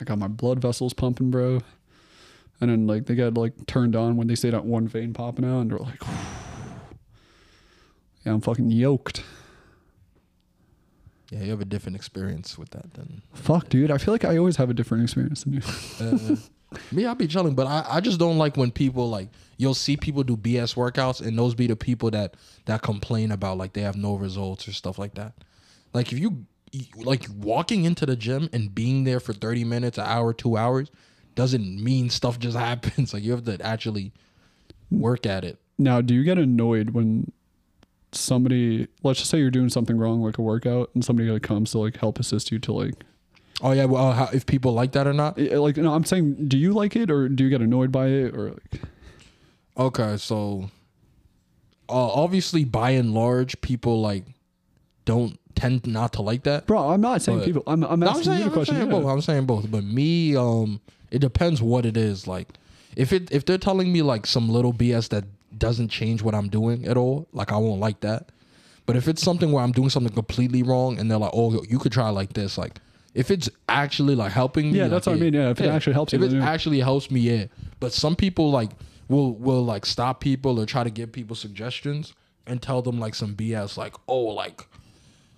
"I 0.00 0.04
got 0.04 0.18
my 0.18 0.28
blood 0.28 0.60
vessels 0.60 0.92
pumping, 0.92 1.30
bro." 1.30 1.60
And 2.60 2.70
then 2.70 2.86
like 2.86 3.06
they 3.06 3.14
get 3.14 3.34
like 3.34 3.66
turned 3.66 3.96
on 3.96 4.16
when 4.16 4.26
they 4.26 4.34
see 4.34 4.50
that 4.50 4.64
one 4.64 4.86
vein 4.86 5.12
popping 5.12 5.44
out, 5.44 5.60
and 5.60 5.70
they're 5.70 5.78
like, 5.78 6.00
"Yeah, 8.24 8.32
I'm 8.32 8.40
fucking 8.40 8.70
yoked." 8.70 9.22
Yeah, 11.30 11.42
you 11.42 11.50
have 11.50 11.60
a 11.60 11.64
different 11.64 11.96
experience 11.96 12.58
with 12.58 12.70
that 12.70 12.94
than 12.94 13.22
Fuck, 13.32 13.68
dude. 13.68 13.90
I 13.90 13.98
feel 13.98 14.14
like 14.14 14.24
I 14.24 14.36
always 14.36 14.56
have 14.56 14.70
a 14.70 14.74
different 14.74 15.02
experience 15.02 15.44
than 15.44 15.54
you. 15.54 15.62
uh, 16.00 16.36
me. 16.92 17.06
I'll 17.06 17.14
be 17.14 17.26
chilling, 17.26 17.54
but 17.54 17.66
I, 17.66 17.84
I 17.88 18.00
just 18.00 18.18
don't 18.18 18.38
like 18.38 18.56
when 18.56 18.70
people 18.70 19.08
like 19.10 19.28
you'll 19.56 19.74
see 19.74 19.96
people 19.96 20.22
do 20.22 20.36
BS 20.36 20.74
workouts 20.74 21.24
and 21.24 21.38
those 21.38 21.54
be 21.54 21.66
the 21.66 21.76
people 21.76 22.10
that 22.10 22.34
that 22.66 22.82
complain 22.82 23.30
about 23.30 23.58
like 23.58 23.72
they 23.72 23.82
have 23.82 23.96
no 23.96 24.14
results 24.14 24.66
or 24.68 24.72
stuff 24.72 24.98
like 24.98 25.14
that. 25.14 25.32
Like 25.92 26.12
if 26.12 26.18
you 26.18 26.46
like 26.96 27.26
walking 27.36 27.84
into 27.84 28.04
the 28.04 28.16
gym 28.16 28.48
and 28.52 28.74
being 28.74 29.04
there 29.04 29.20
for 29.20 29.32
thirty 29.32 29.64
minutes, 29.64 29.98
an 29.98 30.06
hour, 30.06 30.32
two 30.32 30.56
hours 30.56 30.90
doesn't 31.34 31.82
mean 31.82 32.10
stuff 32.10 32.38
just 32.38 32.56
happens. 32.70 33.14
Like 33.14 33.22
you 33.22 33.32
have 33.32 33.44
to 33.44 33.58
actually 33.64 34.12
work 34.90 35.26
at 35.26 35.44
it. 35.44 35.58
now, 35.78 36.00
do 36.00 36.14
you 36.14 36.22
get 36.22 36.38
annoyed 36.38 36.90
when 36.90 37.32
somebody, 38.12 38.86
let's 39.02 39.18
just 39.18 39.30
say 39.30 39.38
you're 39.38 39.50
doing 39.50 39.68
something 39.68 39.98
wrong, 39.98 40.22
like 40.22 40.38
a 40.38 40.42
workout, 40.42 40.90
and 40.94 41.04
somebody 41.04 41.28
like 41.28 41.42
comes 41.42 41.72
to 41.72 41.78
like 41.78 41.96
help 41.96 42.20
assist 42.20 42.52
you 42.52 42.58
to 42.60 42.72
like 42.72 43.04
Oh 43.62 43.70
yeah, 43.70 43.84
well, 43.84 44.12
how, 44.12 44.28
if 44.32 44.46
people 44.46 44.72
like 44.72 44.92
that 44.92 45.06
or 45.06 45.12
not? 45.12 45.38
Like, 45.38 45.76
no, 45.76 45.94
I'm 45.94 46.04
saying, 46.04 46.48
do 46.48 46.58
you 46.58 46.72
like 46.72 46.96
it 46.96 47.10
or 47.10 47.28
do 47.28 47.44
you 47.44 47.50
get 47.50 47.60
annoyed 47.60 47.92
by 47.92 48.08
it 48.08 48.34
or 48.34 48.50
like? 48.50 48.82
Okay, 49.76 50.16
so 50.16 50.70
uh, 51.88 51.92
obviously, 52.12 52.64
by 52.64 52.90
and 52.90 53.12
large, 53.12 53.60
people 53.60 54.00
like 54.00 54.24
don't 55.04 55.38
tend 55.54 55.86
not 55.86 56.12
to 56.14 56.22
like 56.22 56.44
that. 56.44 56.66
Bro, 56.66 56.90
I'm 56.90 57.00
not 57.00 57.22
saying 57.22 57.38
But- 57.40 57.44
people. 57.46 57.62
I'm, 57.66 57.82
I'm 57.84 58.00
No, 58.00 58.08
asking 58.08 58.18
I'm 58.18 58.24
saying, 58.24 58.38
you 58.38 58.44
the 58.44 58.50
I'm 58.50 58.52
question. 58.54 58.74
saying 58.76 58.86
yeah. 58.90 58.98
both. 58.98 59.06
I'm 59.06 59.20
saying 59.20 59.46
both. 59.46 59.70
But 59.70 59.84
me, 59.84 60.36
um, 60.36 60.80
it 61.10 61.18
depends 61.18 61.60
what 61.60 61.84
it 61.86 61.96
is. 61.96 62.26
Like, 62.26 62.48
if 62.96 63.12
it 63.12 63.30
if 63.32 63.44
they're 63.44 63.58
telling 63.58 63.92
me 63.92 64.02
like 64.02 64.26
some 64.26 64.48
little 64.48 64.72
BS 64.72 65.08
that 65.10 65.24
doesn't 65.58 65.88
change 65.88 66.22
what 66.22 66.34
I'm 66.34 66.48
doing 66.48 66.86
at 66.86 66.96
all, 66.96 67.26
like 67.32 67.52
I 67.52 67.56
won't 67.56 67.80
like 67.80 68.00
that. 68.00 68.28
But 68.86 68.96
if 68.96 69.08
it's 69.08 69.22
something 69.22 69.50
where 69.50 69.64
I'm 69.64 69.72
doing 69.72 69.88
something 69.90 70.12
completely 70.12 70.62
wrong 70.62 70.98
and 70.98 71.10
they're 71.10 71.18
like, 71.18 71.30
"Oh, 71.32 71.62
you 71.64 71.78
could 71.78 71.92
try 71.92 72.08
like 72.10 72.34
this," 72.34 72.58
like 72.58 72.78
if 73.14 73.30
it's 73.30 73.48
actually 73.68 74.14
like 74.14 74.32
helping 74.32 74.70
me, 74.72 74.78
Yeah, 74.78 74.84
like, 74.84 74.90
that's 74.92 75.06
what 75.06 75.16
I 75.16 75.18
mean, 75.20 75.32
yeah, 75.34 75.50
if 75.50 75.60
it 75.60 75.68
actually 75.68 75.92
helps 75.94 76.12
if 76.12 76.20
you, 76.20 76.26
it 76.26 76.30
then 76.30 76.40
yeah. 76.40 76.50
actually 76.50 76.80
helps 76.80 77.10
me, 77.10 77.20
yeah. 77.20 77.46
But 77.80 77.92
some 77.92 78.14
people 78.16 78.50
like 78.50 78.70
will 79.08 79.34
will 79.34 79.64
like 79.64 79.86
stop 79.86 80.20
people 80.20 80.60
or 80.60 80.66
try 80.66 80.84
to 80.84 80.90
give 80.90 81.12
people 81.12 81.36
suggestions 81.36 82.14
and 82.46 82.60
tell 82.60 82.82
them 82.82 82.98
like 83.00 83.14
some 83.14 83.34
BS, 83.34 83.76
like, 83.76 83.94
"Oh, 84.08 84.24
like." 84.24 84.66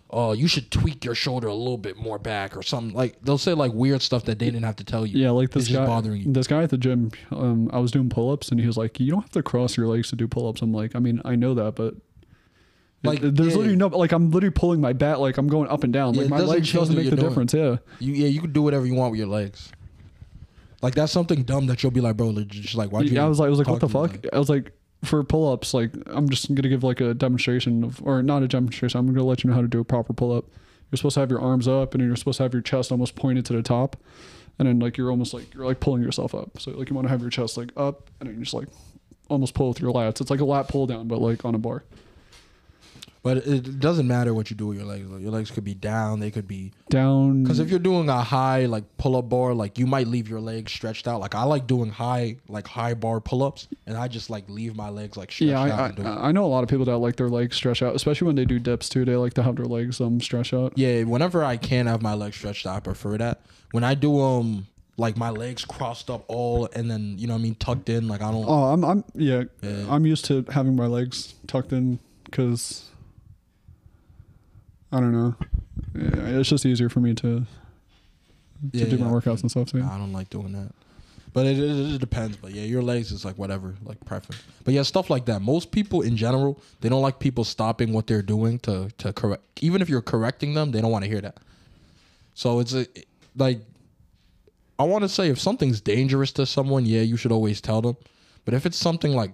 oh, 0.08 0.32
you 0.32 0.46
should 0.46 0.70
tweak 0.70 1.04
your 1.04 1.16
shoulder 1.16 1.48
a 1.48 1.52
little 1.54 1.76
bit 1.76 1.96
more 1.96 2.16
back 2.16 2.56
or 2.56 2.62
something. 2.62 2.94
Like 2.94 3.20
they'll 3.22 3.36
say 3.38 3.54
like 3.54 3.72
weird 3.72 4.00
stuff 4.02 4.24
that 4.26 4.38
they 4.38 4.44
didn't 4.46 4.62
have 4.62 4.76
to 4.76 4.84
tell 4.84 5.04
you. 5.04 5.18
Yeah, 5.20 5.30
like 5.30 5.50
this 5.50 5.64
It's 5.64 5.72
guy. 5.76 5.84
bothering 5.84 6.22
you. 6.22 6.32
This 6.32 6.46
guy 6.46 6.62
at 6.62 6.70
the 6.70 6.78
gym. 6.78 7.10
Um, 7.32 7.68
I 7.72 7.80
was 7.80 7.90
doing 7.90 8.08
pull 8.08 8.30
ups 8.32 8.50
and 8.50 8.60
he 8.60 8.68
was 8.68 8.76
like, 8.76 9.00
"You 9.00 9.10
don't 9.10 9.22
have 9.22 9.32
to 9.32 9.42
cross 9.42 9.76
your 9.76 9.88
legs 9.88 10.08
to 10.10 10.16
do 10.16 10.28
pull 10.28 10.48
ups." 10.48 10.62
I'm 10.62 10.72
like, 10.72 10.94
I 10.94 11.00
mean, 11.00 11.20
I 11.24 11.34
know 11.34 11.54
that, 11.54 11.74
but 11.74 11.94
Like, 13.02 13.20
there's 13.20 13.50
yeah. 13.52 13.56
literally 13.56 13.76
no 13.76 13.88
like 13.88 14.12
I'm 14.12 14.30
literally 14.30 14.52
pulling 14.52 14.80
my 14.80 14.92
bat 14.92 15.18
like 15.20 15.38
I'm 15.38 15.48
going 15.48 15.68
up 15.68 15.82
and 15.82 15.92
down. 15.92 16.14
Like 16.14 16.28
my 16.28 16.38
doesn't 16.38 16.54
legs 16.54 16.72
doesn't 16.72 16.94
make 16.96 17.10
the 17.10 17.16
you're 17.16 17.28
difference. 17.28 17.52
Yeah. 17.52 17.78
You 17.98 18.12
yeah, 18.12 18.28
you 18.28 18.40
can 18.40 18.52
do 18.52 18.62
whatever 18.62 18.86
you 18.86 18.94
want 18.94 19.10
with 19.10 19.18
your 19.18 19.28
legs. 19.28 19.72
Like 20.86 20.94
that's 20.94 21.10
something 21.10 21.42
dumb 21.42 21.66
that 21.66 21.82
you'll 21.82 21.90
be 21.90 22.00
like, 22.00 22.16
bro, 22.16 22.28
like, 22.28 22.46
just 22.46 22.76
like 22.76 22.92
why 22.92 23.00
you 23.00 23.10
Yeah, 23.10 23.24
I 23.24 23.28
was 23.28 23.40
like, 23.40 23.48
I 23.48 23.50
was 23.50 23.58
like, 23.58 23.66
what 23.66 23.80
the 23.80 23.88
fuck? 23.88 24.24
I 24.32 24.38
was 24.38 24.48
like, 24.48 24.70
for 25.02 25.24
pull 25.24 25.52
ups, 25.52 25.74
like 25.74 25.90
I'm 26.06 26.28
just 26.28 26.46
gonna 26.54 26.68
give 26.68 26.84
like 26.84 27.00
a 27.00 27.12
demonstration 27.12 27.82
of, 27.82 28.00
or 28.04 28.22
not 28.22 28.44
a 28.44 28.46
demonstration. 28.46 29.00
I'm 29.00 29.06
gonna 29.08 29.26
let 29.26 29.42
you 29.42 29.50
know 29.50 29.56
how 29.56 29.62
to 29.62 29.66
do 29.66 29.80
a 29.80 29.84
proper 29.84 30.12
pull 30.12 30.32
up. 30.32 30.44
You're 30.88 30.96
supposed 30.98 31.14
to 31.14 31.20
have 31.20 31.30
your 31.30 31.40
arms 31.40 31.66
up, 31.66 31.94
and 31.94 32.04
you're 32.04 32.14
supposed 32.14 32.36
to 32.36 32.44
have 32.44 32.52
your 32.52 32.62
chest 32.62 32.92
almost 32.92 33.16
pointed 33.16 33.44
to 33.46 33.52
the 33.52 33.64
top, 33.64 33.96
and 34.60 34.68
then 34.68 34.78
like 34.78 34.96
you're 34.96 35.10
almost 35.10 35.34
like 35.34 35.52
you're 35.52 35.66
like 35.66 35.80
pulling 35.80 36.04
yourself 36.04 36.36
up. 36.36 36.60
So 36.60 36.70
like 36.70 36.88
you 36.88 36.94
want 36.94 37.08
to 37.08 37.10
have 37.10 37.20
your 37.20 37.30
chest 37.30 37.56
like 37.56 37.72
up, 37.76 38.08
and 38.20 38.28
then 38.28 38.36
you 38.36 38.44
just 38.44 38.54
like 38.54 38.68
almost 39.28 39.54
pull 39.54 39.70
with 39.70 39.80
your 39.80 39.92
lats. 39.92 40.20
It's 40.20 40.30
like 40.30 40.38
a 40.38 40.44
lat 40.44 40.68
pull 40.68 40.86
down, 40.86 41.08
but 41.08 41.20
like 41.20 41.44
on 41.44 41.56
a 41.56 41.58
bar. 41.58 41.82
But 43.26 43.38
it 43.38 43.80
doesn't 43.80 44.06
matter 44.06 44.32
what 44.32 44.50
you 44.50 44.56
do 44.56 44.68
with 44.68 44.76
your 44.78 44.86
legs. 44.86 45.10
Like, 45.10 45.20
your 45.20 45.32
legs 45.32 45.50
could 45.50 45.64
be 45.64 45.74
down, 45.74 46.20
they 46.20 46.30
could 46.30 46.46
be 46.46 46.70
Down. 46.90 47.42
because 47.42 47.58
if 47.58 47.68
you're 47.70 47.80
doing 47.80 48.08
a 48.08 48.22
high 48.22 48.66
like 48.66 48.84
pull 48.98 49.16
up 49.16 49.28
bar, 49.28 49.52
like 49.52 49.80
you 49.80 49.86
might 49.88 50.06
leave 50.06 50.28
your 50.28 50.38
legs 50.38 50.70
stretched 50.70 51.08
out. 51.08 51.20
Like 51.20 51.34
I 51.34 51.42
like 51.42 51.66
doing 51.66 51.90
high 51.90 52.36
like 52.46 52.68
high 52.68 52.94
bar 52.94 53.20
pull 53.20 53.42
ups, 53.42 53.66
and 53.84 53.96
I 53.96 54.06
just 54.06 54.30
like 54.30 54.48
leave 54.48 54.76
my 54.76 54.90
legs 54.90 55.16
like 55.16 55.32
stretched 55.32 55.50
yeah, 55.50 55.60
out. 55.60 55.70
I, 55.72 55.88
and. 55.88 56.06
I 56.06 56.28
I 56.28 56.30
know 56.30 56.44
a 56.44 56.46
lot 56.46 56.62
of 56.62 56.68
people 56.68 56.84
that 56.84 56.98
like 56.98 57.16
their 57.16 57.28
legs 57.28 57.56
stretched 57.56 57.82
out, 57.82 57.96
especially 57.96 58.26
when 58.26 58.36
they 58.36 58.44
do 58.44 58.60
dips 58.60 58.88
too. 58.88 59.04
They 59.04 59.16
like 59.16 59.34
to 59.34 59.42
have 59.42 59.56
their 59.56 59.66
legs 59.66 60.00
um 60.00 60.20
stretched 60.20 60.54
out. 60.54 60.74
Yeah, 60.76 61.02
whenever 61.02 61.42
I 61.42 61.56
can 61.56 61.88
have 61.88 62.02
my 62.02 62.14
legs 62.14 62.36
stretched 62.36 62.64
out, 62.64 62.76
I 62.76 62.80
prefer 62.80 63.18
that. 63.18 63.40
When 63.72 63.82
I 63.82 63.94
do 63.94 64.20
um 64.20 64.68
like 64.98 65.16
my 65.16 65.30
legs 65.30 65.64
crossed 65.64 66.10
up 66.10 66.24
all 66.28 66.68
and 66.74 66.88
then 66.88 67.16
you 67.18 67.26
know 67.26 67.34
what 67.34 67.40
I 67.40 67.42
mean 67.42 67.56
tucked 67.56 67.88
in, 67.88 68.06
like 68.06 68.22
I 68.22 68.30
don't 68.30 68.44
Oh, 68.46 68.66
I'm 68.66 68.84
I'm 68.84 69.04
yeah, 69.16 69.42
Yeah. 69.62 69.86
I'm 69.90 70.06
used 70.06 70.26
to 70.26 70.44
having 70.52 70.76
my 70.76 70.86
legs 70.86 71.34
tucked 71.48 71.72
in 71.72 71.98
because 72.24 72.88
I 74.92 75.00
don't 75.00 75.12
know. 75.12 75.34
Yeah, 75.94 76.38
it's 76.38 76.48
just 76.48 76.64
easier 76.66 76.88
for 76.88 77.00
me 77.00 77.14
to 77.14 77.40
to 77.40 77.46
Yeah, 78.72 78.86
do 78.86 78.98
my 78.98 79.06
workouts 79.10 79.42
and 79.42 79.50
stuff. 79.50 79.70
So 79.70 79.78
yeah. 79.78 79.90
I 79.90 79.98
don't 79.98 80.12
like 80.12 80.30
doing 80.30 80.52
that. 80.52 80.72
But 81.32 81.44
it, 81.46 81.58
it, 81.58 81.94
it 81.94 81.98
depends. 81.98 82.36
But 82.38 82.52
yeah, 82.52 82.62
your 82.62 82.82
legs 82.82 83.12
is 83.12 83.24
like 83.24 83.36
whatever, 83.36 83.74
like 83.84 84.02
preference. 84.06 84.42
But 84.64 84.72
yeah, 84.72 84.82
stuff 84.82 85.10
like 85.10 85.26
that. 85.26 85.42
Most 85.42 85.70
people 85.70 86.00
in 86.00 86.16
general, 86.16 86.58
they 86.80 86.88
don't 86.88 87.02
like 87.02 87.18
people 87.18 87.44
stopping 87.44 87.92
what 87.92 88.06
they're 88.06 88.22
doing 88.22 88.58
to 88.60 88.88
to 88.98 89.12
correct. 89.12 89.42
Even 89.60 89.82
if 89.82 89.88
you're 89.88 90.00
correcting 90.02 90.54
them, 90.54 90.70
they 90.70 90.80
don't 90.80 90.90
want 90.90 91.04
to 91.04 91.10
hear 91.10 91.20
that. 91.20 91.36
So 92.34 92.60
it's 92.60 92.74
a 92.74 92.86
like 93.36 93.60
I 94.78 94.84
want 94.84 95.02
to 95.02 95.08
say 95.08 95.28
if 95.28 95.38
something's 95.38 95.80
dangerous 95.80 96.32
to 96.32 96.46
someone, 96.46 96.86
yeah, 96.86 97.02
you 97.02 97.16
should 97.16 97.32
always 97.32 97.60
tell 97.60 97.82
them. 97.82 97.96
But 98.44 98.54
if 98.54 98.64
it's 98.64 98.76
something 98.76 99.12
like 99.12 99.32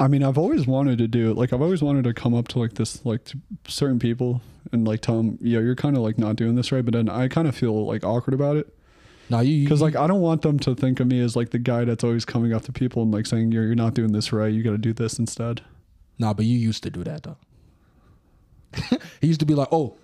I 0.00 0.08
mean, 0.08 0.24
I've 0.24 0.38
always 0.38 0.66
wanted 0.66 0.98
to 0.98 1.06
do 1.06 1.30
it. 1.30 1.36
Like 1.36 1.52
I've 1.52 1.62
always 1.62 1.82
wanted 1.82 2.04
to 2.04 2.14
come 2.14 2.34
up 2.34 2.48
to 2.48 2.58
like 2.58 2.74
this 2.74 3.04
like 3.04 3.24
to 3.26 3.38
certain 3.68 3.98
people 3.98 4.40
and 4.72 4.86
like 4.86 5.00
tell 5.00 5.18
them, 5.18 5.38
yeah, 5.40 5.60
you're 5.60 5.76
kind 5.76 5.96
of 5.96 6.02
like 6.02 6.18
not 6.18 6.36
doing 6.36 6.56
this 6.56 6.72
right. 6.72 6.84
But 6.84 6.94
then 6.94 7.08
I 7.08 7.28
kind 7.28 7.46
of 7.46 7.54
feel 7.54 7.86
like 7.86 8.02
awkward 8.02 8.34
about 8.34 8.56
it 8.56 8.74
now 9.30 9.40
you 9.40 9.64
because 9.64 9.80
like 9.80 9.96
I 9.96 10.06
don't 10.06 10.20
want 10.20 10.42
them 10.42 10.58
to 10.60 10.74
think 10.74 11.00
of 11.00 11.06
me 11.06 11.20
as 11.20 11.36
like 11.36 11.50
the 11.50 11.58
guy 11.58 11.84
that's 11.84 12.02
always 12.02 12.24
coming 12.24 12.52
up 12.52 12.62
to 12.62 12.72
people 12.72 13.02
and 13.02 13.12
like 13.12 13.26
saying, 13.26 13.52
you're 13.52 13.64
you're 13.64 13.74
not 13.76 13.94
doing 13.94 14.12
this 14.12 14.32
right. 14.32 14.52
You 14.52 14.62
got 14.62 14.72
to 14.72 14.78
do 14.78 14.92
this 14.92 15.18
instead. 15.18 15.62
Nah, 16.18 16.34
but 16.34 16.44
you 16.44 16.58
used 16.58 16.82
to 16.82 16.90
do 16.90 17.04
that 17.04 17.22
though. 17.22 17.36
he 19.20 19.28
used 19.28 19.40
to 19.40 19.46
be 19.46 19.54
like, 19.54 19.68
"Oh, 19.72 19.96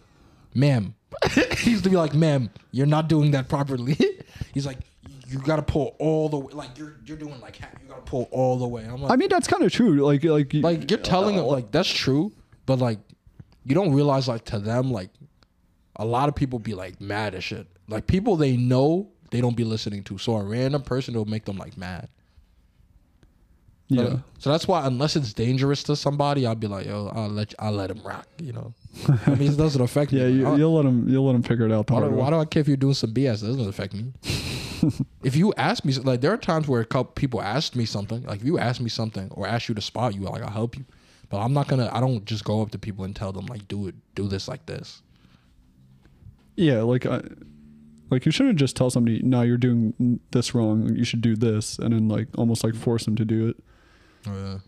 ma'am." 0.54 0.94
he 1.58 1.70
used 1.70 1.84
to 1.84 1.90
be 1.90 1.96
like, 1.96 2.14
"Ma'am, 2.14 2.50
you're 2.70 2.86
not 2.86 3.08
doing 3.08 3.32
that 3.32 3.48
properly." 3.48 3.96
He's 4.54 4.66
like, 4.66 4.78
"You 5.28 5.38
got 5.38 5.56
to 5.56 5.62
pull 5.62 5.96
all 5.98 6.28
the 6.28 6.38
way. 6.38 6.52
Like 6.52 6.76
you're 6.78 6.96
you're 7.04 7.16
doing 7.16 7.40
like 7.40 7.56
half. 7.56 7.70
You 7.82 7.88
got 7.88 8.04
to 8.04 8.10
pull 8.10 8.28
all 8.30 8.58
the 8.58 8.66
way." 8.68 8.84
I'm 8.84 9.02
like, 9.02 9.12
I 9.12 9.16
mean, 9.16 9.28
that's 9.28 9.48
kind 9.48 9.62
of 9.62 9.72
true. 9.72 10.04
Like 10.04 10.22
like 10.24 10.52
like 10.54 10.90
you're 10.90 11.00
telling 11.00 11.36
them 11.36 11.46
like 11.46 11.70
that's 11.70 11.90
true, 11.90 12.32
but 12.66 12.78
like 12.78 12.98
you 13.64 13.74
don't 13.74 13.92
realize 13.92 14.28
like 14.28 14.44
to 14.46 14.58
them 14.58 14.90
like 14.92 15.10
a 15.96 16.04
lot 16.04 16.28
of 16.28 16.34
people 16.34 16.58
be 16.58 16.74
like 16.74 17.00
mad 17.00 17.34
as 17.34 17.42
shit. 17.44 17.66
Like 17.88 18.06
people 18.06 18.36
they 18.36 18.56
know 18.56 19.08
they 19.30 19.40
don't 19.40 19.56
be 19.56 19.64
listening 19.64 20.04
to. 20.04 20.18
So 20.18 20.36
a 20.36 20.44
random 20.44 20.82
person 20.82 21.14
will 21.14 21.24
make 21.24 21.44
them 21.46 21.56
like 21.56 21.76
mad. 21.76 22.08
yeah. 23.88 24.02
So, 24.04 24.22
so 24.38 24.50
that's 24.50 24.68
why 24.68 24.86
unless 24.86 25.16
it's 25.16 25.32
dangerous 25.32 25.82
to 25.84 25.96
somebody, 25.96 26.46
I'll 26.46 26.54
be 26.54 26.66
like, 26.66 26.86
yo, 26.86 27.08
I'll 27.14 27.28
let 27.28 27.52
you, 27.52 27.56
I'll 27.60 27.72
let 27.72 27.90
him 27.90 28.00
rock. 28.04 28.26
You 28.38 28.52
know, 28.52 28.74
I 29.26 29.34
mean, 29.36 29.52
it 29.52 29.56
doesn't 29.56 29.80
affect 29.80 30.12
me. 30.12 30.18
Yeah, 30.22 30.26
you, 30.26 30.56
you'll 30.56 30.74
let 30.74 30.84
him. 30.84 31.08
You'll 31.08 31.26
let 31.26 31.34
him 31.34 31.42
figure 31.42 31.66
it 31.66 31.72
out. 31.72 31.90
why, 31.90 32.00
do, 32.00 32.10
why 32.10 32.30
do 32.30 32.36
I 32.36 32.44
care 32.44 32.60
if 32.60 32.68
you're 32.68 32.76
doing 32.76 32.94
some 32.94 33.12
BS? 33.12 33.42
It 33.42 33.46
doesn't 33.46 33.68
affect 33.68 33.94
me. 33.94 34.12
If 35.22 35.36
you 35.36 35.52
ask 35.56 35.84
me, 35.84 35.92
like, 35.94 36.20
there 36.20 36.32
are 36.32 36.36
times 36.36 36.68
where 36.68 36.80
a 36.80 36.84
couple 36.84 37.12
people 37.12 37.40
asked 37.40 37.76
me 37.76 37.84
something. 37.84 38.22
Like, 38.24 38.40
if 38.40 38.46
you 38.46 38.58
ask 38.58 38.80
me 38.80 38.88
something 38.88 39.28
or 39.32 39.46
ask 39.46 39.68
you 39.68 39.74
to 39.74 39.80
spot 39.80 40.14
you, 40.14 40.22
like, 40.22 40.42
I'll 40.42 40.50
help 40.50 40.76
you. 40.76 40.84
But 41.28 41.40
I'm 41.40 41.52
not 41.52 41.66
gonna. 41.66 41.90
I 41.92 42.00
don't 42.00 42.24
just 42.24 42.44
go 42.44 42.62
up 42.62 42.70
to 42.70 42.78
people 42.78 43.04
and 43.04 43.14
tell 43.14 43.32
them 43.32 43.46
like, 43.46 43.66
do 43.66 43.88
it, 43.88 43.94
do 44.14 44.28
this 44.28 44.46
like 44.46 44.66
this. 44.66 45.02
Yeah, 46.54 46.82
like 46.82 47.04
I, 47.04 47.22
like 48.10 48.24
you 48.24 48.32
shouldn't 48.32 48.58
just 48.58 48.76
tell 48.76 48.90
somebody, 48.90 49.20
"No, 49.22 49.42
you're 49.42 49.56
doing 49.56 50.20
this 50.30 50.54
wrong. 50.54 50.94
You 50.94 51.04
should 51.04 51.20
do 51.20 51.34
this," 51.34 51.78
and 51.78 51.92
then 51.92 52.08
like 52.08 52.28
almost 52.38 52.62
like 52.62 52.74
force 52.74 53.04
them 53.04 53.16
to 53.16 53.24
do 53.24 53.48
it. 53.48 53.56
Oh, 54.28 54.36
yeah. 54.36 54.58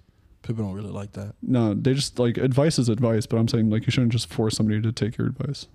People 0.42 0.64
don't 0.64 0.74
really 0.74 0.90
like 0.90 1.12
that. 1.12 1.34
No, 1.42 1.74
they 1.74 1.94
just 1.94 2.18
like 2.18 2.38
advice 2.38 2.78
is 2.78 2.88
advice, 2.88 3.26
but 3.26 3.36
I'm 3.36 3.48
saying 3.48 3.70
like 3.70 3.86
you 3.86 3.92
shouldn't 3.92 4.12
just 4.12 4.32
force 4.32 4.56
somebody 4.56 4.80
to 4.80 4.92
take 4.92 5.16
your 5.16 5.26
advice. 5.26 5.66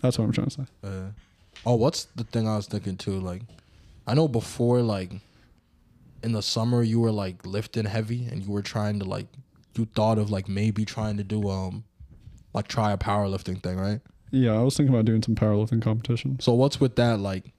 That's 0.00 0.18
what 0.18 0.24
I'm 0.24 0.32
trying 0.32 0.48
to 0.48 0.50
say. 0.50 0.64
Uh, 0.82 1.10
oh, 1.64 1.76
what's 1.76 2.04
the 2.16 2.24
thing 2.24 2.48
I 2.48 2.56
was 2.56 2.66
thinking 2.66 2.96
too? 2.96 3.20
Like, 3.20 3.42
I 4.06 4.14
know 4.14 4.28
before, 4.28 4.82
like, 4.82 5.12
in 6.22 6.32
the 6.32 6.42
summer, 6.42 6.82
you 6.82 7.00
were 7.00 7.12
like 7.12 7.44
lifting 7.46 7.84
heavy, 7.84 8.26
and 8.30 8.42
you 8.42 8.50
were 8.50 8.62
trying 8.62 8.98
to 9.00 9.04
like, 9.04 9.26
you 9.76 9.86
thought 9.94 10.18
of 10.18 10.30
like 10.30 10.48
maybe 10.48 10.84
trying 10.84 11.16
to 11.16 11.24
do 11.24 11.48
um, 11.48 11.84
like 12.54 12.68
try 12.68 12.92
a 12.92 12.98
powerlifting 12.98 13.62
thing, 13.62 13.76
right? 13.78 14.00
Yeah, 14.30 14.52
I 14.52 14.62
was 14.62 14.76
thinking 14.76 14.94
about 14.94 15.04
doing 15.04 15.22
some 15.22 15.34
powerlifting 15.34 15.82
competition. 15.82 16.38
So 16.40 16.52
what's 16.54 16.80
with 16.80 16.96
that? 16.96 17.20
Like, 17.20 17.52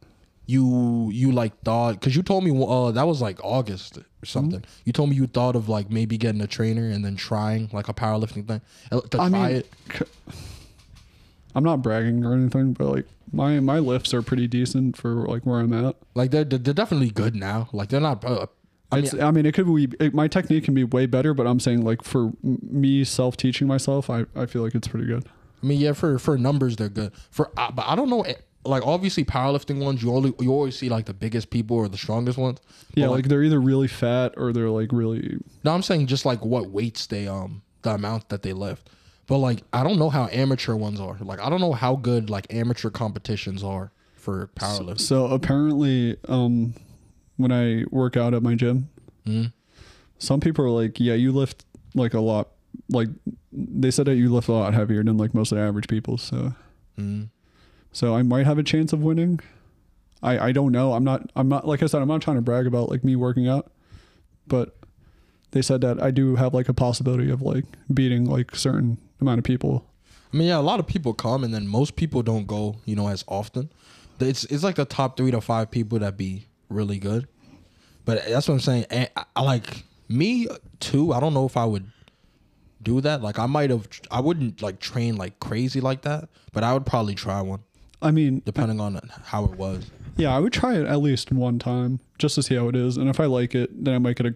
you 0.45 1.10
you 1.13 1.32
like 1.32 1.58
thought 1.63 1.93
because 1.93 2.15
you 2.17 2.21
told 2.21 2.43
me 2.43 2.51
uh 2.67 2.91
that 2.91 3.08
was 3.08 3.21
like 3.21 3.39
August 3.43 3.97
or 3.97 4.25
something. 4.25 4.62
You 4.84 4.91
told 4.91 5.10
me 5.10 5.15
you 5.15 5.25
thought 5.27 5.56
of 5.56 5.69
like 5.69 5.89
maybe 5.89 6.17
getting 6.17 6.41
a 6.41 6.47
trainer 6.47 6.89
and 6.89 7.03
then 7.06 7.15
trying 7.15 7.69
like 7.71 7.88
a 7.88 7.93
powerlifting 7.93 8.45
thing 8.47 8.62
uh, 8.91 8.99
to 9.01 9.21
I 9.21 9.29
try 9.29 9.47
mean, 9.47 9.56
it. 9.58 9.73
c- 9.93 10.06
I'm 11.55 11.63
not 11.63 11.81
bragging 11.81 12.25
or 12.25 12.33
anything, 12.33 12.73
but 12.73 12.87
like 12.87 13.05
my 13.31 13.59
my 13.59 13.79
lifts 13.79 14.13
are 14.13 14.21
pretty 14.21 14.47
decent 14.47 14.97
for 14.97 15.13
like 15.27 15.45
where 15.45 15.59
I'm 15.59 15.73
at. 15.73 15.95
Like 16.15 16.31
they're 16.31 16.43
they're 16.43 16.73
definitely 16.73 17.10
good 17.12 17.35
now. 17.35 17.69
Like 17.71 17.89
they're 17.89 17.99
not. 18.01 18.23
Uh, 18.25 18.47
I 18.91 19.01
mean, 19.01 19.21
I 19.21 19.31
mean, 19.31 19.45
it 19.47 19.54
could 19.54 19.65
be 19.65 19.87
it, 19.99 20.13
my 20.13 20.27
technique 20.27 20.65
can 20.65 20.73
be 20.75 20.83
way 20.83 21.06
better, 21.08 21.33
but 21.33 21.47
I'm 21.47 21.60
saying 21.60 21.83
like 21.83 22.04
for 22.04 22.31
me 22.43 23.04
self 23.04 23.37
teaching 23.37 23.67
myself, 23.67 24.10
I, 24.10 24.25
I 24.35 24.45
feel 24.45 24.62
like 24.63 24.75
it's 24.75 24.87
pretty 24.87 25.08
good. 25.08 25.27
I 25.62 25.65
mean, 25.65 25.79
yeah, 25.79 25.93
for 25.93 26.19
for 26.19 26.37
numbers 26.37 26.75
they're 26.75 26.89
good. 26.89 27.12
For 27.31 27.49
uh, 27.58 27.71
but 27.71 27.85
I 27.87 27.95
don't 27.95 28.10
know. 28.10 28.21
eh, 28.21 28.35
Like 28.65 28.85
obviously 28.85 29.25
powerlifting 29.25 29.79
ones, 29.83 30.04
you 30.04 30.13
only 30.13 30.33
you 30.39 30.51
always 30.51 30.77
see 30.77 30.89
like 30.89 31.06
the 31.06 31.13
biggest 31.13 31.49
people 31.49 31.75
or 31.77 31.87
the 31.87 31.97
strongest 31.97 32.37
ones. 32.37 32.60
Yeah, 32.95 33.08
like, 33.08 33.15
like 33.23 33.27
they're 33.29 33.43
either 33.43 33.60
really 33.60 33.87
fat 33.87 34.33
or 34.37 34.54
they're 34.54 34.69
like 34.69 34.91
really. 34.91 35.39
no, 35.63 35.73
I'm 35.73 35.81
saying 35.83 36.08
just 36.08 36.25
like 36.25 36.45
what 36.45 36.69
weights 36.69 37.08
they 37.08 37.27
um 37.27 37.62
the 37.81 37.91
amount 37.95 38.29
that 38.29 38.41
they 38.43 38.54
lift. 38.54 38.89
But 39.28 39.38
like 39.38 39.63
I 39.71 39.84
don't 39.84 39.98
know 40.00 40.10
how 40.10 40.28
amateur 40.32 40.76
ones 40.76 41.00
are. 41.00 41.17
Like 41.21 41.40
I 41.40 41.50
don't 41.50 41.62
know 41.62 41.74
how 41.74 41.96
good 41.96 42.30
like 42.30 42.48
amateur 42.54 42.90
competitions 42.90 43.63
are 43.63 43.92
for 44.15 44.50
powerlifting. 44.56 45.00
So 45.02 45.28
apparently, 45.28 46.17
um, 46.28 46.74
when 47.38 47.52
I 47.52 47.86
work 47.90 48.15
out 48.17 48.34
at 48.34 48.44
my 48.44 48.56
gym, 48.56 48.90
Mhm. 49.26 49.54
some 50.19 50.40
people 50.40 50.65
are 50.65 50.69
like, 50.69 51.00
"Yeah, 51.00 51.13
you 51.13 51.32
lift 51.32 51.63
like 51.96 52.13
a 52.13 52.19
lot." 52.19 52.50
Like 52.90 53.10
they 53.52 53.92
said 53.92 54.08
that 54.08 54.15
you 54.15 54.34
lift 54.34 54.48
a 54.50 54.52
lot 54.54 54.74
heavier 54.74 55.04
than 55.04 55.15
like 55.17 55.34
most 55.34 55.52
of 55.52 55.58
the 55.58 55.63
average 55.63 55.88
people. 55.88 56.17
So 56.17 56.54
Mm. 57.00 57.30
so 57.92 58.15
I 58.15 58.24
might 58.24 58.46
have 58.46 58.58
a 58.58 58.63
chance 58.63 58.92
of 58.94 59.02
winning. 59.02 59.40
I 60.21 60.50
I 60.50 60.52
don't 60.52 60.71
know. 60.71 60.94
I'm 60.94 61.04
not 61.04 61.32
I'm 61.36 61.48
not 61.50 61.65
like 61.67 61.82
I 61.82 61.86
said 61.86 62.02
I'm 62.02 62.08
not 62.08 62.21
trying 62.21 62.38
to 62.38 62.42
brag 62.42 62.67
about 62.67 62.90
like 62.90 63.04
me 63.04 63.15
working 63.15 63.48
out, 63.48 63.71
but 64.48 64.76
they 65.52 65.62
said 65.62 65.82
that 65.82 66.02
I 66.02 66.12
do 66.12 66.36
have 66.36 66.54
like 66.54 66.67
a 66.67 66.74
possibility 66.74 67.30
of 67.30 67.42
like 67.42 67.65
beating 67.94 68.26
like 68.26 68.56
certain 68.56 68.98
amount 69.24 69.40
of 69.40 69.44
people. 69.44 69.86
I 70.34 70.38
mean, 70.38 70.48
yeah, 70.48 70.58
a 70.58 70.62
lot 70.62 70.80
of 70.80 70.88
people 70.88 71.13
come, 71.13 71.44
and 71.44 71.54
then 71.54 71.67
most 71.67 71.96
people 71.96 72.24
don't 72.24 72.48
go, 72.48 72.78
you 72.86 72.96
know, 72.96 73.08
as 73.08 73.24
often. 73.28 73.69
It's 74.19 74.46
it's 74.46 74.63
like 74.63 74.76
the 74.76 74.86
top 74.86 75.17
three 75.17 75.32
to 75.32 75.42
five 75.42 75.69
people 75.69 76.00
that 76.00 76.17
be 76.17 76.48
really 76.69 76.98
good. 77.00 77.28
But 78.06 78.26
that's 78.28 78.48
what 78.48 78.56
I'm 78.56 78.60
saying. 78.60 78.86
And 78.90 79.10
I, 79.15 79.26
I 79.36 79.42
like 79.42 79.84
me 80.08 80.48
too. 80.80 81.13
I 81.13 81.19
don't 81.19 81.34
know 81.34 81.46
if 81.46 81.58
I 81.58 81.65
would 81.65 81.92
do 82.82 83.02
that. 83.02 83.21
Like 83.21 83.38
I 83.40 83.48
might 83.48 83.69
have. 83.69 83.88
I 84.12 84.21
wouldn't 84.21 84.62
like 84.62 84.80
train 84.80 85.17
like 85.17 85.40
crazy 85.40 85.82
like 85.82 86.04
that, 86.04 86.30
but 86.54 86.63
I 86.63 86.74
would 86.74 86.86
probably 86.86 87.15
try 87.15 87.42
one 87.42 87.60
I 88.04 88.12
mean, 88.12 88.42
depending 88.46 88.82
on 88.82 89.00
how 89.24 89.46
it 89.46 89.52
was. 89.52 89.90
yeah, 90.17 90.36
I 90.36 90.40
would 90.40 90.54
try 90.54 90.76
it 90.76 90.86
at 90.86 91.00
least 91.02 91.32
one 91.32 91.58
time 91.58 92.02
just 92.19 92.36
to 92.36 92.44
see 92.44 92.56
how 92.56 92.67
it 92.67 92.76
is, 92.76 92.98
and 92.98 93.10
if 93.10 93.19
I 93.19 93.26
like 93.26 93.56
it, 93.56 93.84
then 93.84 93.96
I 93.96 93.98
might 93.98 94.17
get 94.17 94.26
a 94.26 94.34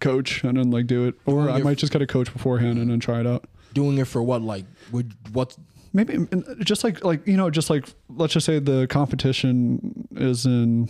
coach 0.00 0.42
and 0.42 0.58
then 0.58 0.70
like 0.70 0.86
do 0.88 1.06
it, 1.06 1.14
or 1.24 1.48
I 1.48 1.60
might 1.60 1.78
just 1.78 1.92
get 1.92 2.02
a 2.02 2.06
coach 2.06 2.32
beforehand 2.32 2.78
and 2.78 2.90
then 2.90 2.98
try 2.98 3.20
it 3.20 3.26
out. 3.26 3.44
Doing 3.74 3.98
it 3.98 4.06
for 4.06 4.22
what? 4.22 4.40
Like 4.42 4.64
would 4.92 5.12
what? 5.34 5.56
Maybe 5.92 6.26
just 6.64 6.82
like 6.82 7.04
like 7.04 7.26
you 7.26 7.36
know 7.36 7.50
just 7.50 7.68
like 7.70 7.86
let's 8.08 8.32
just 8.32 8.46
say 8.46 8.58
the 8.58 8.86
competition 8.88 10.08
is 10.16 10.44
in 10.46 10.88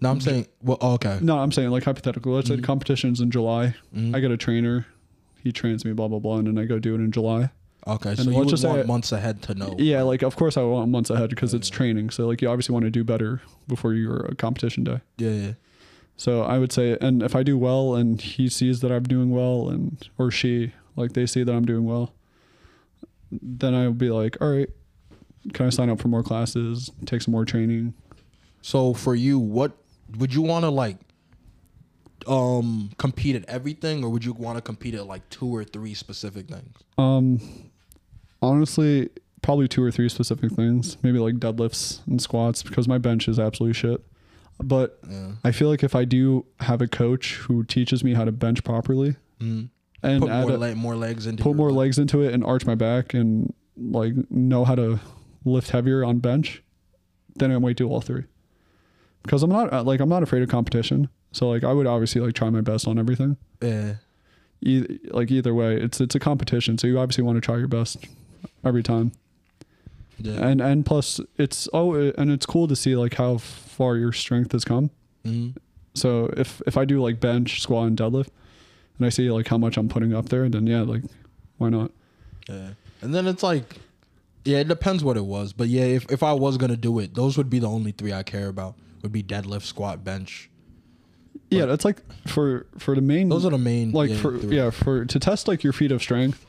No, 0.00 0.10
I'm 0.10 0.20
saying. 0.20 0.46
Well, 0.62 0.78
oh, 0.80 0.92
okay. 0.94 1.18
no 1.20 1.38
I'm 1.38 1.52
saying 1.52 1.70
like 1.70 1.84
hypothetically 1.84 2.32
let's 2.32 2.48
say 2.48 2.56
the 2.56 2.62
competition's 2.62 3.20
in 3.20 3.30
July 3.30 3.74
I 4.14 4.20
get 4.20 4.30
a 4.30 4.36
trainer 4.36 4.86
he 5.42 5.52
trains 5.52 5.84
me 5.84 5.92
blah 5.92 6.08
blah 6.08 6.18
blah 6.18 6.36
and 6.38 6.46
then 6.46 6.58
I 6.58 6.64
go 6.66 6.78
do 6.78 6.94
it 6.94 6.98
in 6.98 7.12
July 7.12 7.50
Okay, 7.88 8.14
so 8.16 8.22
And 8.22 8.30
you 8.32 8.38
let's 8.38 8.46
would 8.46 8.48
just 8.48 8.62
say- 8.62 8.68
want 8.68 8.86
months 8.88 9.12
ahead 9.12 9.42
to 9.42 9.54
know. 9.54 9.74
yeah 9.78 10.02
like 10.02 10.22
of 10.22 10.34
course 10.34 10.56
I 10.56 10.62
want 10.62 10.90
months 10.90 11.10
ahead 11.10 11.28
because 11.30 11.52
it's 11.54 11.68
training 11.68 12.08
so 12.10 12.26
like 12.26 12.40
you 12.42 12.48
obviously 12.48 12.72
want 12.72 12.84
to 12.86 12.90
do 12.90 13.04
better 13.04 13.42
before 13.68 13.92
your 13.94 14.26
uh, 14.26 14.34
competition 14.36 14.82
day 14.82 15.00
Yeah, 15.18 15.30
yeah. 15.30 15.52
so 16.16 16.42
I 16.42 16.58
would 16.58 16.72
say 16.72 16.96
and 17.02 17.22
if 17.22 17.36
I 17.36 17.42
do 17.42 17.56
well 17.58 17.94
and 17.94 18.18
he 18.20 18.48
sees 18.48 18.80
that 18.80 18.90
I'm 18.90 19.04
doing 19.04 19.30
well 19.30 19.68
and 19.68 20.08
or 20.18 20.30
she 20.30 20.72
like 20.96 21.12
they 21.12 21.26
see 21.26 21.42
that 21.44 21.52
I'm 21.54 21.64
doing 21.64 21.84
well 21.84 22.12
then 23.30 23.74
I'll 23.74 23.92
be 23.92 24.10
like 24.10 24.36
all 24.40 24.50
right 24.50 24.68
can 25.52 25.66
I 25.66 25.70
sign 25.70 25.90
up 25.90 26.00
for 26.00 26.08
more 26.08 26.22
classes 26.22 26.90
take 27.04 27.22
some 27.22 27.32
more 27.32 27.44
training 27.44 27.94
So 28.62 28.94
for 28.94 29.14
you, 29.14 29.38
what 29.38 29.72
would 30.18 30.32
you 30.34 30.42
want 30.42 30.64
to 30.64 30.70
like 30.70 30.96
um 32.26 32.90
compete 32.98 33.36
at 33.36 33.44
everything 33.48 34.02
or 34.02 34.10
would 34.10 34.24
you 34.24 34.32
want 34.32 34.56
to 34.58 34.62
compete 34.62 34.94
at 34.94 35.06
like 35.06 35.28
two 35.30 35.46
or 35.54 35.62
three 35.64 35.94
specific 35.94 36.48
things? 36.48 36.74
Um, 36.98 37.40
honestly, 38.42 39.10
probably 39.42 39.68
two 39.68 39.82
or 39.82 39.90
three 39.92 40.08
specific 40.08 40.52
things. 40.52 40.96
Maybe 41.02 41.18
like 41.18 41.34
deadlifts 41.36 42.04
and 42.06 42.20
squats 42.20 42.62
because 42.62 42.88
my 42.88 42.98
bench 42.98 43.28
is 43.28 43.38
absolutely 43.38 43.74
shit. 43.74 44.04
But 44.62 44.98
Yeah. 45.08 45.32
I 45.44 45.52
feel 45.52 45.68
like 45.68 45.84
if 45.84 45.94
I 45.94 46.04
do 46.04 46.46
have 46.60 46.80
a 46.82 46.88
coach 46.88 47.34
who 47.36 47.62
teaches 47.64 48.02
me 48.02 48.14
how 48.14 48.24
to 48.24 48.32
bench 48.32 48.64
properly 48.64 49.16
Mm. 49.40 49.68
And 50.06 50.22
Put 50.22 50.30
add 50.30 50.42
more, 50.46 50.50
a- 50.52 50.58
le- 50.58 50.74
more 50.76 50.96
legs 50.96 51.26
into 51.26 51.42
put 51.42 51.56
more 51.56 51.70
leg. 51.70 51.78
legs 51.88 51.98
into 51.98 52.22
it 52.22 52.32
and 52.34 52.44
arch 52.44 52.64
my 52.66 52.74
back 52.74 53.12
and 53.14 53.52
like 53.76 54.14
know 54.30 54.64
how 54.64 54.74
to 54.74 54.98
lift 55.44 55.70
heavier 55.70 56.04
on 56.04 56.18
bench, 56.18 56.62
then 57.34 57.50
I 57.52 57.58
might 57.58 57.76
do 57.76 57.88
all 57.88 58.00
three. 58.00 58.24
Because 59.22 59.42
I'm 59.42 59.50
not 59.50 59.84
like 59.86 60.00
I'm 60.00 60.08
not 60.08 60.22
afraid 60.22 60.42
of 60.42 60.48
competition. 60.48 61.08
So 61.32 61.48
like 61.48 61.64
I 61.64 61.72
would 61.72 61.86
obviously 61.86 62.20
like 62.20 62.34
try 62.34 62.48
my 62.50 62.60
best 62.62 62.86
on 62.88 62.98
everything. 62.98 63.36
Yeah. 63.60 63.94
E- 64.62 64.98
like 65.10 65.30
either 65.30 65.52
way, 65.54 65.76
it's 65.76 66.00
it's 66.00 66.14
a 66.14 66.18
competition. 66.20 66.78
So 66.78 66.86
you 66.86 66.98
obviously 66.98 67.24
want 67.24 67.36
to 67.36 67.40
try 67.40 67.58
your 67.58 67.68
best 67.68 67.98
every 68.64 68.82
time. 68.82 69.12
Yeah. 70.18 70.46
and 70.48 70.62
and 70.62 70.86
plus 70.86 71.20
it's 71.36 71.68
oh 71.74 71.92
and 72.16 72.30
it's 72.30 72.46
cool 72.46 72.66
to 72.68 72.74
see 72.76 72.96
like 72.96 73.14
how 73.16 73.36
far 73.36 73.96
your 73.96 74.12
strength 74.14 74.52
has 74.52 74.64
come 74.64 74.88
hmm 75.26 75.48
so 75.94 76.30
if 76.38 76.62
if 76.66 76.78
i 76.78 76.86
do 76.86 77.02
like 77.02 77.20
bench 77.20 77.60
squat 77.60 77.88
and 77.88 77.98
deadlift 77.98 78.28
and 78.98 79.06
i 79.06 79.08
see 79.08 79.30
like 79.30 79.46
how 79.48 79.58
much 79.58 79.76
i'm 79.76 79.88
putting 79.88 80.14
up 80.14 80.28
there 80.28 80.48
then 80.48 80.66
yeah 80.66 80.82
like 80.82 81.02
why 81.58 81.68
not 81.68 81.90
Yeah. 82.48 82.70
And 83.02 83.14
then 83.14 83.26
it's 83.26 83.42
like 83.42 83.76
yeah, 84.44 84.58
it 84.58 84.68
depends 84.68 85.02
what 85.02 85.16
it 85.16 85.24
was, 85.24 85.52
but 85.52 85.66
yeah, 85.66 85.82
if 85.82 86.10
if 86.10 86.22
I 86.22 86.32
was 86.32 86.56
going 86.56 86.70
to 86.70 86.76
do 86.76 87.00
it, 87.00 87.14
those 87.14 87.36
would 87.36 87.50
be 87.50 87.58
the 87.58 87.68
only 87.68 87.90
three 87.90 88.12
I 88.12 88.22
care 88.22 88.46
about. 88.48 88.76
Would 89.02 89.10
be 89.10 89.20
deadlift, 89.24 89.62
squat, 89.62 90.04
bench. 90.04 90.48
yeah 91.50 91.66
that's 91.66 91.84
like 91.84 91.98
for 92.28 92.66
for 92.78 92.94
the 92.94 93.00
main 93.00 93.28
Those 93.28 93.44
are 93.44 93.50
the 93.50 93.58
main 93.58 93.90
like 93.92 94.10
yeah, 94.10 94.16
for 94.16 94.38
three. 94.38 94.56
yeah 94.56 94.70
for 94.70 95.04
to 95.04 95.18
test 95.18 95.48
like 95.48 95.64
your 95.64 95.72
feet 95.72 95.90
of 95.92 96.00
strength 96.00 96.46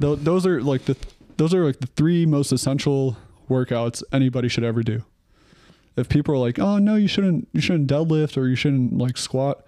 tho- 0.00 0.16
those 0.16 0.46
are 0.46 0.60
like 0.62 0.84
the 0.86 0.96
those 1.36 1.54
are 1.54 1.64
like 1.64 1.78
the 1.80 1.86
three 1.88 2.26
most 2.26 2.50
essential 2.52 3.16
workouts 3.48 4.02
anybody 4.12 4.48
should 4.48 4.64
ever 4.64 4.82
do 4.82 5.02
if 5.96 6.08
people 6.08 6.34
are 6.34 6.38
like 6.38 6.58
oh 6.58 6.78
no 6.78 6.94
you 6.96 7.08
shouldn't 7.08 7.48
you 7.52 7.60
shouldn't 7.60 7.88
deadlift 7.88 8.36
or 8.36 8.46
you 8.48 8.56
shouldn't 8.56 8.96
like 8.98 9.16
squat 9.16 9.64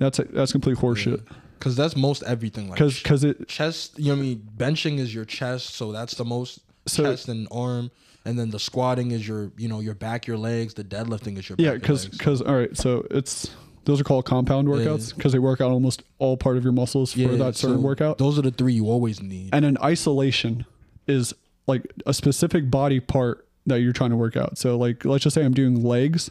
that's 0.00 0.18
that's 0.32 0.50
complete 0.52 0.78
horseshit. 0.78 1.22
Cuz 1.60 1.76
that's 1.76 1.94
most 1.94 2.22
everything 2.24 2.68
like 2.68 2.78
because 2.78 2.98
because 3.00 3.22
it 3.22 3.46
chest 3.46 3.98
you 3.98 4.06
know 4.06 4.14
what 4.14 4.18
I 4.18 4.22
mean? 4.22 4.48
Benching 4.56 4.98
is 4.98 5.14
your 5.14 5.24
chest 5.24 5.74
so 5.76 5.92
that's 5.92 6.14
the 6.14 6.24
most 6.24 6.60
So- 6.86 7.04
chest 7.04 7.28
and 7.28 7.46
arm. 7.52 7.90
And 8.24 8.38
then 8.38 8.50
the 8.50 8.58
squatting 8.58 9.12
is 9.12 9.26
your 9.26 9.50
you 9.56 9.68
know 9.68 9.80
your 9.80 9.94
back 9.94 10.26
your 10.26 10.36
legs. 10.36 10.74
The 10.74 10.84
deadlifting 10.84 11.38
is 11.38 11.48
your 11.48 11.56
Yeah, 11.58 11.72
back, 11.74 11.88
legs. 11.88 12.06
because 12.08 12.42
all 12.42 12.54
right, 12.54 12.76
so 12.76 13.06
it's 13.10 13.50
those 13.86 13.98
are 14.00 14.04
called 14.04 14.26
compound 14.26 14.68
workouts 14.68 15.14
because 15.14 15.32
they 15.32 15.38
work 15.38 15.60
out 15.62 15.70
almost 15.70 16.02
all 16.18 16.36
part 16.36 16.58
of 16.58 16.62
your 16.64 16.72
muscles 16.74 17.12
for 17.14 17.28
that 17.36 17.56
certain 17.56 17.76
so 17.78 17.80
workout. 17.82 18.18
those 18.18 18.38
are 18.38 18.42
the 18.42 18.50
three 18.50 18.74
you 18.74 18.86
always 18.90 19.22
need. 19.22 19.48
And 19.54 19.64
an 19.64 19.78
isolation 19.82 20.66
is 21.06 21.32
like 21.66 21.90
a 22.04 22.12
specific 22.12 22.70
body 22.70 23.00
part 23.00 23.46
that 23.66 23.80
you're 23.80 23.94
trying 23.94 24.10
to 24.10 24.16
work 24.16 24.36
out. 24.36 24.58
So 24.58 24.76
like 24.76 25.04
let's 25.06 25.24
just 25.24 25.32
say 25.34 25.42
I'm 25.44 25.54
doing 25.54 25.82
legs, 25.82 26.30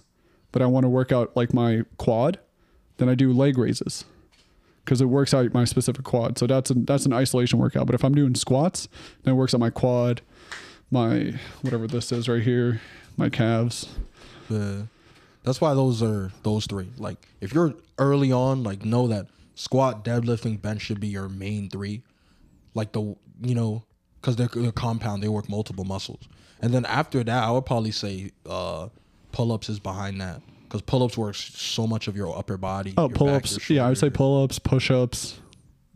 but 0.51 0.61
I 0.61 0.67
want 0.67 0.83
to 0.83 0.89
work 0.89 1.11
out 1.11 1.35
like 1.35 1.53
my 1.55 1.81
quad, 1.97 2.37
then 2.99 3.09
I 3.09 3.15
do 3.15 3.33
leg 3.33 3.57
raises 3.57 4.05
because 4.85 5.01
it 5.01 5.05
works 5.05 5.33
out 5.33 5.53
my 5.53 5.65
specific 5.65 6.03
quad. 6.03 6.37
So 6.37 6.45
that's 6.47 6.69
an 6.69 6.85
that's 6.85 7.05
an 7.05 7.13
isolation 7.13 7.59
workout. 7.59 7.85
But 7.85 7.95
if 7.95 8.03
I'm 8.03 8.13
doing 8.13 8.35
squats, 8.35 8.87
then 9.23 9.33
it 9.33 9.37
works 9.37 9.53
out 9.53 9.59
my 9.59 9.69
quad, 9.69 10.21
my 10.91 11.33
whatever 11.61 11.87
this 11.87 12.11
is 12.11 12.27
right 12.29 12.43
here, 12.43 12.81
my 13.17 13.29
calves. 13.29 13.89
Yeah. 14.49 14.83
That's 15.43 15.61
why 15.61 15.73
those 15.73 16.03
are 16.03 16.31
those 16.43 16.65
three. 16.65 16.89
Like 16.97 17.17
if 17.39 17.53
you're 17.53 17.73
early 17.97 18.31
on, 18.31 18.63
like 18.63 18.83
know 18.83 19.07
that 19.07 19.27
squat, 19.55 20.03
deadlifting, 20.03 20.61
bench 20.61 20.81
should 20.81 20.99
be 20.99 21.07
your 21.07 21.29
main 21.29 21.69
three. 21.69 22.03
Like 22.73 22.91
the 22.91 23.15
you 23.41 23.55
know 23.55 23.83
because 24.19 24.35
they're, 24.35 24.49
they're 24.53 24.71
compound, 24.73 25.23
they 25.23 25.29
work 25.29 25.47
multiple 25.47 25.85
muscles. 25.85 26.27
And 26.61 26.73
then 26.73 26.83
after 26.85 27.23
that, 27.23 27.43
I 27.43 27.51
would 27.51 27.65
probably 27.65 27.91
say 27.91 28.31
uh, 28.45 28.89
pull 29.31 29.53
ups 29.53 29.69
is 29.69 29.79
behind 29.79 30.19
that 30.19 30.41
because 30.69 30.81
pull 30.83 31.03
ups 31.03 31.17
works 31.17 31.39
so 31.59 31.87
much 31.87 32.07
of 32.07 32.15
your 32.15 32.37
upper 32.37 32.55
body. 32.57 32.93
Oh, 32.97 33.09
pull 33.09 33.27
ups. 33.29 33.69
Yeah, 33.69 33.85
I 33.85 33.89
would 33.89 33.97
say 33.97 34.09
pull 34.09 34.43
ups, 34.43 34.59
push 34.59 34.91
ups, 34.91 35.39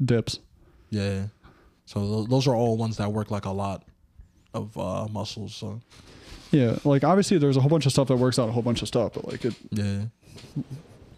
dips. 0.03 0.39
Yeah. 0.89 1.27
So 1.85 1.99
tho- 1.99 2.23
those 2.25 2.47
are 2.47 2.55
all 2.55 2.75
ones 2.77 2.97
that 2.97 3.11
work 3.13 3.29
like 3.31 3.45
a 3.45 3.51
lot 3.51 3.83
of 4.53 4.75
uh, 4.77 5.07
muscles. 5.11 5.53
So 5.55 5.79
Yeah, 6.51 6.77
like 6.83 7.03
obviously 7.03 7.37
there's 7.37 7.57
a 7.57 7.61
whole 7.61 7.69
bunch 7.69 7.85
of 7.85 7.91
stuff 7.91 8.07
that 8.07 8.15
works 8.17 8.39
out 8.39 8.49
a 8.49 8.51
whole 8.51 8.63
bunch 8.63 8.81
of 8.81 8.87
stuff, 8.87 9.13
but 9.13 9.27
like 9.27 9.45
it. 9.45 9.53
Yeah. 9.71 10.05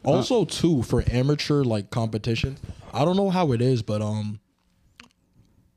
Also, 0.03 0.45
too, 0.45 0.83
for 0.83 1.03
amateur 1.09 1.63
like 1.63 1.89
competition, 1.89 2.57
I 2.93 3.05
don't 3.05 3.15
know 3.17 3.29
how 3.31 3.53
it 3.53 3.61
is, 3.61 3.81
but 3.81 4.01
um, 4.03 4.39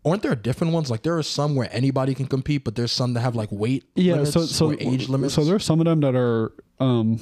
aren't 0.04 0.22
there 0.22 0.34
different 0.34 0.72
ones? 0.74 0.90
Like 0.90 1.02
there 1.02 1.16
are 1.16 1.22
some 1.22 1.54
where 1.54 1.68
anybody 1.72 2.14
can 2.14 2.26
compete, 2.26 2.62
but 2.64 2.74
there's 2.74 2.92
some 2.92 3.14
that 3.14 3.20
have 3.20 3.34
like 3.34 3.50
weight 3.50 3.84
Yeah, 3.94 4.24
so 4.24 4.42
so 4.42 4.72
age 4.78 5.08
limits. 5.08 5.34
So 5.34 5.44
there's 5.44 5.64
some 5.64 5.80
of 5.80 5.86
them 5.86 6.00
that 6.00 6.14
are. 6.14 6.52
um 6.80 7.20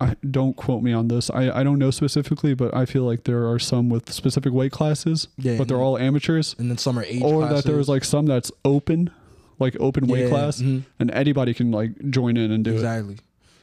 I 0.00 0.16
don't 0.30 0.56
quote 0.56 0.82
me 0.82 0.92
on 0.92 1.08
this. 1.08 1.30
I, 1.30 1.50
I 1.60 1.62
don't 1.62 1.78
know 1.78 1.90
specifically, 1.90 2.54
but 2.54 2.74
I 2.74 2.86
feel 2.86 3.02
like 3.04 3.24
there 3.24 3.48
are 3.50 3.58
some 3.58 3.88
with 3.88 4.10
specific 4.12 4.52
weight 4.52 4.72
classes, 4.72 5.28
Yeah, 5.36 5.56
but 5.58 5.68
they're 5.68 5.76
all 5.82 5.98
amateurs, 5.98 6.54
and 6.58 6.70
then 6.70 6.78
some 6.78 6.98
are 6.98 7.04
age 7.04 7.22
or 7.22 7.40
classes. 7.40 7.64
that 7.64 7.70
there's 7.70 7.88
like 7.88 8.04
some 8.04 8.26
that's 8.26 8.50
open, 8.64 9.10
like 9.58 9.76
open 9.80 10.06
weight 10.06 10.24
Yeah, 10.24 10.28
class, 10.30 10.60
mhm. 10.62 10.84
and 10.98 11.10
anybody 11.10 11.52
can 11.54 11.70
like 11.70 11.92
join 12.10 12.36
in 12.36 12.50
and 12.52 12.64
do 12.64 12.70
it. 12.72 12.74
exactly. 12.74 13.16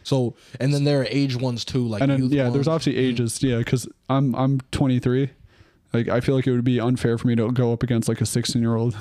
So 0.04 0.36
and 0.60 0.72
then 0.74 0.84
there 0.84 1.02
are 1.02 1.08
age 1.10 1.36
ones 1.36 1.66
too, 1.66 1.88
like 1.88 2.02
And 2.04 2.12
then 2.12 2.30
yeah, 2.32 2.50
there's 2.50 2.68
obviously 2.68 2.98
ages. 2.98 3.42
Yeah, 3.42 3.58
because 3.58 3.88
I'm 4.10 4.36
I'm 4.36 4.62
23. 4.72 5.30
Like 5.96 6.10
I 6.10 6.20
feel 6.20 6.36
like 6.36 6.46
it 6.48 6.52
would 6.52 6.64
be 6.64 6.80
unfair 6.80 7.18
for 7.18 7.28
me 7.28 7.36
to 7.36 7.52
go 7.52 7.72
up 7.72 7.82
against 7.82 8.10
like 8.10 8.20
a 8.22 8.26
16 8.26 8.62
year 8.62 8.76
old, 8.76 8.96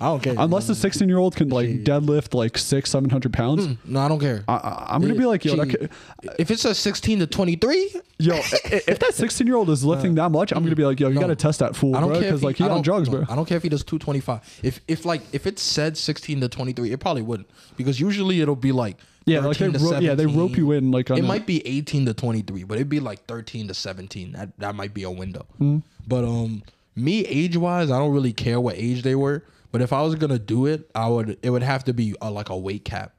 I 0.00 0.06
don't 0.06 0.22
care. 0.22 0.34
unless 0.38 0.66
the 0.66 0.74
16 0.74 1.08
year 1.08 1.18
old 1.18 1.36
can 1.36 1.48
like 1.50 1.68
deadlift 1.84 2.32
like 2.34 2.56
six, 2.56 2.90
seven 2.90 3.10
hundred 3.10 3.32
pounds. 3.32 3.66
Mm, 3.66 3.76
no, 3.84 4.00
I 4.00 4.08
don't 4.08 4.18
care. 4.20 4.44
I, 4.48 4.86
I'm 4.88 5.00
gonna 5.02 5.14
be 5.14 5.26
like, 5.26 5.44
yo, 5.44 5.56
that 5.56 5.90
if 6.38 6.50
it's 6.50 6.64
a 6.64 6.74
16 6.74 7.18
to 7.20 7.26
23, 7.26 7.92
yo, 8.18 8.34
if 8.64 8.98
that 8.98 9.14
16 9.14 9.46
year 9.46 9.56
old 9.56 9.68
is 9.70 9.84
lifting 9.84 10.14
that 10.14 10.30
much, 10.30 10.52
I'm 10.52 10.62
gonna 10.64 10.74
be 10.76 10.84
like, 10.84 10.98
yo, 11.00 11.08
you 11.08 11.14
No. 11.16 11.20
gotta 11.20 11.36
test 11.36 11.58
that 11.58 11.76
fool, 11.76 11.94
I 11.94 12.00
don't 12.00 12.10
bro, 12.10 12.20
because 12.20 12.42
like 12.42 12.56
he 12.56 12.64
on 12.64 12.82
drugs, 12.82 13.08
no, 13.10 13.18
bro. 13.18 13.26
I 13.28 13.34
don't 13.36 13.46
care 13.46 13.56
if 13.58 13.62
he 13.62 13.68
does 13.68 13.84
225. 13.84 14.60
If 14.62 14.80
if 14.88 15.04
like 15.04 15.22
if 15.32 15.46
it 15.46 15.58
said 15.58 15.96
16 15.96 16.40
to 16.40 16.48
23, 16.48 16.92
it 16.92 16.98
probably 17.00 17.22
wouldn't 17.22 17.48
because 17.76 18.00
usually 18.00 18.40
it'll 18.40 18.56
be 18.56 18.72
like 18.72 18.96
Yeah, 19.26 19.40
like 19.40 19.58
they 19.58 19.68
ro- 19.68 19.98
yeah 19.98 20.14
they 20.14 20.26
rope 20.26 20.56
you 20.56 20.72
in 20.72 20.90
like 20.90 21.10
It 21.10 21.24
might 21.24 21.46
be 21.46 21.66
18 21.66 22.06
to 22.06 22.14
23, 22.14 22.64
but 22.64 22.76
it'd 22.76 22.88
be 22.88 23.00
like 23.00 23.26
13 23.26 23.68
to 23.68 23.74
17. 23.74 24.32
That 24.32 24.58
that 24.58 24.74
might 24.74 24.94
be 24.94 25.02
a 25.02 25.10
window. 25.10 25.44
Hmm. 25.58 25.78
But 26.08 26.24
um 26.24 26.62
me 26.96 27.24
age 27.26 27.56
wise, 27.56 27.90
I 27.90 27.98
don't 27.98 28.12
really 28.12 28.32
care 28.32 28.58
what 28.60 28.76
age 28.76 29.02
they 29.02 29.14
were, 29.14 29.44
but 29.70 29.82
if 29.82 29.92
I 29.92 30.00
was 30.02 30.14
going 30.16 30.32
to 30.32 30.38
do 30.38 30.66
it, 30.66 30.90
I 30.94 31.06
would 31.08 31.38
it 31.42 31.50
would 31.50 31.62
have 31.62 31.84
to 31.84 31.92
be 31.92 32.14
uh 32.22 32.30
like 32.30 32.48
a 32.48 32.56
weight 32.56 32.84
cap. 32.84 33.12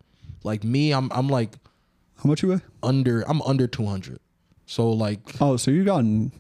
Like 0.44 0.64
me, 0.64 0.92
I'm 0.92 1.10
I'm 1.14 1.28
like 1.30 1.52
How 2.24 2.28
much 2.28 2.42
you 2.44 2.50
weigh? 2.50 2.62
under. 2.84 3.22
I'm 3.30 3.42
under 3.44 3.68
200. 3.68 4.20
So 4.66 4.90
like, 4.92 5.20
Oh, 5.40 5.56
so 5.58 5.72
you 5.72 5.84
gotten 5.84 6.32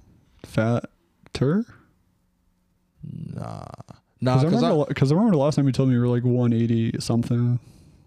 fatter? 0.45 0.88
nah, 3.04 3.66
nah. 4.22 4.43
Because 4.43 4.64
I, 4.64 4.70
remember, 4.70 4.86
because 4.88 5.12
I 5.12 5.16
remember 5.16 5.32
the 5.38 5.41
last 5.43 5.56
time 5.56 5.66
you 5.66 5.72
told 5.72 5.89
me 5.89 5.95
you 5.95 6.02
were 6.02 6.08
like 6.08 6.24
180 6.24 7.00
something. 7.00 7.60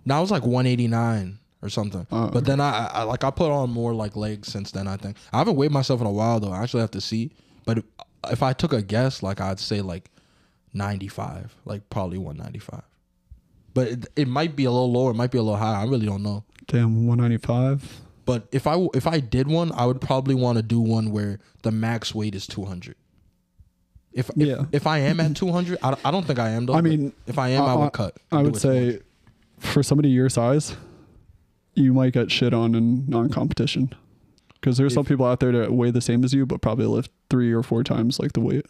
nah, 0.05 0.19
I 0.19 0.21
was 0.21 0.31
like 0.31 0.43
189 0.45 1.39
or 1.63 1.69
something. 1.69 2.07
Oh, 2.11 2.29
but 2.29 2.45
then 2.45 2.61
I, 2.61 2.87
I 2.93 3.03
like 3.05 3.25
I 3.25 3.31
put 3.31 3.51
on 3.51 3.71
more 3.71 3.95
like 3.95 4.17
legs 4.17 4.49
since 4.49 4.71
then. 4.73 4.87
I 4.89 4.97
think 4.97 5.17
I 5.33 5.39
haven't 5.39 5.57
weighed 5.57 5.71
myself 5.73 6.01
in 6.01 6.07
a 6.07 6.11
while 6.13 6.41
though. 6.41 6.53
I 6.53 6.63
actually 6.63 6.81
have 6.81 6.91
to 6.93 7.01
see. 7.01 7.31
But 7.65 7.85
if, 8.25 8.33
if 8.33 8.43
I 8.43 8.53
took 8.53 8.73
a 8.73 8.83
guess, 8.83 9.23
like 9.23 9.41
I'd 9.41 9.61
say 9.61 9.81
like 9.81 10.11
95, 10.75 11.55
like 11.65 11.89
probably 11.91 12.19
195. 12.19 12.83
But 13.75 13.89
it, 13.89 14.07
it 14.17 14.29
might 14.29 14.55
be 14.57 14.65
a 14.65 14.71
little 14.71 14.93
lower. 14.93 15.11
It 15.13 15.15
might 15.15 15.31
be 15.31 15.39
a 15.39 15.43
little 15.43 15.57
higher. 15.59 15.77
I 15.77 15.85
really 15.85 16.07
don't 16.07 16.23
know. 16.23 16.45
Damn, 16.67 17.07
195. 17.07 18.01
But 18.25 18.47
if 18.53 18.67
I 18.67 18.87
if 18.95 19.07
I 19.07 19.19
did 19.21 19.49
one, 19.49 19.73
I 19.73 19.85
would 19.87 20.01
probably 20.01 20.35
want 20.35 20.57
to 20.57 20.63
do 20.63 20.81
one 20.81 21.11
where 21.11 21.41
the 21.63 21.73
max 21.73 22.15
weight 22.15 22.35
is 22.35 22.47
200. 22.47 22.95
If 24.13 24.29
if, 24.31 24.37
Yeah. 24.37 24.65
if 24.73 24.87
I 24.87 24.99
am 24.99 25.21
at 25.21 25.35
200, 25.37 25.79
I, 25.83 25.91
don't- 25.91 26.01
I 26.07 26.11
don't 26.11 26.27
think 26.27 26.39
I 26.39 26.51
am 26.51 26.67
though. 26.67 26.75
I 26.75 26.83
mean, 26.83 27.13
if 27.27 27.39
I 27.39 27.49
am, 27.51 27.63
I, 27.65 27.73
I- 27.73 27.77
would 27.77 27.93
cut. 27.93 28.17
I 28.31 28.43
would 28.43 28.57
say 28.57 29.01
for 29.59 29.83
somebody 29.83 30.11
your 30.11 30.29
size, 30.29 30.77
you 31.75 31.93
might 31.95 32.13
get 32.13 32.31
shit 32.31 32.53
on 32.53 32.75
in 32.75 33.07
non-competition. 33.09 33.95
Because 34.63 34.77
there's 34.79 34.95
some 34.95 35.05
people 35.05 35.27
out 35.27 35.41
there 35.41 35.51
that 35.51 35.73
weigh 35.73 35.91
the 35.91 36.01
same 36.01 36.23
as 36.23 36.33
you, 36.33 36.47
but 36.47 36.61
probably 36.61 36.87
lift 36.87 37.11
three 37.29 37.53
or 37.53 37.65
four 37.65 37.83
times 37.83 38.21
like 38.21 38.33
the 38.33 38.41
weight. 38.41 38.65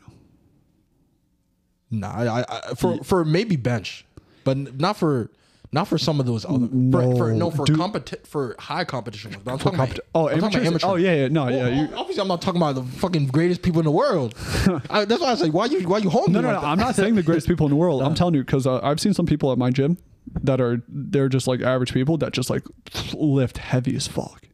Nah, 1.90 2.08
I, 2.08 2.44
I, 2.48 2.74
for 2.74 3.04
for 3.04 3.26
maybe 3.26 3.56
bench, 3.56 4.06
but 4.42 4.56
not 4.80 4.96
for 4.96 5.30
not 5.70 5.88
for 5.88 5.98
some 5.98 6.18
of 6.18 6.24
those 6.24 6.46
other. 6.46 6.66
No, 6.70 7.12
for, 7.12 7.16
for 7.16 7.32
no 7.32 7.50
for 7.50 7.66
competi- 7.66 8.26
for 8.26 8.56
high 8.58 8.84
competition. 8.84 9.36
But 9.44 9.52
I'm 9.52 9.58
For 9.58 9.64
talking 9.64 9.80
compet- 9.80 9.98
about 9.98 10.00
oh, 10.14 10.28
I'm 10.30 10.40
talking 10.40 10.56
about 10.60 10.66
amateurs? 10.66 10.84
Oh, 10.84 10.96
yeah, 10.96 11.14
yeah. 11.14 11.28
No, 11.28 11.44
Well, 11.44 11.52
yeah. 11.52 11.82
You, 11.82 11.94
obviously, 11.94 12.22
I'm 12.22 12.28
not 12.28 12.40
talking 12.40 12.60
about 12.60 12.74
the 12.76 12.84
fucking 12.84 13.26
greatest 13.26 13.60
people 13.60 13.80
in 13.80 13.84
the 13.84 13.90
world. 13.90 14.34
I, 14.90 15.04
that's 15.04 15.20
why 15.20 15.32
I 15.32 15.34
say, 15.34 15.50
why 15.50 15.66
you 15.66 15.86
why 15.86 15.98
you 15.98 16.08
holding 16.08 16.32
no, 16.32 16.40
me 16.40 16.42
no, 16.48 16.52
like 16.54 16.56
no. 16.56 16.60
that? 16.62 16.72
I'm 16.72 16.78
not 16.78 16.94
saying 16.94 17.14
the 17.14 17.22
greatest 17.22 17.48
people 17.48 17.66
in 17.66 17.70
the 17.70 17.76
world. 17.76 18.02
I'm 18.04 18.14
telling 18.14 18.34
you 18.34 18.42
because 18.42 18.66
uh, 18.66 18.80
I've 18.82 19.00
seen 19.00 19.12
some 19.12 19.26
people 19.26 19.52
at 19.52 19.58
my 19.58 19.68
gym 19.68 19.98
that 20.42 20.60
are 20.60 20.82
they're 20.88 21.28
just 21.28 21.46
like 21.46 21.60
average 21.60 21.92
people 21.92 22.16
that 22.18 22.32
just 22.32 22.48
like 22.48 22.64
lift 23.12 23.58
heavy 23.58 23.94
as 23.96 24.06
fuck. 24.06 24.46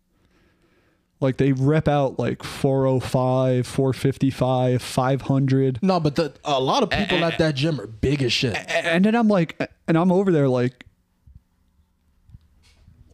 Like 1.20 1.36
they 1.38 1.52
rep 1.52 1.88
out 1.88 2.18
like 2.18 2.44
405, 2.44 3.66
455, 3.66 4.80
500. 4.80 5.78
No, 5.82 5.98
but 5.98 6.14
the, 6.14 6.32
a 6.44 6.60
lot 6.60 6.82
of 6.84 6.90
people 6.90 7.24
at 7.24 7.38
that 7.38 7.56
gym 7.56 7.80
are 7.80 7.88
big 7.88 8.22
as 8.22 8.32
shit. 8.32 8.54
and 8.68 9.04
then 9.04 9.16
I'm 9.16 9.26
like, 9.26 9.58
and 9.88 9.98
I'm 9.98 10.12
over 10.12 10.30
there 10.30 10.48
like, 10.48 10.84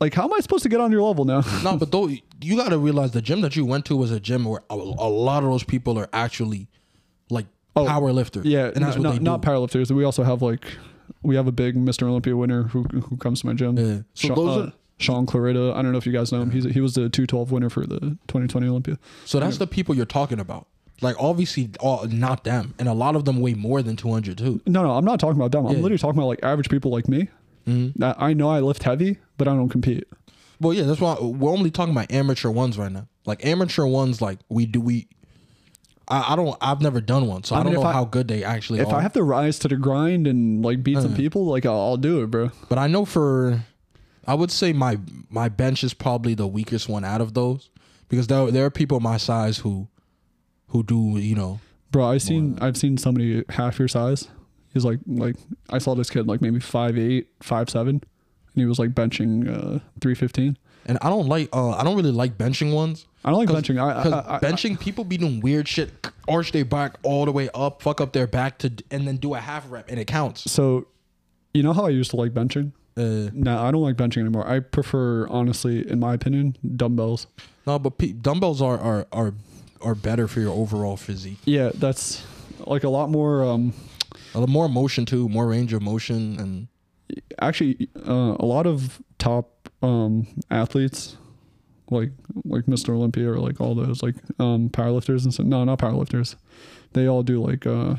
like 0.01 0.13
how 0.15 0.25
am 0.25 0.35
I 0.35 0.41
supposed 0.41 0.63
to 0.65 0.69
get 0.69 0.81
on 0.81 0.93
your 0.93 1.03
level 1.03 1.25
now? 1.25 1.43
No, 1.63 1.77
but 1.77 1.93
though 1.93 2.09
you 2.43 2.57
got 2.57 2.71
to 2.71 2.79
realize 2.79 3.13
the 3.13 3.23
gym 3.23 3.41
that 3.41 3.57
you 3.57 3.65
went 3.65 3.87
to 3.87 3.97
was 3.97 4.11
a 4.11 4.21
gym 4.21 4.45
where 4.45 4.61
a, 4.69 4.75
a 4.75 4.77
lot 5.09 5.45
of 5.45 5.51
those 5.51 5.65
people 5.65 5.99
are 5.99 6.09
actually 6.13 6.69
like 7.31 7.47
Oh, 7.77 7.87
power 7.87 8.13
lifters. 8.13 8.45
yeah, 8.47 8.67
and 8.67 8.85
that's 8.85 8.97
no, 8.97 9.01
what 9.01 9.03
not, 9.03 9.13
they 9.13 9.19
do. 9.19 9.25
not 9.25 9.43
powerlifters. 9.43 9.91
We 9.91 10.05
also 10.05 10.23
have 10.23 10.43
like, 10.43 10.65
we 11.23 11.35
have 11.37 11.47
a 11.49 11.53
big 11.53 11.75
Mr. 11.75 12.05
Olympia 12.05 12.37
winner 12.37 12.65
who 12.65 12.83
who 12.85 13.17
comes 13.17 13.41
to 13.41 13.47
my 13.47 13.55
gym. 13.55 13.77
Yeah. 13.79 14.03
So 14.15 14.29
Shaun, 14.29 14.37
those 14.37 14.57
uh, 14.57 14.61
are- 14.67 14.73
Shaun 14.99 15.26
Clarida. 15.26 15.74
I 15.74 15.82
don't 15.82 15.92
know 15.92 15.99
if 15.99 16.07
you 16.07 16.12
guys 16.12 16.30
know 16.32 16.40
him. 16.42 16.51
He's 16.51 16.64
he 16.64 16.80
was 16.80 16.95
the 16.95 17.09
212 17.09 17.51
winner 17.53 17.68
for 17.70 17.86
the 17.86 17.99
2020 18.28 18.66
Olympia. 18.68 18.99
So 19.24 19.40
that's 19.40 19.59
the 19.59 19.66
people 19.66 19.95
you're 19.95 20.07
talking 20.07 20.38
about. 20.40 20.66
Like 21.03 21.16
obviously, 21.18 21.70
all, 21.80 22.07
not 22.07 22.45
them, 22.45 22.74
and 22.78 22.88
a 22.88 22.92
lot 22.95 23.16
of 23.16 23.24
them 23.24 23.40
weigh 23.40 23.55
more 23.55 23.82
than 23.82 23.97
200 23.97 24.38
too. 24.38 24.61
No, 24.66 24.82
no, 24.84 24.92
I'm 24.92 25.05
not 25.05 25.18
talking 25.18 25.36
about 25.36 25.51
them. 25.53 25.66
I'm 25.66 25.72
Yeah. 25.76 25.80
literally 25.82 25.99
talking 25.99 26.18
about 26.18 26.28
like 26.28 26.40
average 26.45 26.68
people 26.70 26.90
like 26.92 27.09
me. 27.09 27.28
Mm-hmm. 27.66 27.99
That 28.01 28.16
I 28.20 28.32
know 28.34 28.49
I 28.51 28.61
lift 28.61 28.84
heavy, 28.84 29.18
but 29.36 29.49
I 29.49 29.55
don't 29.55 29.68
compete. 29.68 30.05
Well, 30.61 30.72
yeah, 30.72 30.84
that's 30.84 31.01
why 31.01 31.16
we're 31.20 31.51
only 31.51 31.70
talking 31.70 31.92
about 31.92 32.12
amateur 32.12 32.51
ones 32.51 32.78
right 32.78 32.92
now. 32.92 33.09
Like 33.26 33.45
amateur 33.45 33.86
ones, 33.86 34.22
like 34.22 34.38
we 34.49 34.66
do 34.66 34.80
we. 34.80 35.09
I, 36.07 36.34
I 36.34 36.36
don't. 36.36 36.57
I've 36.61 36.82
never 36.82 37.01
done 37.01 37.26
one, 37.26 37.42
so 37.45 37.55
I, 37.57 37.59
mean, 37.59 37.64
don't 37.72 37.74
if 37.74 37.80
know 37.82 37.88
I- 37.88 37.92
how 37.92 38.05
good 38.05 38.28
they 38.28 38.45
actually 38.45 38.78
are. 38.80 38.82
If 38.82 38.88
are. 38.90 38.99
I 38.99 39.03
have 39.03 39.14
to 39.14 39.22
rise 39.22 39.59
to 39.61 39.68
the 39.68 39.76
grind 39.76 40.26
and 40.26 40.62
like 40.64 40.82
beat 40.84 41.01
some 41.01 41.14
people, 41.16 41.47
like 41.47 41.64
I'll, 41.66 41.72
I'll 41.80 41.97
do 41.97 42.22
it, 42.22 42.26
bro. 42.30 42.51
But 42.68 42.78
I 42.78 42.86
know 42.86 43.05
for, 43.07 43.64
I 44.27 44.35
would 44.35 44.51
say 44.51 44.72
my 44.72 44.99
my 45.31 45.49
bench 45.49 45.85
is 45.85 45.95
probably 45.95 46.35
the 46.35 46.47
weakest 46.47 46.89
one 46.89 47.05
out 47.05 47.20
of 47.20 47.35
those 47.35 47.70
because 48.09 48.27
there 48.27 48.51
there 48.51 48.64
are 48.64 48.70
people 48.70 49.01
my 49.01 49.16
size 49.16 49.59
who, 49.59 49.89
who 50.68 50.83
do 50.83 51.18
you 51.18 51.35
know 51.35 51.61
Bro, 51.91 52.07
I 52.07 52.18
seen 52.18 52.59
I've 52.61 52.77
seen 52.77 52.97
somebody 52.99 53.45
half 53.51 53.79
your 53.79 53.87
size. 53.89 54.27
He's 54.72 54.85
like 54.85 54.99
like 55.07 55.37
I 55.70 55.79
saw 55.79 55.95
this 55.95 56.11
kid 56.11 56.27
like 56.27 56.41
maybe 56.43 56.59
five 56.59 56.99
eight, 56.99 57.29
five 57.41 57.70
seven, 57.70 57.97
and 57.97 58.03
he 58.57 58.64
was 58.66 58.79
like 58.81 58.91
benching 58.91 59.49
uh 59.49 59.79
three 60.01 60.14
fifteen. 60.16 60.59
and 60.87 60.99
I 61.03 61.09
don't 61.09 61.29
like 61.29 61.49
uh 61.53 61.70
I 61.70 61.85
don't 61.85 61.95
really 61.97 62.11
like 62.11 62.37
benching 62.37 62.75
ones 62.75 63.07
I 63.25 63.31
don't 63.31 63.39
like 63.47 63.49
benching. 63.49 63.81
I, 63.81 64.03
'cause 64.03 64.12
I, 64.12 64.37
I, 64.37 64.39
benching 64.41 64.79
people 64.79 65.05
be 65.05 65.16
doing 65.16 65.41
weird 65.41 65.66
shit, 65.68 65.91
arch 66.29 66.53
their 66.53 66.64
back 66.64 66.97
all 67.05 67.25
the 67.25 67.33
way 67.33 67.49
up, 67.55 67.81
fuck 67.81 68.01
up 68.01 68.12
their 68.12 68.27
back 68.27 68.59
to 68.59 68.72
and 68.91 69.07
then 69.09 69.16
do 69.18 69.35
a 69.35 69.39
half 69.41 69.64
rep 69.70 69.89
and 69.91 69.99
it 70.01 70.07
counts. 70.07 70.51
so 70.51 70.87
you 71.55 71.62
know 71.62 71.72
how 71.72 71.87
I 71.87 71.91
used 71.91 72.11
to 72.11 72.16
like 72.16 72.33
benching? 72.35 72.72
Uh, 72.97 73.30
No, 73.32 73.59
I 73.62 73.70
don't 73.70 73.82
like 73.82 73.97
benching 73.97 74.18
anymore. 74.20 74.47
I 74.49 74.61
prefer 74.61 75.26
honestly, 75.28 75.88
in 75.90 75.99
my 76.01 76.14
opinion, 76.14 76.57
dumbbells. 76.76 77.26
no, 77.66 77.78
but 77.78 77.99
pe- 77.99 78.12
dumbbells 78.12 78.61
are 78.62 78.78
are 78.78 79.07
are 79.12 79.34
are 79.80 79.95
better 79.95 80.26
for 80.28 80.40
your 80.40 80.53
overall 80.53 80.97
physique. 80.97 81.38
Yeah, 81.45 81.70
that's 81.74 82.24
like 82.66 82.84
a 82.84 82.88
lot 82.88 83.11
more 83.11 83.42
um 83.45 83.72
A 84.34 84.40
lot 84.40 84.49
more 84.49 84.68
motion 84.68 85.05
too, 85.07 85.28
more 85.28 85.47
range 85.49 85.72
of 85.72 85.82
motion, 85.82 86.38
and 86.38 86.68
actually 87.40 87.88
uh, 88.07 88.36
a 88.38 88.47
lot 88.47 88.66
of 88.66 89.01
top 89.18 89.68
um 89.82 90.26
athletes 90.51 91.16
like 91.90 92.11
like 92.45 92.64
Mr. 92.66 92.90
Olympia 92.95 93.30
or 93.30 93.38
like 93.38 93.61
all 93.61 93.74
those 93.74 94.03
like 94.03 94.14
um 94.38 94.70
powerlifters 94.70 95.24
and 95.24 95.34
stuff. 95.34 95.47
No, 95.47 95.64
not 95.64 95.78
powerlifters. 95.78 96.36
They 96.92 97.07
all 97.09 97.22
do 97.22 97.42
like 97.42 97.66
uh 97.66 97.97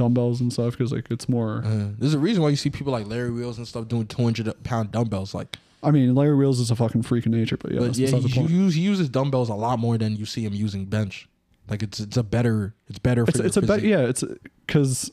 dumbbells 0.00 0.40
and 0.40 0.52
stuff 0.52 0.72
because 0.72 0.92
like 0.92 1.10
it's 1.10 1.28
more. 1.28 1.62
uh, 1.64 1.90
there's 1.98 2.14
a 2.14 2.18
reason 2.18 2.42
why 2.42 2.48
you 2.48 2.56
see 2.56 2.70
people 2.70 2.92
like 2.92 3.06
Larry 3.06 3.30
Wheels 3.30 3.58
and 3.58 3.68
stuff 3.68 3.86
doing 3.86 4.06
200 4.06 4.64
pound 4.64 4.90
dumbbells. 4.90 5.34
Like, 5.34 5.58
I 5.82 5.90
mean, 5.90 6.14
Larry 6.14 6.34
Wheels 6.36 6.58
is 6.58 6.70
a 6.70 6.76
fucking 6.76 7.02
freak 7.02 7.26
of 7.26 7.32
nature, 7.32 7.56
but 7.56 7.70
yeah, 7.70 7.80
but 7.80 7.96
yeah, 7.96 8.08
he, 8.08 8.18
the 8.18 8.28
point. 8.28 8.50
use, 8.50 8.74
he 8.74 8.80
uses 8.80 9.08
dumbbells 9.08 9.48
a 9.50 9.54
lot 9.54 9.78
more 9.78 9.98
than 9.98 10.16
you 10.16 10.26
see 10.26 10.44
him 10.44 10.54
using 10.54 10.86
bench. 10.86 11.28
Like 11.68 11.82
it's 11.82 12.00
it's 12.00 12.16
a 12.16 12.22
better 12.22 12.74
it's 12.88 12.98
better 12.98 13.24
for 13.26 13.30
It's 13.30 13.38
it's 13.40 13.56
a 13.56 13.62
bet. 13.62 13.82
Yeah, 13.82 14.00
it's 14.00 14.24
because 14.66 15.12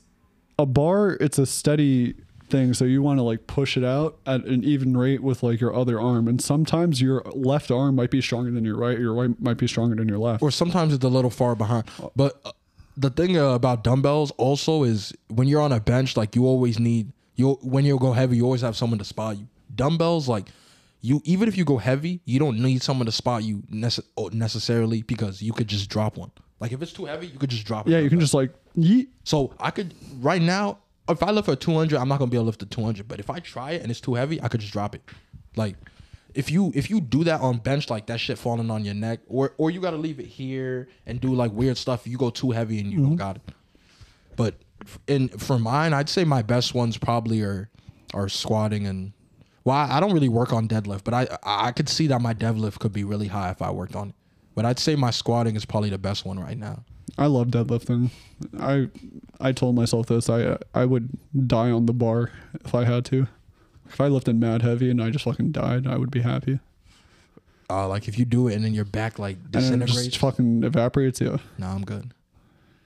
a 0.57 0.65
bar 0.65 1.11
it's 1.21 1.38
a 1.38 1.45
steady 1.45 2.15
thing, 2.49 2.73
so 2.73 2.85
you 2.85 3.01
want 3.01 3.19
to 3.19 3.23
like 3.23 3.45
push 3.47 3.77
it 3.77 3.83
out 3.83 4.17
at 4.25 4.45
an 4.45 4.63
even 4.63 4.95
rate 4.97 5.21
with 5.21 5.43
like 5.43 5.59
your 5.61 5.75
other 5.75 5.99
arm, 5.99 6.27
and 6.27 6.41
sometimes 6.41 7.01
your 7.01 7.21
left 7.33 7.69
arm 7.71 7.95
might 7.95 8.09
be 8.09 8.21
stronger 8.21 8.51
than 8.51 8.65
your 8.65 8.77
right. 8.77 8.97
Your 8.97 9.13
right 9.13 9.39
might 9.39 9.57
be 9.57 9.67
stronger 9.67 9.95
than 9.95 10.07
your 10.07 10.17
left. 10.17 10.41
or 10.41 10.49
sometimes 10.49 10.93
it's 10.93 11.03
a 11.03 11.09
little 11.09 11.29
far 11.29 11.55
behind. 11.55 11.85
But 12.15 12.39
uh, 12.43 12.51
the 12.97 13.11
thing 13.11 13.37
uh, 13.37 13.53
about 13.53 13.83
dumbbells 13.83 14.31
also 14.31 14.83
is 14.83 15.13
when 15.29 15.47
you're 15.47 15.61
on 15.61 15.71
a 15.71 15.79
bench, 15.79 16.17
like 16.17 16.35
you 16.35 16.45
always 16.45 16.79
need 16.79 17.13
you 17.35 17.53
when 17.61 17.85
you 17.85 17.97
go 17.99 18.11
heavy, 18.11 18.37
you 18.37 18.43
always 18.43 18.61
have 18.61 18.75
someone 18.75 18.97
to 18.99 19.05
spot 19.05 19.37
you. 19.37 19.47
Dumbbells, 19.73 20.27
like 20.27 20.47
you, 21.01 21.21
even 21.23 21.47
if 21.47 21.55
you 21.55 21.63
go 21.63 21.77
heavy, 21.77 22.19
you 22.25 22.39
don't 22.39 22.59
need 22.59 22.81
someone 22.81 23.05
to 23.05 23.11
spot 23.11 23.43
you 23.43 23.61
nece- 23.71 24.33
necessarily 24.33 25.03
because 25.03 25.41
you 25.41 25.53
could 25.53 25.67
just 25.67 25.89
drop 25.89 26.17
one. 26.17 26.31
Like 26.59 26.71
if 26.71 26.81
it's 26.81 26.91
too 26.91 27.05
heavy, 27.05 27.27
you 27.27 27.37
could 27.37 27.51
just 27.51 27.65
drop 27.65 27.87
it. 27.87 27.91
Yeah, 27.91 27.99
you 27.99 28.09
can 28.09 28.19
just 28.19 28.33
like 28.33 28.51
yeet. 28.75 29.09
So 29.23 29.53
I 29.59 29.69
could 29.69 29.93
right 30.19 30.41
now, 30.41 30.79
if 31.07 31.21
I 31.21 31.29
lift 31.29 31.47
a 31.47 31.55
200, 31.55 31.99
I'm 31.99 32.09
not 32.09 32.17
gonna 32.17 32.31
be 32.31 32.37
able 32.37 32.45
to 32.45 32.47
lift 32.47 32.63
a 32.63 32.65
200. 32.65 33.07
But 33.07 33.19
if 33.19 33.29
I 33.29 33.39
try 33.39 33.71
it 33.73 33.83
and 33.83 33.91
it's 33.91 34.01
too 34.01 34.15
heavy, 34.15 34.41
I 34.41 34.47
could 34.47 34.61
just 34.61 34.73
drop 34.73 34.95
it. 34.95 35.03
Like 35.55 35.75
if 36.38 36.51
you 36.51 36.71
if 36.75 36.91
you 36.91 37.01
do 37.01 37.23
that 37.23 37.41
on 37.41 37.57
bench, 37.57 37.89
like 37.89 38.05
that 38.05 38.19
shit 38.19 38.38
falling 38.38 38.69
on 38.69 38.85
your 38.85 38.93
neck, 38.93 39.21
or 39.27 39.53
or 39.57 39.71
you 39.71 39.81
gotta 39.81 39.97
leave 39.97 40.19
it 40.19 40.27
here 40.27 40.88
and 41.07 41.19
do 41.19 41.33
like 41.33 41.51
weird 41.51 41.77
stuff. 41.77 42.05
You 42.05 42.15
go 42.15 42.29
too 42.29 42.51
heavy 42.51 42.79
and 42.79 42.91
you 42.91 42.99
don't 42.99 43.07
mm-hmm. 43.07 43.15
got 43.15 43.38
it. 43.38 43.41
But 44.35 44.53
in 45.07 45.29
for 45.29 45.57
mine, 45.57 45.93
I'd 45.93 46.09
say 46.09 46.23
my 46.23 46.43
best 46.43 46.75
ones 46.75 46.95
probably 46.95 47.41
are 47.41 47.69
are 48.13 48.29
squatting 48.29 48.85
and. 48.85 49.13
Well, 49.63 49.75
I 49.75 49.97
I 49.97 49.99
don't 49.99 50.13
really 50.13 50.29
work 50.29 50.53
on 50.53 50.67
deadlift, 50.67 51.03
but 51.03 51.15
I 51.15 51.27
I 51.43 51.67
I 51.67 51.71
could 51.71 51.89
see 51.89 52.05
that 52.07 52.21
my 52.21 52.35
deadlift 52.35 52.77
could 52.79 52.93
be 52.93 53.03
really 53.03 53.27
high 53.27 53.49
if 53.49 53.61
I 53.63 53.71
worked 53.71 53.95
on 53.95 54.09
it. 54.09 54.15
But 54.53 54.65
I'd 54.65 54.79
say 54.79 54.95
my 54.95 55.09
squatting 55.09 55.55
is 55.55 55.65
probably 55.65 55.89
the 55.89 55.97
best 55.97 56.23
one 56.23 56.39
right 56.39 56.57
now. 56.57 56.83
I 57.17 57.25
love 57.25 57.47
deadlifting. 57.47 58.11
I 58.59 58.89
I 59.41 59.53
told 59.53 59.75
myself 59.75 60.05
this. 60.05 60.29
I 60.29 60.57
I 60.75 60.85
would 60.85 61.09
die 61.47 61.71
on 61.71 61.88
the 61.88 61.93
bar 61.93 62.31
if 62.63 62.75
I 62.75 62.85
had 62.85 63.05
to. 63.05 63.27
If 63.89 64.01
I 64.01 64.07
lifted 64.07 64.35
mad 64.39 64.61
heavy 64.61 64.89
and 64.89 65.01
I 65.01 65.09
just 65.09 65.25
fucking 65.25 65.51
died, 65.51 65.88
I 65.88 65.97
would 65.97 66.11
be 66.11 66.21
happy. 66.21 66.59
Uh, 67.69 67.88
like 67.88 68.07
if 68.07 68.17
you 68.17 68.25
do 68.25 68.47
it 68.47 68.55
and 68.55 68.63
then 68.63 68.73
your 68.73 68.85
back 68.85 69.19
like 69.19 69.35
And 69.35 69.51
then 69.53 69.61
it 69.81 69.85
disintegrates. 69.85 70.07
just 70.07 70.17
fucking 70.19 70.63
evaporates. 70.63 71.19
Yeah, 71.19 71.38
No, 71.57 71.67
I'm 71.67 71.83
good. 71.83 72.11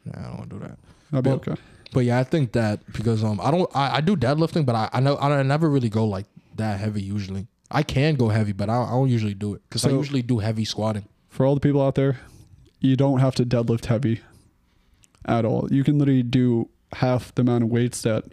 Nah, 0.05 0.19
I 0.19 0.23
don't 0.23 0.37
want 0.37 0.49
to 0.49 0.55
do 0.55 0.59
that. 0.65 0.77
I'd 1.13 1.23
be 1.23 1.29
Well, 1.29 1.37
okay. 1.37 1.55
But 1.93 1.99
yeah, 2.05 2.19
I 2.19 2.23
think 2.23 2.53
that 2.53 2.79
because 2.93 3.23
um 3.23 3.39
I 3.43 3.51
don't 3.51 3.69
I, 3.75 3.97
I 3.97 4.01
do 4.01 4.15
deadlifting, 4.15 4.65
but 4.65 4.75
I 4.75 4.89
I 4.93 4.99
know 5.01 5.17
I 5.17 5.43
never 5.43 5.69
really 5.69 5.89
go 5.89 6.05
like 6.05 6.25
that 6.55 6.79
heavy 6.79 7.01
usually. 7.03 7.47
I 7.69 7.83
can 7.83 8.15
go 8.15 8.29
heavy, 8.29 8.53
but 8.53 8.69
I, 8.69 8.81
I 8.83 8.89
don't 8.91 9.09
usually 9.09 9.33
do 9.35 9.53
it 9.53 9.61
because 9.69 9.85
I 9.85 9.89
So- 9.89 9.97
usually 9.97 10.21
do 10.23 10.39
heavy 10.39 10.65
squatting. 10.65 11.05
For 11.29 11.45
all 11.45 11.53
the 11.53 11.61
people 11.61 11.81
out 11.81 11.95
there, 11.95 12.19
you 12.79 12.95
don't 12.95 13.19
have 13.19 13.35
to 13.35 13.45
deadlift 13.45 13.85
heavy 13.85 14.21
at 15.25 15.45
all. 15.45 15.67
You 15.71 15.83
can 15.83 15.97
literally 15.99 16.23
do 16.23 16.69
half 16.93 17.33
the 17.35 17.41
amount 17.41 17.63
of 17.65 17.69
weights 17.69 18.01
that 18.01 18.25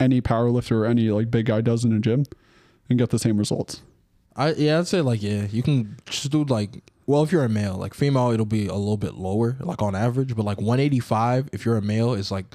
any 0.00 0.20
power 0.20 0.50
lifter 0.50 0.84
or 0.84 0.86
any 0.86 1.10
like 1.10 1.30
big 1.30 1.46
guy 1.46 1.60
does 1.60 1.84
in 1.84 1.92
a 1.92 1.98
gym 1.98 2.24
and 2.88 2.98
get 2.98 3.10
the 3.10 3.18
same 3.18 3.36
results. 3.38 3.82
I 4.36 4.52
yeah, 4.52 4.78
I'd 4.78 4.86
say 4.86 5.00
like 5.00 5.22
yeah, 5.22 5.46
you 5.50 5.62
can 5.62 5.96
just 6.06 6.30
do 6.30 6.44
like 6.44 6.82
well 7.06 7.22
if 7.22 7.32
you're 7.32 7.44
a 7.44 7.48
male, 7.48 7.74
like 7.76 7.94
female 7.94 8.30
it'll 8.30 8.46
be 8.46 8.66
a 8.66 8.74
little 8.74 8.96
bit 8.96 9.14
lower, 9.14 9.56
like 9.60 9.82
on 9.82 9.94
average, 9.96 10.36
but 10.36 10.44
like 10.44 10.58
185 10.58 11.50
if 11.52 11.64
you're 11.64 11.76
a 11.76 11.82
male 11.82 12.14
is 12.14 12.30
like 12.30 12.46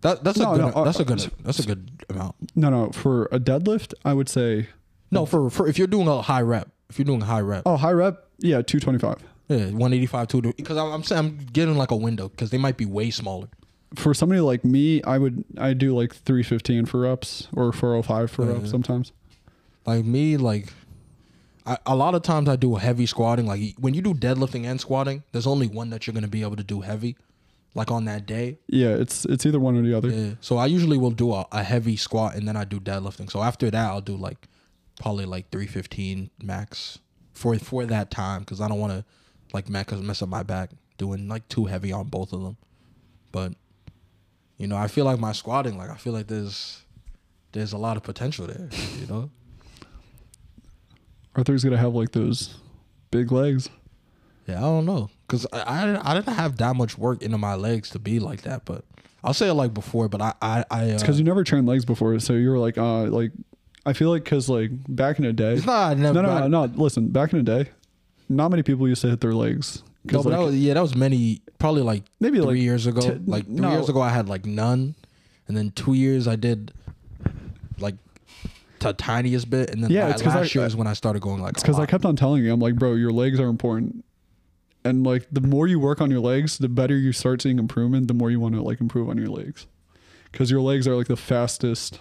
that 0.00 0.22
that's 0.24 0.38
No, 0.38 0.52
a 0.52 0.56
good 0.56 0.62
no, 0.62 0.68
uh, 0.80 0.84
that's 0.84 1.00
a 1.00 1.04
good 1.04 1.30
that's 1.42 1.58
a 1.58 1.66
good 1.66 1.90
amount. 2.08 2.36
No, 2.54 2.70
no. 2.70 2.90
For 2.92 3.24
a 3.26 3.38
deadlift, 3.40 3.94
I 4.04 4.14
would 4.14 4.28
say 4.28 4.68
No, 5.10 5.26
for 5.26 5.50
for 5.50 5.66
if 5.68 5.76
you're 5.78 5.86
doing 5.88 6.08
a 6.08 6.22
high 6.22 6.42
rep, 6.42 6.70
if 6.88 6.98
you're 6.98 7.04
doing 7.06 7.22
a 7.22 7.26
high 7.26 7.40
rep, 7.40 7.62
oh 7.66 7.76
high 7.76 7.92
rep, 7.92 8.24
yeah, 8.38 8.62
two 8.62 8.78
twenty 8.80 8.98
five. 8.98 9.16
yeah, 9.48 9.56
185 9.66 10.28
to 10.28 10.42
because 10.56 10.76
I'm 10.76 10.92
I'm 10.92 11.02
saying 11.02 11.18
I'm 11.18 11.36
getting 11.52 11.76
like 11.76 11.90
a 11.90 11.96
window 11.96 12.28
because 12.28 12.50
they 12.50 12.58
might 12.58 12.76
be 12.76 12.86
way 12.86 13.10
smaller. 13.10 13.48
For 13.94 14.12
somebody 14.14 14.40
like 14.40 14.64
me, 14.64 15.02
I 15.02 15.18
would 15.18 15.44
I 15.56 15.72
do 15.72 15.96
like 15.96 16.14
three 16.14 16.42
fifteen 16.42 16.84
for 16.86 17.00
reps 17.00 17.48
or 17.54 17.72
four 17.72 17.94
oh 17.94 18.02
five 18.02 18.30
for 18.30 18.44
reps 18.44 18.58
uh-huh. 18.58 18.68
sometimes. 18.68 19.12
Like 19.86 20.04
me, 20.04 20.36
like 20.36 20.66
I, 21.64 21.78
a 21.86 21.96
lot 21.96 22.14
of 22.14 22.22
times 22.22 22.48
I 22.48 22.56
do 22.56 22.74
heavy 22.76 23.06
squatting. 23.06 23.46
Like 23.46 23.74
when 23.78 23.94
you 23.94 24.02
do 24.02 24.14
deadlifting 24.14 24.64
and 24.64 24.80
squatting, 24.80 25.22
there's 25.32 25.46
only 25.46 25.66
one 25.66 25.90
that 25.90 26.06
you're 26.06 26.14
gonna 26.14 26.28
be 26.28 26.42
able 26.42 26.56
to 26.56 26.64
do 26.64 26.82
heavy, 26.82 27.16
like 27.74 27.90
on 27.90 28.04
that 28.06 28.26
day. 28.26 28.58
Yeah, 28.66 28.88
it's 28.88 29.24
it's 29.24 29.46
either 29.46 29.60
one 29.60 29.76
or 29.76 29.82
the 29.82 29.94
other. 29.94 30.10
Yeah. 30.10 30.34
So 30.40 30.58
I 30.58 30.66
usually 30.66 30.98
will 30.98 31.10
do 31.10 31.32
a, 31.32 31.46
a 31.52 31.62
heavy 31.62 31.96
squat 31.96 32.34
and 32.34 32.46
then 32.46 32.56
I 32.56 32.64
do 32.64 32.80
deadlifting. 32.80 33.30
So 33.30 33.42
after 33.42 33.70
that, 33.70 33.90
I'll 33.90 34.00
do 34.00 34.16
like 34.16 34.48
probably 35.00 35.24
like 35.24 35.50
315 35.50 36.30
max 36.42 36.98
for 37.32 37.56
for 37.58 37.86
that 37.86 38.10
time 38.10 38.40
because 38.40 38.60
I 38.60 38.68
don't 38.68 38.80
want 38.80 38.92
to 38.92 39.04
like 39.54 39.68
mess 39.68 40.22
up 40.22 40.28
my 40.28 40.42
back 40.42 40.70
doing 40.98 41.28
like 41.28 41.48
too 41.48 41.66
heavy 41.66 41.92
on 41.92 42.08
both 42.08 42.32
of 42.32 42.42
them. 42.42 42.56
But 43.32 43.52
you 44.58 44.66
know, 44.66 44.76
I 44.76 44.88
feel 44.88 45.04
like 45.04 45.18
my 45.18 45.32
squatting, 45.32 45.78
like 45.78 45.90
I 45.90 45.96
feel 45.96 46.12
like 46.12 46.26
there's 46.26 46.84
there's 47.52 47.72
a 47.72 47.78
lot 47.78 47.96
of 47.96 48.02
potential 48.02 48.46
there. 48.46 48.68
You 49.00 49.06
know. 49.06 49.30
Arthur's 51.34 51.64
gonna 51.64 51.78
have 51.78 51.94
like 51.94 52.12
those 52.12 52.56
big 53.10 53.32
legs. 53.32 53.68
Yeah, 54.46 54.58
I 54.58 54.60
don't 54.62 54.86
know, 54.86 55.10
cause 55.28 55.46
I, 55.52 55.60
I 55.60 56.10
I 56.10 56.14
didn't 56.14 56.34
have 56.34 56.56
that 56.56 56.74
much 56.74 56.98
work 56.98 57.22
into 57.22 57.38
my 57.38 57.54
legs 57.54 57.90
to 57.90 57.98
be 57.98 58.18
like 58.18 58.42
that, 58.42 58.64
but 58.64 58.84
I'll 59.22 59.34
say 59.34 59.48
it 59.48 59.54
like 59.54 59.74
before, 59.74 60.08
but 60.08 60.20
I 60.22 60.34
I, 60.40 60.64
I 60.70 60.82
uh, 60.82 60.94
It's 60.94 61.02
because 61.02 61.18
you 61.18 61.24
never 61.24 61.44
trained 61.44 61.66
legs 61.66 61.84
before, 61.84 62.18
so 62.18 62.32
you 62.32 62.50
were 62.50 62.58
like, 62.58 62.78
uh, 62.78 63.04
like 63.04 63.32
I 63.84 63.92
feel 63.92 64.10
like 64.10 64.24
because 64.24 64.48
like 64.48 64.70
back 64.88 65.18
in 65.18 65.24
the 65.24 65.32
day, 65.32 65.52
it's 65.54 65.66
not 65.66 65.98
never 65.98 66.22
no, 66.22 66.22
no, 66.22 66.48
no, 66.48 66.66
no. 66.66 66.72
Listen, 66.82 67.08
back 67.08 67.32
in 67.32 67.44
the 67.44 67.64
day, 67.64 67.70
not 68.28 68.50
many 68.50 68.62
people 68.62 68.88
used 68.88 69.02
to 69.02 69.10
hit 69.10 69.20
their 69.20 69.34
legs. 69.34 69.82
No, 70.04 70.22
but 70.22 70.30
like, 70.30 70.38
that 70.38 70.44
was, 70.44 70.56
yeah, 70.56 70.74
that 70.74 70.80
was 70.80 70.94
many, 70.94 71.42
probably 71.58 71.82
like 71.82 72.04
maybe 72.20 72.38
three 72.38 72.46
like 72.46 72.56
years 72.58 72.86
ago. 72.86 73.00
t- 73.00 73.20
like 73.26 73.44
three 73.46 73.54
no. 73.56 73.72
years 73.72 73.88
ago, 73.88 74.00
I 74.00 74.10
had 74.10 74.28
like 74.28 74.44
none, 74.46 74.94
and 75.46 75.56
then 75.56 75.70
two 75.72 75.94
years 75.94 76.26
I 76.28 76.36
did 76.36 76.72
like 77.78 77.96
the 78.80 78.92
tiniest 78.92 79.50
bit, 79.50 79.70
and 79.70 79.82
then 79.82 79.90
Yeah, 79.90 80.08
it's 80.10 80.24
last 80.24 80.54
I- 80.54 80.58
year 80.58 80.66
is 80.66 80.76
when 80.76 80.86
I 80.86 80.92
started 80.92 81.20
going 81.22 81.42
like. 81.42 81.54
It's 81.54 81.62
because 81.62 81.78
I 81.78 81.86
kept 81.86 82.04
on 82.04 82.16
telling 82.16 82.44
you, 82.44 82.52
I'm 82.52 82.60
like, 82.60 82.76
bro, 82.76 82.94
your 82.94 83.12
legs 83.12 83.40
are 83.40 83.48
important. 83.48 84.04
And 84.84 85.04
like 85.04 85.26
the 85.32 85.40
more 85.40 85.66
you 85.66 85.80
work 85.80 86.00
on 86.00 86.10
your 86.10 86.20
legs, 86.20 86.58
the 86.58 86.68
better 86.68 86.96
you 86.96 87.12
start 87.12 87.42
seeing 87.42 87.58
improvement, 87.58 88.08
the 88.08 88.14
more 88.14 88.30
you 88.30 88.38
want 88.40 88.54
to 88.54 88.62
like 88.62 88.80
improve 88.80 89.08
on 89.08 89.18
your 89.18 89.28
legs. 89.28 89.66
Because 90.30 90.50
your 90.50 90.60
legs 90.60 90.86
are 90.86 90.94
like 90.94 91.08
the 91.08 91.16
fastest 91.16 91.98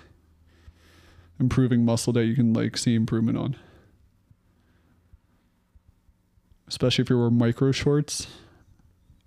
improving 1.40 1.84
muscle 1.84 2.14
that 2.14 2.26
you 2.26 2.36
can 2.36 2.54
like 2.54 2.78
see 2.78 2.94
improvement 2.94 3.38
on. 3.38 3.56
Especially 6.68 7.02
if 7.02 7.10
you 7.10 7.18
wear 7.18 7.30
micro 7.30 7.72
shorts, 7.72 8.28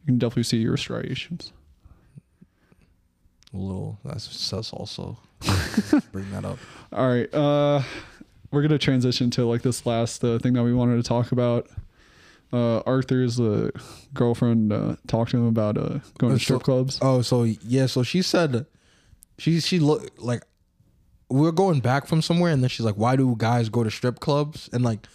you 0.03 0.07
can 0.07 0.19
definitely 0.19 0.43
see 0.45 0.59
your 0.59 0.77
striations. 0.77 1.53
a 3.53 3.57
little. 3.57 3.99
That's 4.05 4.25
sus 4.25 4.73
also. 4.73 5.19
Bring 6.13 6.31
that 6.33 6.45
up. 6.45 6.59
All 6.93 7.09
right, 7.09 7.33
uh, 7.35 7.83
we're 8.51 8.63
gonna 8.63 8.79
transition 8.79 9.31
to 9.33 9.45
like 9.47 9.63
this 9.63 9.87
last 9.87 10.23
uh, 10.25 10.39
thing 10.39 10.53
that 10.55 10.63
we 10.63 10.73
wanted 10.75 10.97
to 10.97 11.03
talk 11.03 11.33
about. 11.33 11.69
Uh, 12.53 12.81
Arthur's 12.81 13.39
uh, 13.39 13.71
girlfriend 14.13 14.73
uh, 14.73 14.97
talked 15.07 15.31
to 15.31 15.37
him 15.37 15.47
about 15.47 15.79
uh, 15.79 16.01
going 16.19 16.33
Uh, 16.33 16.37
to 16.37 16.39
strip 16.43 16.63
clubs. 16.63 16.99
Oh, 17.01 17.23
so 17.23 17.45
yeah, 17.45 17.87
so 17.87 18.03
she 18.03 18.23
said, 18.23 18.67
she 19.39 19.61
she 19.61 19.79
looked 19.79 20.19
like 20.19 20.43
we 21.29 21.47
are 21.47 21.53
going 21.53 21.79
back 21.81 22.07
from 22.07 22.21
somewhere, 22.23 22.53
and 22.53 22.63
then 22.63 22.69
she's 22.69 22.85
like, 22.85 22.97
"Why 22.97 23.15
do 23.17 23.35
guys 23.39 23.69
go 23.69 23.85
to 23.85 23.91
strip 23.91 24.19
clubs?" 24.21 24.69
And 24.73 24.83
like, 24.85 25.07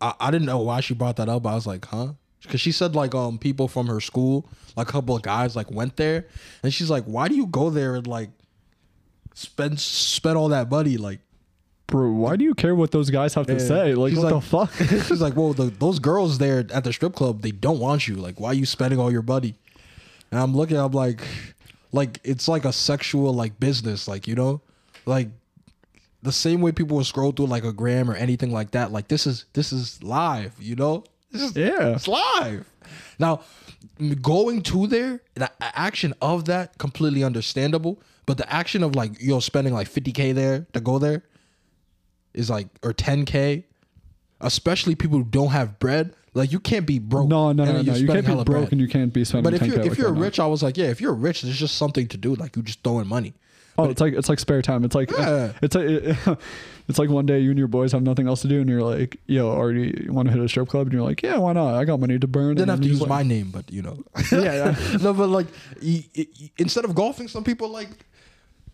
I, 0.00 0.14
I 0.20 0.30
didn't 0.30 0.46
know 0.46 0.58
why 0.60 0.80
she 0.80 0.94
brought 0.94 1.16
that 1.16 1.28
up. 1.28 1.42
But 1.42 1.48
I 1.50 1.54
was 1.56 1.66
like, 1.66 1.84
"Huh?" 1.86 2.12
Because 2.44 2.60
she 2.60 2.70
said 2.72 2.94
like 2.94 3.14
um 3.14 3.38
people 3.38 3.66
from 3.68 3.86
her 3.88 4.00
school, 4.00 4.46
like 4.76 4.88
a 4.88 4.92
couple 4.92 5.16
of 5.16 5.22
guys, 5.22 5.56
like 5.56 5.70
went 5.70 5.96
there, 5.96 6.26
and 6.62 6.72
she's 6.72 6.88
like, 6.90 7.04
"Why 7.04 7.26
do 7.28 7.34
you 7.34 7.46
go 7.46 7.68
there 7.70 7.96
and 7.96 8.06
like 8.06 8.30
spend 9.34 9.80
spend 9.80 10.36
all 10.36 10.48
that 10.48 10.70
money?" 10.70 10.96
Like, 10.96 11.20
Bro, 11.86 12.12
why 12.12 12.36
do 12.36 12.44
you 12.44 12.54
care 12.54 12.74
what 12.74 12.90
those 12.92 13.10
guys 13.10 13.34
have 13.34 13.46
to 13.46 13.54
Yeah. 13.54 13.58
say? 13.58 13.94
Like, 13.94 14.10
She's 14.10 14.18
what 14.18 14.32
like- 14.32 14.42
the 14.42 14.48
fuck? 14.48 14.72
she's 15.08 15.20
like, 15.20 15.36
"Well, 15.36 15.52
the, 15.52 15.64
those 15.66 15.98
girls 15.98 16.38
there 16.38 16.66
at 16.72 16.84
the 16.84 16.92
strip 16.92 17.14
club, 17.14 17.42
they 17.42 17.50
don't 17.50 17.78
want 17.78 18.08
you. 18.08 18.16
Like, 18.16 18.40
why 18.40 18.48
are 18.48 18.54
you 18.54 18.66
spending 18.66 18.98
all 18.98 19.12
your 19.12 19.22
money?" 19.22 19.54
And 20.30 20.40
I'm 20.40 20.54
looking, 20.56 20.76
I'm 20.76 20.92
like, 20.92 21.20
like 21.92 22.20
it's 22.24 22.48
like 22.48 22.64
a 22.64 22.72
sexual 22.72 23.32
like 23.32 23.58
business, 23.60 24.08
like 24.08 24.26
you 24.26 24.34
know, 24.34 24.60
like 25.06 25.28
the 26.22 26.32
same 26.32 26.60
way 26.62 26.72
people 26.72 26.96
will 26.96 27.04
scroll 27.04 27.32
through 27.32 27.46
like 27.46 27.64
a 27.64 27.72
gram 27.72 28.10
or 28.10 28.14
anything 28.14 28.50
like 28.52 28.70
that. 28.72 28.90
Like 28.92 29.08
this 29.08 29.26
is 29.26 29.44
this 29.52 29.72
is 29.72 30.02
live, 30.02 30.54
you 30.58 30.74
know. 30.76 31.04
Is 31.34 31.56
Yeah. 31.56 31.94
it's 31.94 32.08
live. 32.08 32.66
Now, 33.18 33.40
going 34.22 34.62
to 34.62 34.86
there, 34.86 35.20
the 35.34 35.50
action 35.60 36.14
of 36.20 36.46
that 36.46 36.78
completely 36.78 37.22
understandable, 37.24 38.00
but 38.26 38.38
the 38.38 38.52
action 38.52 38.82
of 38.82 38.94
like 38.96 39.12
you're 39.20 39.40
spending 39.42 39.72
like 39.74 39.88
50k 39.88 40.34
there 40.34 40.66
to 40.72 40.80
go 40.80 40.98
there 40.98 41.22
is 42.32 42.50
like 42.50 42.68
or 42.82 42.92
10k, 42.92 43.64
especially 44.40 44.94
people 44.94 45.18
who 45.18 45.24
don't 45.24 45.50
have 45.50 45.78
bread. 45.78 46.14
Like 46.36 46.50
you 46.50 46.58
can't 46.58 46.86
be 46.86 46.98
broke. 46.98 47.28
no, 47.28 47.52
no, 47.52 47.64
no, 47.64 47.82
no. 47.82 47.94
You 47.94 48.08
can't 48.08 48.26
be 48.26 48.32
broke 48.32 48.46
bread. 48.46 48.72
and 48.72 48.80
you 48.80 48.88
can't 48.88 49.12
be 49.12 49.24
spending. 49.24 49.44
But 49.44 49.54
if 49.54 49.60
10K 49.60 49.66
you're 49.84 49.92
if 49.92 49.98
you're 49.98 50.12
rich, 50.12 50.40
I 50.40 50.46
was 50.46 50.62
like, 50.64 50.76
yeah, 50.76 50.86
if 50.86 51.00
you're 51.00 51.14
rich, 51.14 51.42
there's 51.42 51.56
just 51.58 51.76
something 51.76 52.08
to 52.08 52.16
do. 52.16 52.34
Like 52.34 52.56
you 52.56 52.62
just 52.62 52.82
throwing 52.82 53.06
money. 53.06 53.34
oh, 53.78 53.84
it's 53.88 54.00
like 54.00 54.14
it's 54.14 54.28
like 54.28 54.40
spare 54.40 54.60
time. 54.62 54.84
It's 54.84 54.96
like 54.96 55.10
Yeah. 55.12 55.52
it's 55.62 55.76
like 55.76 56.38
it's 56.88 56.98
like 56.98 57.08
one 57.08 57.24
day 57.26 57.40
you 57.40 57.50
and 57.50 57.58
your 57.58 57.68
boys 57.68 57.92
have 57.92 58.02
nothing 58.02 58.26
else 58.28 58.42
to 58.42 58.48
do, 58.48 58.60
and 58.60 58.68
you're 58.68 58.82
like, 58.82 59.18
yo, 59.26 59.48
already 59.50 60.06
want 60.10 60.28
to 60.28 60.34
hit 60.34 60.42
a 60.42 60.48
strip 60.48 60.68
club, 60.68 60.86
and 60.86 60.92
you're 60.92 61.02
like, 61.02 61.22
yeah, 61.22 61.38
why 61.38 61.52
not? 61.54 61.74
I 61.74 61.84
got 61.84 61.98
money 62.00 62.18
to 62.18 62.26
burn. 62.26 62.56
Didn't 62.56 62.68
have 62.70 62.80
to 62.82 62.88
use 62.88 62.98
just 62.98 63.08
my 63.08 63.22
name, 63.22 63.50
but 63.50 63.70
you 63.72 63.82
know. 63.82 64.02
Yeah, 64.32 64.40
yeah. 64.76 64.96
no, 65.02 65.14
but 65.14 65.28
like 65.28 65.46
y- 65.82 66.04
y- 66.16 66.26
y- 66.40 66.50
instead 66.58 66.84
of 66.84 66.94
golfing, 66.94 67.28
some 67.28 67.44
people 67.44 67.68
like 67.68 67.88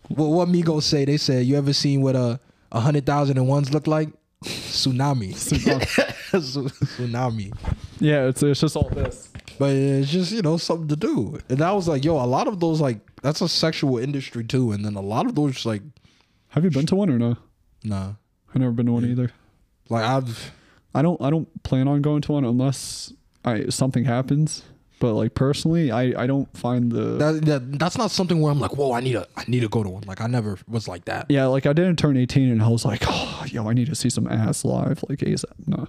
what 0.09 0.27
what 0.27 0.47
Migos 0.49 0.83
say. 0.83 1.05
They 1.05 1.17
say, 1.17 1.41
"You 1.41 1.57
ever 1.57 1.73
seen 1.73 2.01
what 2.01 2.15
a 2.15 2.39
a 2.71 2.79
hundred 2.79 3.05
thousand 3.05 3.37
and 3.37 3.47
ones 3.47 3.73
look 3.73 3.87
like? 3.87 4.09
Tsunami, 4.43 5.33
tsunami." 6.31 7.53
Yeah, 7.99 8.27
it's 8.27 8.43
it's 8.43 8.59
just 8.61 8.75
all 8.75 8.89
this. 8.89 9.29
But 9.59 9.71
it's 9.75 10.09
just 10.09 10.31
you 10.31 10.41
know 10.41 10.57
something 10.57 10.87
to 10.87 10.95
do, 10.95 11.39
and 11.49 11.61
I 11.61 11.71
was 11.73 11.87
like, 11.87 12.03
"Yo, 12.03 12.15
a 12.15 12.25
lot 12.25 12.47
of 12.47 12.59
those 12.59 12.81
like 12.81 12.99
that's 13.21 13.41
a 13.41 13.47
sexual 13.49 13.97
industry 13.99 14.43
too." 14.43 14.71
And 14.71 14.83
then 14.83 14.95
a 14.95 15.01
lot 15.01 15.25
of 15.27 15.35
those 15.35 15.65
like, 15.65 15.81
Have 16.49 16.63
you 16.63 16.71
been 16.71 16.85
to 16.87 16.95
one 16.95 17.09
or 17.09 17.19
no? 17.19 17.37
Nah, 17.83 18.13
I've 18.49 18.55
never 18.61 18.71
been 18.71 18.85
to 18.87 18.91
one 18.93 19.05
either. 19.05 19.31
like 19.89 20.03
I've 20.03 20.51
I 20.93 21.01
don't 21.01 21.21
I 21.21 21.29
don't 21.29 21.47
plan 21.63 21.87
on 21.87 22.01
going 22.01 22.21
to 22.23 22.31
one 22.33 22.45
unless 22.45 23.13
I 23.45 23.69
something 23.69 24.03
happens. 24.05 24.63
But 24.99 25.13
like 25.15 25.33
personally, 25.33 25.89
I 25.89 26.23
I 26.23 26.27
don't 26.27 26.47
find 26.55 26.91
the 26.91 27.17
that, 27.17 27.45
that 27.45 27.79
that's 27.79 27.97
not 27.97 28.11
something 28.11 28.39
where 28.39 28.51
I'm 28.51 28.59
like, 28.59 28.77
"Whoa, 28.77 28.91
I 28.91 28.99
need 28.99 29.13
to 29.13 29.27
I 29.35 29.43
need 29.47 29.61
to 29.61 29.67
go 29.69 29.81
to 29.81 29.89
one." 29.89 30.03
Like 30.05 30.21
I 30.21 30.27
never 30.27 30.59
was 30.67 30.87
like 30.87 31.05
that. 31.05 31.25
yeah 31.27 31.47
like 31.47 31.65
I 31.65 31.73
didn't 31.73 31.97
turn 31.97 32.17
eighteen 32.17 32.51
and 32.51 32.61
I 32.61 32.67
was 32.67 32.85
like, 32.85 33.01
oh 33.07 33.43
yo, 33.47 33.67
I 33.67 33.73
need 33.73 33.87
to 33.87 33.95
see 33.95 34.09
some 34.11 34.27
ass 34.27 34.63
live 34.63 35.03
like 35.09 35.19
ASAP. 35.19 35.45
No, 35.65 35.87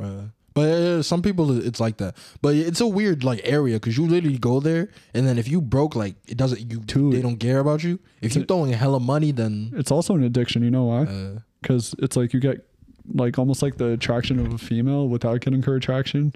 Uh, 0.00 0.22
but 0.54 0.68
uh, 0.68 1.02
some 1.02 1.22
people 1.22 1.58
it's 1.66 1.80
like 1.80 1.96
that. 1.98 2.16
But 2.42 2.54
it's 2.56 2.80
a 2.80 2.86
weird 2.86 3.24
like 3.24 3.40
area 3.44 3.76
because 3.76 3.96
you 3.98 4.06
literally 4.06 4.38
go 4.38 4.60
there 4.60 4.88
and 5.14 5.26
then 5.26 5.38
if 5.38 5.48
you 5.48 5.60
broke, 5.60 5.94
like 5.96 6.14
it 6.26 6.36
doesn't 6.36 6.70
you 6.70 6.80
too. 6.80 7.10
they 7.12 7.22
don't 7.22 7.38
care 7.38 7.58
about 7.60 7.82
you. 7.84 7.98
If 8.20 8.34
you're 8.34 8.44
throwing 8.44 8.72
hella 8.72 9.00
money, 9.00 9.32
then 9.32 9.72
it's 9.76 9.90
also 9.90 10.14
an 10.14 10.22
addiction. 10.24 10.62
You 10.62 10.70
know 10.70 10.84
why? 10.84 11.02
uh, 11.04 11.38
Because 11.60 11.94
it's 11.98 12.16
like 12.16 12.32
you 12.34 12.40
get 12.40 12.66
like 13.14 13.38
almost 13.38 13.62
like 13.62 13.76
the 13.78 13.88
attraction 13.92 14.38
of 14.38 14.52
a 14.52 14.58
female 14.58 15.08
without 15.08 15.40
getting 15.40 15.62
her 15.62 15.74
attraction, 15.76 16.32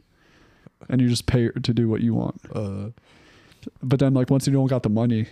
and 0.88 1.00
you 1.00 1.08
just 1.08 1.26
pay 1.26 1.44
her 1.46 1.52
to 1.52 1.72
do 1.74 1.88
what 1.88 2.00
you 2.00 2.14
want. 2.14 2.40
uh, 2.54 2.90
But 3.82 3.98
then 4.00 4.14
like 4.14 4.30
once 4.30 4.46
you 4.46 4.52
don't 4.52 4.66
got 4.68 4.82
the 4.82 4.88
money, 4.90 5.26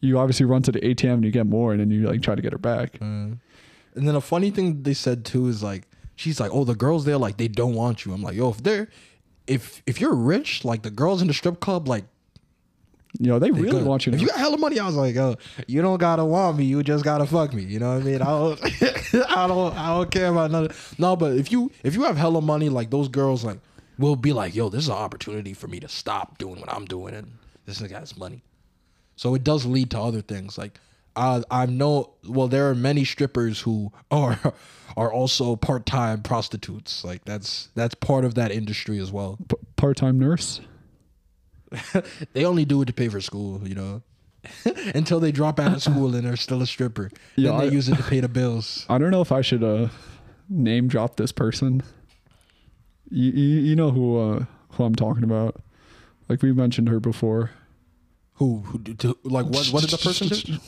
you 0.00 0.18
obviously 0.18 0.46
run 0.46 0.62
to 0.62 0.72
the 0.72 0.80
ATM 0.80 1.14
and 1.14 1.24
you 1.24 1.30
get 1.30 1.46
more, 1.46 1.72
and 1.72 1.80
then 1.80 1.90
you 1.90 2.06
like 2.06 2.22
try 2.22 2.34
to 2.34 2.42
get 2.42 2.52
her 2.52 2.58
back. 2.58 2.96
uh. 3.00 3.04
and 3.04 4.06
then 4.06 4.14
a 4.14 4.20
funny 4.20 4.50
thing 4.50 4.82
they 4.82 4.94
said 4.94 5.24
too 5.24 5.48
is 5.48 5.62
like 5.62 5.84
she's 6.16 6.40
like, 6.40 6.50
oh, 6.52 6.64
the 6.64 6.74
girls 6.74 7.04
there 7.04 7.18
like 7.18 7.36
they 7.36 7.48
don't 7.48 7.74
want 7.74 8.04
you. 8.04 8.12
I'm 8.12 8.22
like, 8.22 8.34
yo, 8.36 8.50
if 8.50 8.62
they're 8.62 8.88
if 9.46 9.82
if 9.86 10.00
you're 10.00 10.14
rich, 10.14 10.64
like 10.64 10.82
the 10.82 10.90
girls 10.90 11.22
in 11.22 11.28
the 11.28 11.34
strip 11.34 11.60
club, 11.60 11.86
like 11.88 12.04
You 13.18 13.28
know 13.28 13.38
they 13.38 13.50
they 13.50 13.60
really 13.60 13.78
good. 13.78 13.86
want 13.86 14.04
you. 14.06 14.12
If 14.12 14.18
To, 14.18 14.22
you 14.24 14.28
got 14.28 14.38
hella 14.38 14.58
money, 14.58 14.78
I 14.80 14.86
was 14.86 14.96
like, 14.96 15.16
oh, 15.16 15.36
you 15.66 15.80
don't 15.82 15.98
gotta 15.98 16.24
want 16.24 16.58
me, 16.58 16.64
you 16.64 16.82
just 16.82 17.04
gotta 17.04 17.26
fuck 17.26 17.54
me. 17.54 17.62
You 17.62 17.78
know 17.78 17.94
what 17.94 18.02
I 18.02 18.04
mean? 18.04 18.20
I 18.22 18.26
don't, 18.26 18.60
I 19.30 19.46
don't, 19.46 19.74
I 19.78 19.88
don't 19.96 20.10
care 20.10 20.28
about 20.28 20.50
nothing. 20.50 20.76
No, 20.98 21.16
but 21.16 21.36
if 21.36 21.50
you 21.52 21.70
if 21.84 21.94
you 21.94 22.02
have 22.04 22.16
hella 22.16 22.42
money, 22.42 22.68
like 22.68 22.90
those 22.90 23.08
girls, 23.08 23.44
like 23.44 23.60
will 23.98 24.16
be 24.16 24.32
like, 24.32 24.54
yo, 24.54 24.68
this 24.68 24.82
is 24.82 24.88
an 24.88 24.96
opportunity 24.96 25.54
for 25.54 25.68
me 25.68 25.80
to 25.80 25.88
stop 25.88 26.36
doing 26.38 26.60
what 26.60 26.70
I'm 26.72 26.84
doing, 26.84 27.14
and 27.14 27.32
this 27.64 27.80
nigga 27.80 27.98
has 27.98 28.16
money. 28.18 28.42
So 29.16 29.34
it 29.34 29.44
does 29.44 29.64
lead 29.64 29.90
to 29.92 30.00
other 30.00 30.20
things. 30.20 30.58
Like 30.58 30.78
I 31.14 31.42
I 31.50 31.64
know. 31.66 32.14
Well, 32.28 32.48
there 32.48 32.68
are 32.68 32.74
many 32.74 33.04
strippers 33.04 33.60
who 33.62 33.92
are 34.10 34.38
are 34.96 35.12
also 35.12 35.56
part 35.56 35.84
time 35.86 36.22
prostitutes. 36.22 37.04
Like 37.04 37.24
that's 37.24 37.68
that's 37.74 37.94
part 37.94 38.24
of 38.24 38.34
that 38.34 38.50
industry 38.50 38.98
as 38.98 39.12
well. 39.12 39.38
P- 39.48 39.56
part-time 39.76 40.18
nurse. 40.18 40.60
They 42.32 42.44
only 42.44 42.64
do 42.64 42.80
it 42.82 42.86
to 42.86 42.92
pay 42.92 43.08
for 43.08 43.20
school, 43.20 43.66
you 43.66 43.74
know. 43.74 44.02
Until 44.94 45.18
they 45.18 45.32
drop 45.32 45.58
out 45.58 45.72
of 45.74 45.82
school 45.82 46.14
and 46.14 46.24
they're 46.24 46.36
still 46.36 46.62
a 46.62 46.66
stripper. 46.66 47.10
Yeah, 47.34 47.50
then 47.50 47.58
they 47.60 47.66
I- 47.66 47.70
use 47.70 47.88
it 47.88 47.96
to 47.96 48.02
pay 48.04 48.20
the 48.20 48.28
bills. 48.28 48.86
I 48.88 48.98
don't 48.98 49.10
know 49.10 49.20
if 49.20 49.32
I 49.32 49.40
should 49.42 49.64
uh 49.64 49.88
name 50.48 50.88
drop 50.88 51.16
this 51.16 51.32
person. 51.32 51.82
You 53.10 53.32
you, 53.32 53.60
you 53.60 53.76
know 53.76 53.90
who 53.90 54.18
uh 54.18 54.44
who 54.70 54.84
I'm 54.84 54.94
talking 54.94 55.24
about. 55.24 55.60
Like 56.28 56.42
we 56.42 56.52
mentioned 56.52 56.88
her 56.88 57.00
before. 57.00 57.50
Who 58.34 58.58
who 58.60 58.78
do, 58.78 58.94
to, 58.94 59.18
like 59.24 59.46
what 59.46 59.66
what 59.68 59.82
did 59.82 59.90
the 59.90 59.98
person 59.98 60.28
do? 60.28 60.58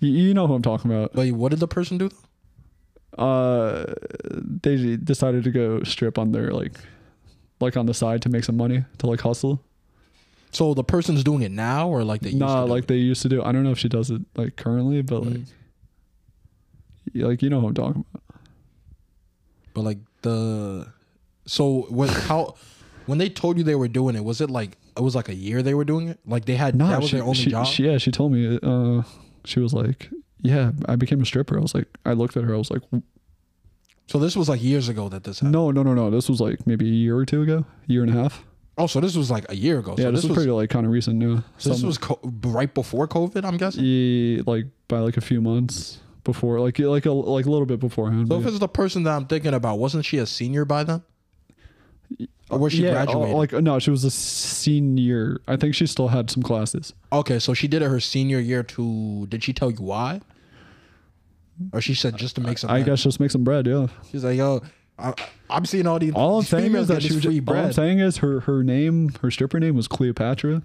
You, 0.00 0.10
you 0.12 0.34
know 0.34 0.46
who 0.46 0.54
I'm 0.54 0.62
talking 0.62 0.90
about. 0.90 1.14
Wait, 1.14 1.32
what 1.32 1.50
did 1.50 1.60
the 1.60 1.68
person 1.68 1.98
do? 1.98 2.10
Uh 3.18 3.94
they 4.62 4.96
decided 4.96 5.44
to 5.44 5.50
go 5.50 5.82
strip 5.82 6.18
on 6.18 6.32
their 6.32 6.52
like 6.52 6.78
like 7.60 7.76
on 7.76 7.86
the 7.86 7.94
side 7.94 8.22
to 8.22 8.28
make 8.28 8.44
some 8.44 8.56
money 8.56 8.84
to 8.98 9.06
like 9.06 9.20
hustle. 9.20 9.62
So 10.52 10.74
the 10.74 10.84
person's 10.84 11.22
doing 11.22 11.42
it 11.42 11.52
now, 11.52 11.88
or 11.88 12.02
like 12.04 12.22
they 12.22 12.30
used 12.30 12.40
nah, 12.40 12.64
to 12.64 12.72
like 12.72 12.84
it? 12.84 12.88
they 12.88 12.96
used 12.96 13.22
to 13.22 13.28
do. 13.28 13.42
I 13.42 13.52
don't 13.52 13.62
know 13.64 13.70
if 13.72 13.78
she 13.78 13.88
does 13.88 14.10
it 14.10 14.22
like 14.36 14.56
currently, 14.56 15.02
but 15.02 15.22
like 15.24 15.34
Mm. 15.34 15.46
yeah, 17.12 17.26
like 17.26 17.42
you 17.42 17.50
know 17.50 17.60
who 17.60 17.68
I'm 17.68 17.74
talking 17.74 18.04
about. 18.14 18.22
But 19.74 19.82
like 19.82 19.98
the 20.22 20.86
so 21.46 21.82
when 21.90 22.08
how 22.28 22.54
when 23.06 23.18
they 23.18 23.28
told 23.28 23.58
you 23.58 23.64
they 23.64 23.74
were 23.74 23.88
doing 23.88 24.16
it, 24.16 24.24
was 24.24 24.40
it 24.40 24.50
like 24.50 24.76
it 24.96 25.02
was 25.02 25.14
like 25.14 25.28
a 25.28 25.34
year 25.34 25.62
they 25.62 25.74
were 25.74 25.84
doing 25.84 26.08
it? 26.08 26.18
Like 26.26 26.44
they 26.46 26.56
had 26.56 26.74
No, 26.76 26.88
that 26.88 27.00
was 27.00 27.10
she, 27.10 27.16
their 27.16 27.24
only 27.24 27.34
she, 27.36 27.50
job. 27.50 27.66
she- 27.66 27.84
yeah, 27.86 27.98
she 27.98 28.10
told 28.10 28.32
me. 28.32 28.58
Uh, 28.62 29.02
she 29.44 29.58
was 29.60 29.72
like, 29.72 30.10
"Yeah, 30.42 30.72
I 30.86 30.96
became 30.96 31.20
a 31.20 31.24
stripper." 31.24 31.56
I 31.58 31.60
was 31.60 31.74
like, 31.74 31.86
I 32.04 32.12
looked 32.12 32.36
at 32.36 32.44
her. 32.44 32.54
I 32.54 32.58
was 32.58 32.70
like, 32.70 32.82
so 34.06 34.18
this 34.18 34.36
was 34.36 34.48
like 34.48 34.62
years 34.62 34.88
ago 34.88 35.08
that 35.08 35.24
this 35.24 35.40
happened. 35.40 35.52
"No, 35.52 35.70
no, 35.70 35.82
no, 35.82 35.94
no. 35.94 36.10
This 36.10 36.28
was 36.28 36.40
like 36.40 36.66
maybe 36.66 36.86
a 36.86 36.92
year 36.92 37.16
or 37.16 37.24
two 37.24 37.42
ago, 37.42 37.64
year 37.86 38.02
and 38.02 38.10
a 38.10 38.22
half. 38.22 38.44
Oh, 38.78 38.86
so 38.86 38.98
this 39.00 39.14
was 39.14 39.30
like 39.30 39.44
a 39.50 39.54
year 39.54 39.78
ago. 39.78 39.94
yeah, 39.98 40.04
so 40.04 40.10
this, 40.12 40.24
was, 40.24 40.34
pretty 40.34 40.50
like 40.50 40.70
kind 40.70 40.86
of 40.86 40.92
recent. 40.92 41.22
So 41.58 41.68
this 41.68 41.82
was 41.82 41.98
co- 41.98 42.18
right 42.42 42.72
before 42.72 43.06
COVID, 43.06 43.44
I'm 43.44 43.58
guessing. 43.58 43.84
yeah, 43.84 44.42
like 44.46 44.64
by 44.88 45.00
like 45.00 45.18
a 45.18 45.20
few 45.20 45.42
months 45.42 45.98
before, 46.24 46.60
like 46.60 46.78
like 46.78 47.04
a 47.04 47.12
like 47.12 47.44
a 47.44 47.50
little 47.50 47.66
bit 47.66 47.78
beforehand. 47.78 48.26
So 48.26 48.28
but 48.30 48.36
if 48.36 48.42
yeah. 48.42 48.48
it's 48.48 48.58
the 48.58 48.68
person 48.68 49.02
that 49.02 49.10
I'm 49.10 49.26
thinking 49.26 49.52
about, 49.52 49.78
wasn't 49.78 50.06
she 50.06 50.16
a 50.18 50.26
senior 50.26 50.64
by 50.64 50.84
then? 50.84 51.02
Or 52.50 52.58
was 52.58 52.72
she 52.72 52.82
yeah, 52.82 52.92
graduated? 52.92 53.34
uh, 53.34 53.36
like 53.36 53.52
no, 53.52 53.78
she 53.78 53.90
was 53.90 54.04
a 54.04 54.10
senior. 54.10 55.40
I 55.46 55.56
think 55.56 55.74
she 55.74 55.86
still 55.86 56.08
had 56.08 56.30
some 56.30 56.42
classes. 56.42 56.92
okay, 57.12 57.38
so 57.38 57.54
she 57.54 57.68
did 57.68 57.82
it 57.82 57.88
her 57.88 58.00
senior 58.00 58.40
year 58.40 58.62
to. 58.64 59.26
Did 59.28 59.44
she 59.44 59.52
tell 59.52 59.70
you 59.70 59.78
why? 59.78 60.20
Or 61.72 61.80
she 61.80 61.94
said 61.94 62.16
just 62.16 62.34
to 62.36 62.40
make 62.40 62.58
some. 62.58 62.70
I 62.70 62.82
guess 62.82 63.02
just 63.02 63.20
make 63.20 63.30
some 63.30 63.44
bread. 63.44 63.66
Yeah. 63.66 63.88
she's 64.10 64.24
like, 64.24 64.36
yo, 64.36 64.62
I, 64.98 65.14
I'm 65.48 65.64
seeing 65.64 65.86
all 65.86 65.98
these. 65.98 66.14
All 66.14 66.36
I'm 66.36 66.40
these 66.42 66.48
saying 66.48 66.74
is 66.74 66.88
that 66.88 67.02
she 67.02 67.14
was 67.14 67.24
free 67.24 67.40
just, 67.40 67.48
all 67.48 67.56
I'm 67.56 67.72
saying 67.72 67.98
is 68.00 68.18
her 68.18 68.40
her 68.40 68.62
name, 68.62 69.10
her 69.20 69.30
stripper 69.30 69.60
name 69.60 69.76
was 69.76 69.86
Cleopatra. 69.86 70.62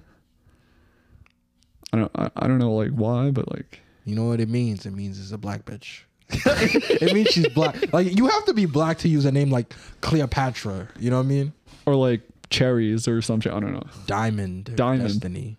I 1.94 1.98
don't 1.98 2.12
I, 2.16 2.32
I 2.36 2.48
don't 2.48 2.60
know 2.60 2.74
like 2.74 2.92
why, 2.92 3.32
but 3.32 3.52
like 3.54 3.82
You 4.06 4.16
know 4.16 4.26
what 4.26 4.40
it 4.40 4.50
means? 4.50 4.86
It 4.86 4.92
means 4.92 5.20
it's 5.20 5.32
a 5.32 5.38
black 5.38 5.66
bitch. 5.66 6.02
it 6.30 7.14
means 7.14 7.30
she's 7.30 7.48
black. 7.50 7.94
Like 7.94 8.16
you 8.18 8.28
have 8.28 8.46
to 8.46 8.54
be 8.54 8.66
black 8.66 8.98
to 9.00 9.08
use 9.10 9.26
a 9.26 9.32
name 9.32 9.50
like 9.52 9.74
Cleopatra. 10.02 10.90
You 11.00 11.10
know 11.10 11.18
what 11.18 11.26
I 11.26 11.30
mean? 11.30 11.54
or 11.86 11.96
like 11.96 12.22
cherries 12.50 13.08
or 13.08 13.22
something. 13.22 13.52
I 13.52 13.60
don't 13.60 13.74
know. 13.74 13.84
Diamond. 14.08 14.70
or 14.70 14.76
Diamond. 14.76 15.04
Destiny. 15.10 15.58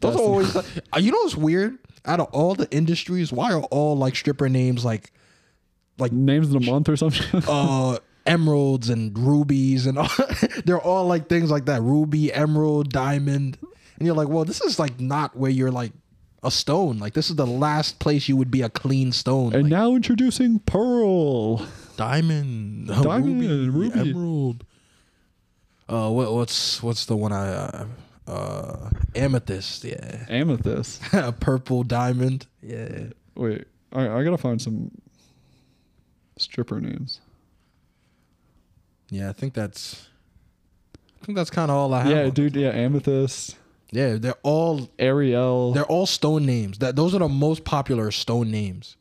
Those 0.00 0.16
are 0.16 0.20
always. 0.20 0.54
Like, 0.54 0.66
uh, 0.94 0.98
you 0.98 1.12
know 1.12 1.18
what's 1.18 1.36
weird? 1.36 1.78
Out 2.06 2.18
of 2.20 2.26
all 2.32 2.54
the 2.54 2.68
industries, 2.70 3.32
why 3.32 3.52
are 3.52 3.62
all 3.64 3.96
like 3.96 4.16
stripper 4.16 4.48
names 4.48 4.84
like 4.84 5.12
like 5.98 6.12
Names 6.12 6.46
of 6.52 6.60
the 6.60 6.70
month 6.70 6.88
or 6.88 6.96
something. 6.96 7.42
uh 7.46 7.98
emeralds 8.26 8.90
and 8.90 9.16
rubies 9.18 9.86
and 9.86 9.98
all, 9.98 10.08
they're 10.64 10.80
all 10.80 11.06
like 11.06 11.28
things 11.28 11.50
like 11.50 11.64
that 11.64 11.80
ruby 11.80 12.32
emerald 12.32 12.90
diamond 12.90 13.56
and 13.98 14.06
you're 14.06 14.14
like 14.14 14.28
well 14.28 14.44
this 14.44 14.60
is 14.60 14.78
like 14.78 15.00
not 15.00 15.34
where 15.34 15.50
you're 15.50 15.70
like 15.70 15.90
a 16.42 16.50
stone 16.50 16.98
like 16.98 17.12
this 17.14 17.28
is 17.30 17.36
the 17.36 17.46
last 17.46 17.98
place 17.98 18.28
you 18.28 18.36
would 18.36 18.50
be 18.50 18.62
a 18.62 18.68
clean 18.70 19.12
stone 19.12 19.52
and 19.52 19.64
like, 19.64 19.70
now 19.70 19.94
introducing 19.94 20.58
Pearl. 20.60 21.66
diamond 21.96 22.86
Diamond, 23.02 23.74
ruby. 23.74 23.98
emerald 24.10 24.64
uh 25.88 26.08
what, 26.10 26.32
what's 26.32 26.82
what's 26.82 27.04
the 27.06 27.16
one 27.16 27.32
i 27.32 27.48
uh, 27.48 27.86
uh 28.26 28.90
amethyst 29.14 29.84
yeah 29.84 30.24
Amethyst. 30.28 31.02
purple 31.40 31.82
diamond 31.82 32.46
yeah 32.62 33.04
Wait, 33.34 33.64
I, 33.92 34.08
I 34.08 34.24
gotta 34.24 34.38
find 34.38 34.60
some 34.62 34.90
stripper 36.38 36.80
names. 36.80 37.20
yeah 39.10 39.28
i 39.28 39.32
think 39.32 39.52
that's 39.54 40.08
i 41.20 41.24
think 41.26 41.36
that's 41.36 41.50
kind 41.50 41.70
of 41.70 41.76
all 41.76 41.92
i 41.92 42.02
have 42.02 42.10
Yeah, 42.10 42.30
dude. 42.30 42.56
Yeah, 42.56 42.70
Amethyst, 42.70 43.56
yeah 43.92 44.16
they're 44.18 44.34
all 44.42 44.88
Ariel. 44.98 45.72
They're 45.72 45.84
all 45.84 46.06
stone 46.06 46.46
names. 46.46 46.78
That 46.78 46.96
those 46.96 47.14
are 47.14 47.18
the 47.18 47.28
most 47.28 47.64
popular 47.64 48.10
stone 48.10 48.50
names. 48.50 48.96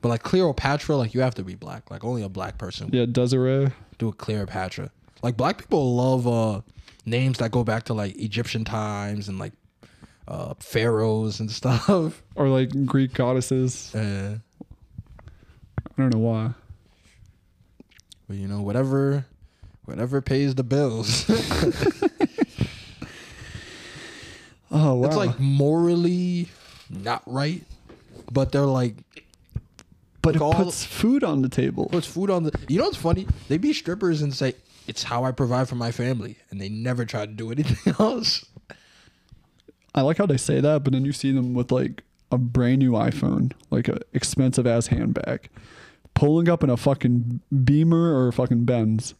But 0.00 0.08
like 0.08 0.22
Cleopatra, 0.24 0.96
like 0.96 1.14
you 1.14 1.20
have 1.20 1.34
to 1.36 1.44
be 1.44 1.54
black. 1.54 1.90
Like 1.90 2.02
only 2.04 2.22
a 2.22 2.28
black 2.28 2.58
person 2.58 2.90
Yeah, 2.92 3.06
Desiree. 3.06 3.70
do 3.98 4.08
a 4.08 4.12
Cleopatra. 4.12 4.90
Like 5.22 5.36
black 5.36 5.58
people 5.58 5.94
love 5.94 6.26
uh 6.26 6.60
names 7.06 7.38
that 7.38 7.50
go 7.50 7.62
back 7.64 7.84
to 7.84 7.94
like 7.94 8.16
Egyptian 8.18 8.64
times 8.64 9.28
and 9.28 9.38
like 9.38 9.52
uh 10.28 10.54
pharaohs 10.60 11.38
and 11.40 11.50
stuff. 11.60 12.22
Or 12.34 12.48
like 12.48 12.70
Greek 12.86 13.12
goddesses. 13.12 13.94
Uh, 13.94 14.38
I 15.96 16.02
don't 16.02 16.12
know 16.14 16.18
why. 16.20 16.50
but 18.26 18.36
you 18.38 18.48
know, 18.48 18.62
whatever 18.62 19.26
whatever 19.84 20.20
pays 20.22 20.54
the 20.54 20.64
bills. 20.64 21.28
Oh 24.72 24.94
wow. 24.94 25.06
it's 25.06 25.16
like 25.16 25.38
morally 25.38 26.48
not 26.90 27.22
right. 27.26 27.62
But 28.30 28.52
they're 28.52 28.62
like 28.62 28.96
but 30.22 30.36
it 30.36 30.42
all- 30.42 30.54
puts 30.54 30.84
food 30.84 31.24
on 31.24 31.42
the 31.42 31.48
table. 31.48 31.88
puts 31.90 32.06
food 32.06 32.30
on 32.30 32.44
the. 32.44 32.52
You 32.68 32.78
know 32.78 32.84
what's 32.84 32.96
funny? 32.96 33.26
They 33.48 33.58
be 33.58 33.72
strippers 33.72 34.22
and 34.22 34.32
say 34.34 34.54
it's 34.86 35.02
how 35.02 35.24
I 35.24 35.32
provide 35.32 35.68
for 35.68 35.74
my 35.74 35.90
family, 35.92 36.38
and 36.50 36.60
they 36.60 36.68
never 36.68 37.04
try 37.04 37.26
to 37.26 37.32
do 37.32 37.50
anything 37.50 37.94
else. 38.00 38.44
I 39.94 40.00
like 40.02 40.16
how 40.18 40.26
they 40.26 40.36
say 40.38 40.60
that, 40.60 40.84
but 40.84 40.92
then 40.92 41.04
you 41.04 41.12
see 41.12 41.32
them 41.32 41.54
with 41.54 41.70
like 41.72 42.02
a 42.30 42.38
brand 42.38 42.78
new 42.78 42.92
iPhone, 42.92 43.52
like 43.70 43.88
a 43.88 43.98
expensive 44.14 44.66
ass 44.66 44.86
handbag, 44.86 45.50
pulling 46.14 46.48
up 46.48 46.62
in 46.64 46.70
a 46.70 46.76
fucking 46.78 47.40
Beamer 47.64 48.14
or 48.16 48.28
a 48.28 48.32
fucking 48.32 48.64
Benz. 48.64 49.14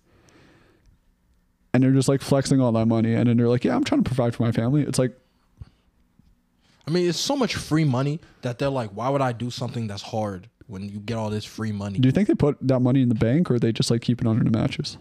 And 1.74 1.82
they're 1.82 1.90
just 1.90 2.09
like 2.09 2.22
flexing 2.22 2.61
all 2.61 2.72
that 2.72 2.86
money. 2.86 3.14
And 3.14 3.28
then 3.28 3.36
they're 3.36 3.48
like, 3.48 3.64
yeah, 3.64 3.74
I'm 3.74 3.84
trying 3.84 4.03
to 4.05 4.09
provide 4.09 4.34
for 4.34 4.42
my 4.44 4.53
family. 4.53 4.82
It's 4.82 4.98
like, 4.98 5.18
I 6.87 6.91
mean, 6.91 7.09
it's 7.09 7.18
so 7.18 7.37
much 7.37 7.55
free 7.55 7.85
money 7.85 8.20
that 8.43 8.59
they're 8.59 8.68
like, 8.68 8.91
why 8.91 9.09
would 9.09 9.20
I 9.20 9.33
do 9.33 9.51
something 9.51 9.87
that's 9.87 10.03
hard 10.03 10.49
when 10.66 10.89
you 10.89 10.99
get 10.99 11.16
all 11.16 11.30
this 11.30 11.45
free 11.45 11.72
money? 11.72 11.99
do 11.99 12.09
you 12.09 12.12
think 12.12 12.28
they 12.28 12.35
put 12.35 12.57
that 12.66 12.80
money 12.80 13.03
in 13.03 13.09
the 13.09 13.14
bank 13.14 13.51
or 13.51 13.59
they 13.59 13.72
just 13.72 13.91
like 13.91 14.03
keep 14.03 14.20
it 14.20 14.26
under 14.26 14.43
the 14.45 14.51
mattress? 14.51 14.99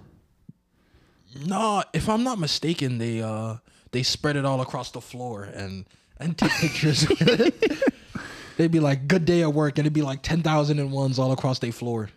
No, 1.46 1.84
if 1.94 2.10
I'm 2.10 2.24
not 2.24 2.40
mistaken, 2.40 2.98
they 2.98 3.22
uh 3.22 3.56
they 3.92 4.04
spread 4.04 4.36
it 4.36 4.46
all 4.46 4.62
across 4.62 4.92
the 4.92 5.02
floor 5.02 5.44
and 5.44 5.86
and 6.18 6.38
take 6.38 6.52
pictures. 6.52 7.08
with 7.08 7.22
it. 7.22 7.94
They'd 8.58 8.70
be 8.70 8.82
like, 8.82 9.08
"Good 9.08 9.24
day 9.26 9.42
at 9.42 9.54
work," 9.54 9.78
and 9.78 9.86
it'd 9.86 9.94
be 9.94 10.02
like 10.02 10.22
ten 10.24 10.44
thousand 10.44 10.80
and 10.80 10.92
ones 10.92 11.18
all 11.18 11.32
across 11.32 11.60
their 11.60 11.72
floor. 11.72 12.10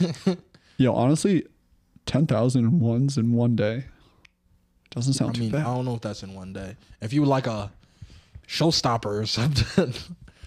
Yo, 0.78 0.92
honestly, 0.92 1.46
10,000 2.06 2.80
ones 2.80 3.18
in 3.18 3.32
one 3.32 3.56
day 3.56 3.84
doesn't 4.90 5.14
sound 5.14 5.36
I 5.36 5.40
mean, 5.40 5.50
too 5.50 5.58
I 5.58 5.62
don't 5.62 5.84
know 5.84 5.94
if 5.94 6.00
that's 6.00 6.22
in 6.22 6.34
one 6.34 6.52
day. 6.52 6.76
If 7.00 7.12
you 7.12 7.24
like 7.24 7.46
a 7.46 7.70
showstopper 8.46 9.22
or 9.22 9.26
something, 9.26 9.92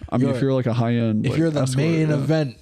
I 0.08 0.18
mean, 0.18 0.30
if 0.30 0.40
you're 0.40 0.52
like 0.52 0.66
a 0.66 0.72
high 0.72 0.94
end, 0.94 1.26
if 1.26 1.36
you're 1.36 1.50
the 1.50 1.72
main 1.76 2.08
yeah. 2.08 2.14
event 2.14 2.56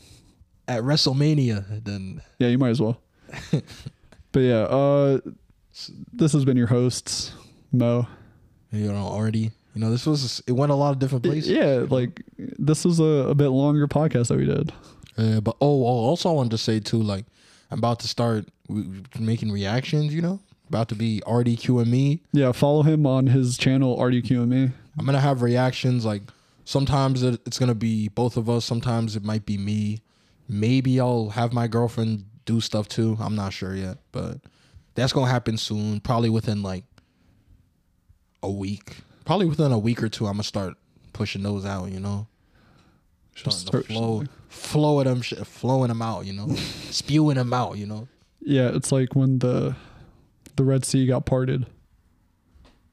at 0.67 0.83
WrestleMania, 0.83 1.85
then 1.85 2.21
Yeah, 2.39 2.49
you 2.49 2.59
might 2.59 2.71
as 2.71 2.81
well. 2.81 3.01
but 4.33 4.41
yeah, 4.41 4.63
uh, 4.63 5.21
this 6.13 6.33
has 6.33 6.45
been 6.45 6.57
your 6.57 6.67
hosts, 6.67 7.33
Mo. 7.73 8.07
you 8.71 8.93
know 8.93 9.07
already. 9.07 9.51
You 9.75 9.85
know, 9.85 9.91
this 9.91 10.07
was 10.07 10.43
it 10.47 10.53
went 10.53 10.73
a 10.73 10.75
lot 10.75 10.91
of 10.91 10.99
different 10.99 11.25
places. 11.25 11.51
Yeah, 11.51 11.87
like 11.89 12.23
this 12.37 12.85
was 12.85 13.01
a, 13.01 13.29
a 13.31 13.35
bit 13.35 13.49
longer 13.49 13.87
podcast 13.87 14.29
that 14.29 14.39
we 14.39 14.45
did. 14.45 14.73
Uh, 15.17 15.41
but 15.41 15.57
oh, 15.61 15.85
oh, 15.85 15.87
also 15.87 16.29
I 16.29 16.33
wanted 16.33 16.51
to 16.51 16.59
say 16.59 16.81
too, 16.81 17.03
like 17.03 17.27
I'm 17.71 17.79
about 17.79 18.01
to 18.01 18.09
start 18.09 18.47
making 19.19 19.53
reactions. 19.53 20.15
You 20.15 20.23
know, 20.23 20.41
about 20.69 20.89
to 20.89 20.95
be 20.95 21.23
RDQ 21.27 21.83
and 21.83 21.91
me. 21.91 22.23
Yeah, 22.33 22.53
follow 22.53 22.83
him 22.83 23.07
on 23.07 23.29
his 23.29 23.57
channel 23.57 23.97
RDQ 23.99 24.31
and 24.43 24.49
me. 24.49 24.71
I'm 24.99 25.07
gonna 25.07 25.21
have 25.21 25.43
reactions. 25.43 26.05
Like 26.05 26.23
sometimes 26.65 27.23
it, 27.23 27.41
it's 27.47 27.59
gonna 27.59 27.75
be 27.75 28.09
both 28.09 28.37
of 28.37 28.49
us. 28.49 28.65
Sometimes 28.65 29.17
it 29.17 29.25
might 29.25 29.47
be 29.47 29.57
me. 29.59 30.01
Maybe 30.49 31.01
I'll 31.01 31.31
have 31.31 31.53
my 31.53 31.67
girlfriend 31.69 32.25
do 32.45 32.61
stuff 32.61 32.89
too. 32.89 33.17
I'm 33.21 33.35
not 33.35 33.53
sure 33.53 33.75
yet, 33.75 33.99
but 34.13 34.39
that's 34.95 35.13
gonna 35.13 35.31
happen 35.31 35.57
soon. 35.57 36.01
Probably 36.01 36.31
within 36.31 36.63
like 36.63 36.85
a 38.43 38.51
week. 38.51 38.97
Probably 39.25 39.47
within 39.47 39.73
a 39.73 39.79
week 39.79 40.03
or 40.03 40.09
two. 40.09 40.27
I'm 40.27 40.33
gonna 40.33 40.43
start 40.43 40.75
pushing 41.13 41.43
those 41.43 41.65
out. 41.65 41.91
You 41.91 42.01
know. 42.01 42.27
Starting 43.35 43.61
to 43.61 43.67
start 43.67 43.87
flow, 43.87 44.21
shitting. 44.21 44.29
flow 44.49 44.99
of 44.99 45.05
them, 45.05 45.23
shit, 45.23 45.47
flowing 45.47 45.89
them 45.89 46.03
out. 46.03 46.27
You 46.27 46.33
know, 46.33 46.49
spewing 46.91 47.37
them 47.37 47.53
out. 47.53 47.77
You 47.77 47.87
know. 47.87 48.09
Yeah, 48.41 48.71
it's 48.75 48.91
like 48.91 49.15
when 49.15 49.39
the 49.39 49.77
the 50.57 50.65
Red 50.65 50.85
Sea 50.85 51.07
got 51.07 51.25
parted. 51.25 51.67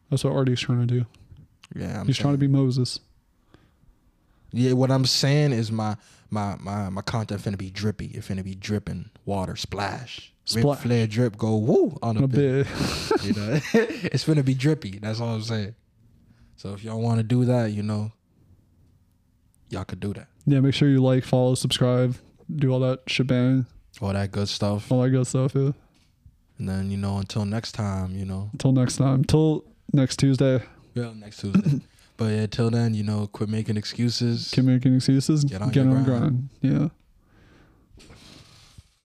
That's 0.09 0.23
what 0.23 0.33
Arty's 0.33 0.61
trying 0.61 0.81
to 0.81 0.85
do. 0.85 1.05
Yeah, 1.75 1.99
I'm 1.99 2.07
He's 2.07 2.17
trying 2.17 2.33
to 2.33 2.37
be 2.39 2.47
Moses. 2.47 2.99
Yeah, 4.51 4.73
what 4.73 4.89
I'm 4.89 5.05
saying 5.05 5.51
is 5.51 5.71
my 5.71 5.97
my 6.29 6.55
my 6.59 6.89
my 6.89 7.01
content 7.01 7.41
finna 7.41 7.57
be 7.57 7.69
drippy. 7.69 8.07
It 8.07 8.21
finna 8.21 8.43
be 8.43 8.55
dripping 8.55 9.09
water, 9.25 9.55
splash, 9.55 10.33
Ric 10.53 10.61
Splash. 10.61 10.79
Flair 10.79 11.07
drip, 11.07 11.37
go 11.37 11.57
woo 11.57 11.97
on 12.01 12.17
a, 12.17 12.27
bit. 12.27 12.67
You 13.21 13.33
know, 13.33 13.59
it's 13.73 14.23
finna 14.23 14.45
be 14.45 14.53
drippy. 14.53 14.99
That's 14.99 15.19
all 15.19 15.35
I'm 15.35 15.41
saying. 15.41 15.75
So 16.55 16.73
if 16.73 16.83
y'all 16.83 17.01
want 17.01 17.17
to 17.17 17.23
do 17.23 17.43
that, 17.45 17.73
you 17.73 17.83
know, 17.83 18.11
y'all 19.69 19.83
could 19.83 19.99
do 19.99 20.13
that. 20.13 20.27
Yeah, 20.45 20.61
make 20.61 20.73
sure 20.73 20.87
you 20.87 21.01
like, 21.01 21.25
follow, 21.25 21.55
subscribe, 21.55 22.15
do 22.55 22.71
all 22.71 22.79
that 22.79 23.01
shebang, 23.07 23.65
All 23.99 24.13
that 24.13 24.31
good 24.31 24.47
stuff. 24.47 24.91
all 24.91 25.01
that 25.01 25.09
good 25.09 25.27
stuff. 25.27 25.53
Yeah. 25.53 25.71
And 26.57 26.69
then 26.69 26.89
you 26.89 26.97
know, 26.97 27.17
until 27.17 27.43
next 27.43 27.73
time, 27.73 28.15
you 28.15 28.23
know, 28.23 28.49
Until 28.53 28.71
next 28.71 28.97
time. 28.97 29.15
Until 29.15 29.65
next 29.91 30.17
Tuesday. 30.17 30.61
Well, 30.95 31.13
next 31.13 31.39
Tuesday. 31.39 31.81
but 32.17 32.25
yeah, 32.25 32.47
till 32.47 32.69
then, 32.69 32.93
you 32.93 33.03
know, 33.03 33.27
quit 33.27 33.49
making 33.49 33.77
excuses. 33.77 34.51
Keep 34.51 34.65
making 34.65 34.95
excuses. 34.95 35.43
Get 35.43 35.61
on 35.61 35.69
Get 35.69 35.85
on 35.85 36.03
grind. 36.03 36.05
grind. 36.05 36.49
Yeah. 36.61 36.87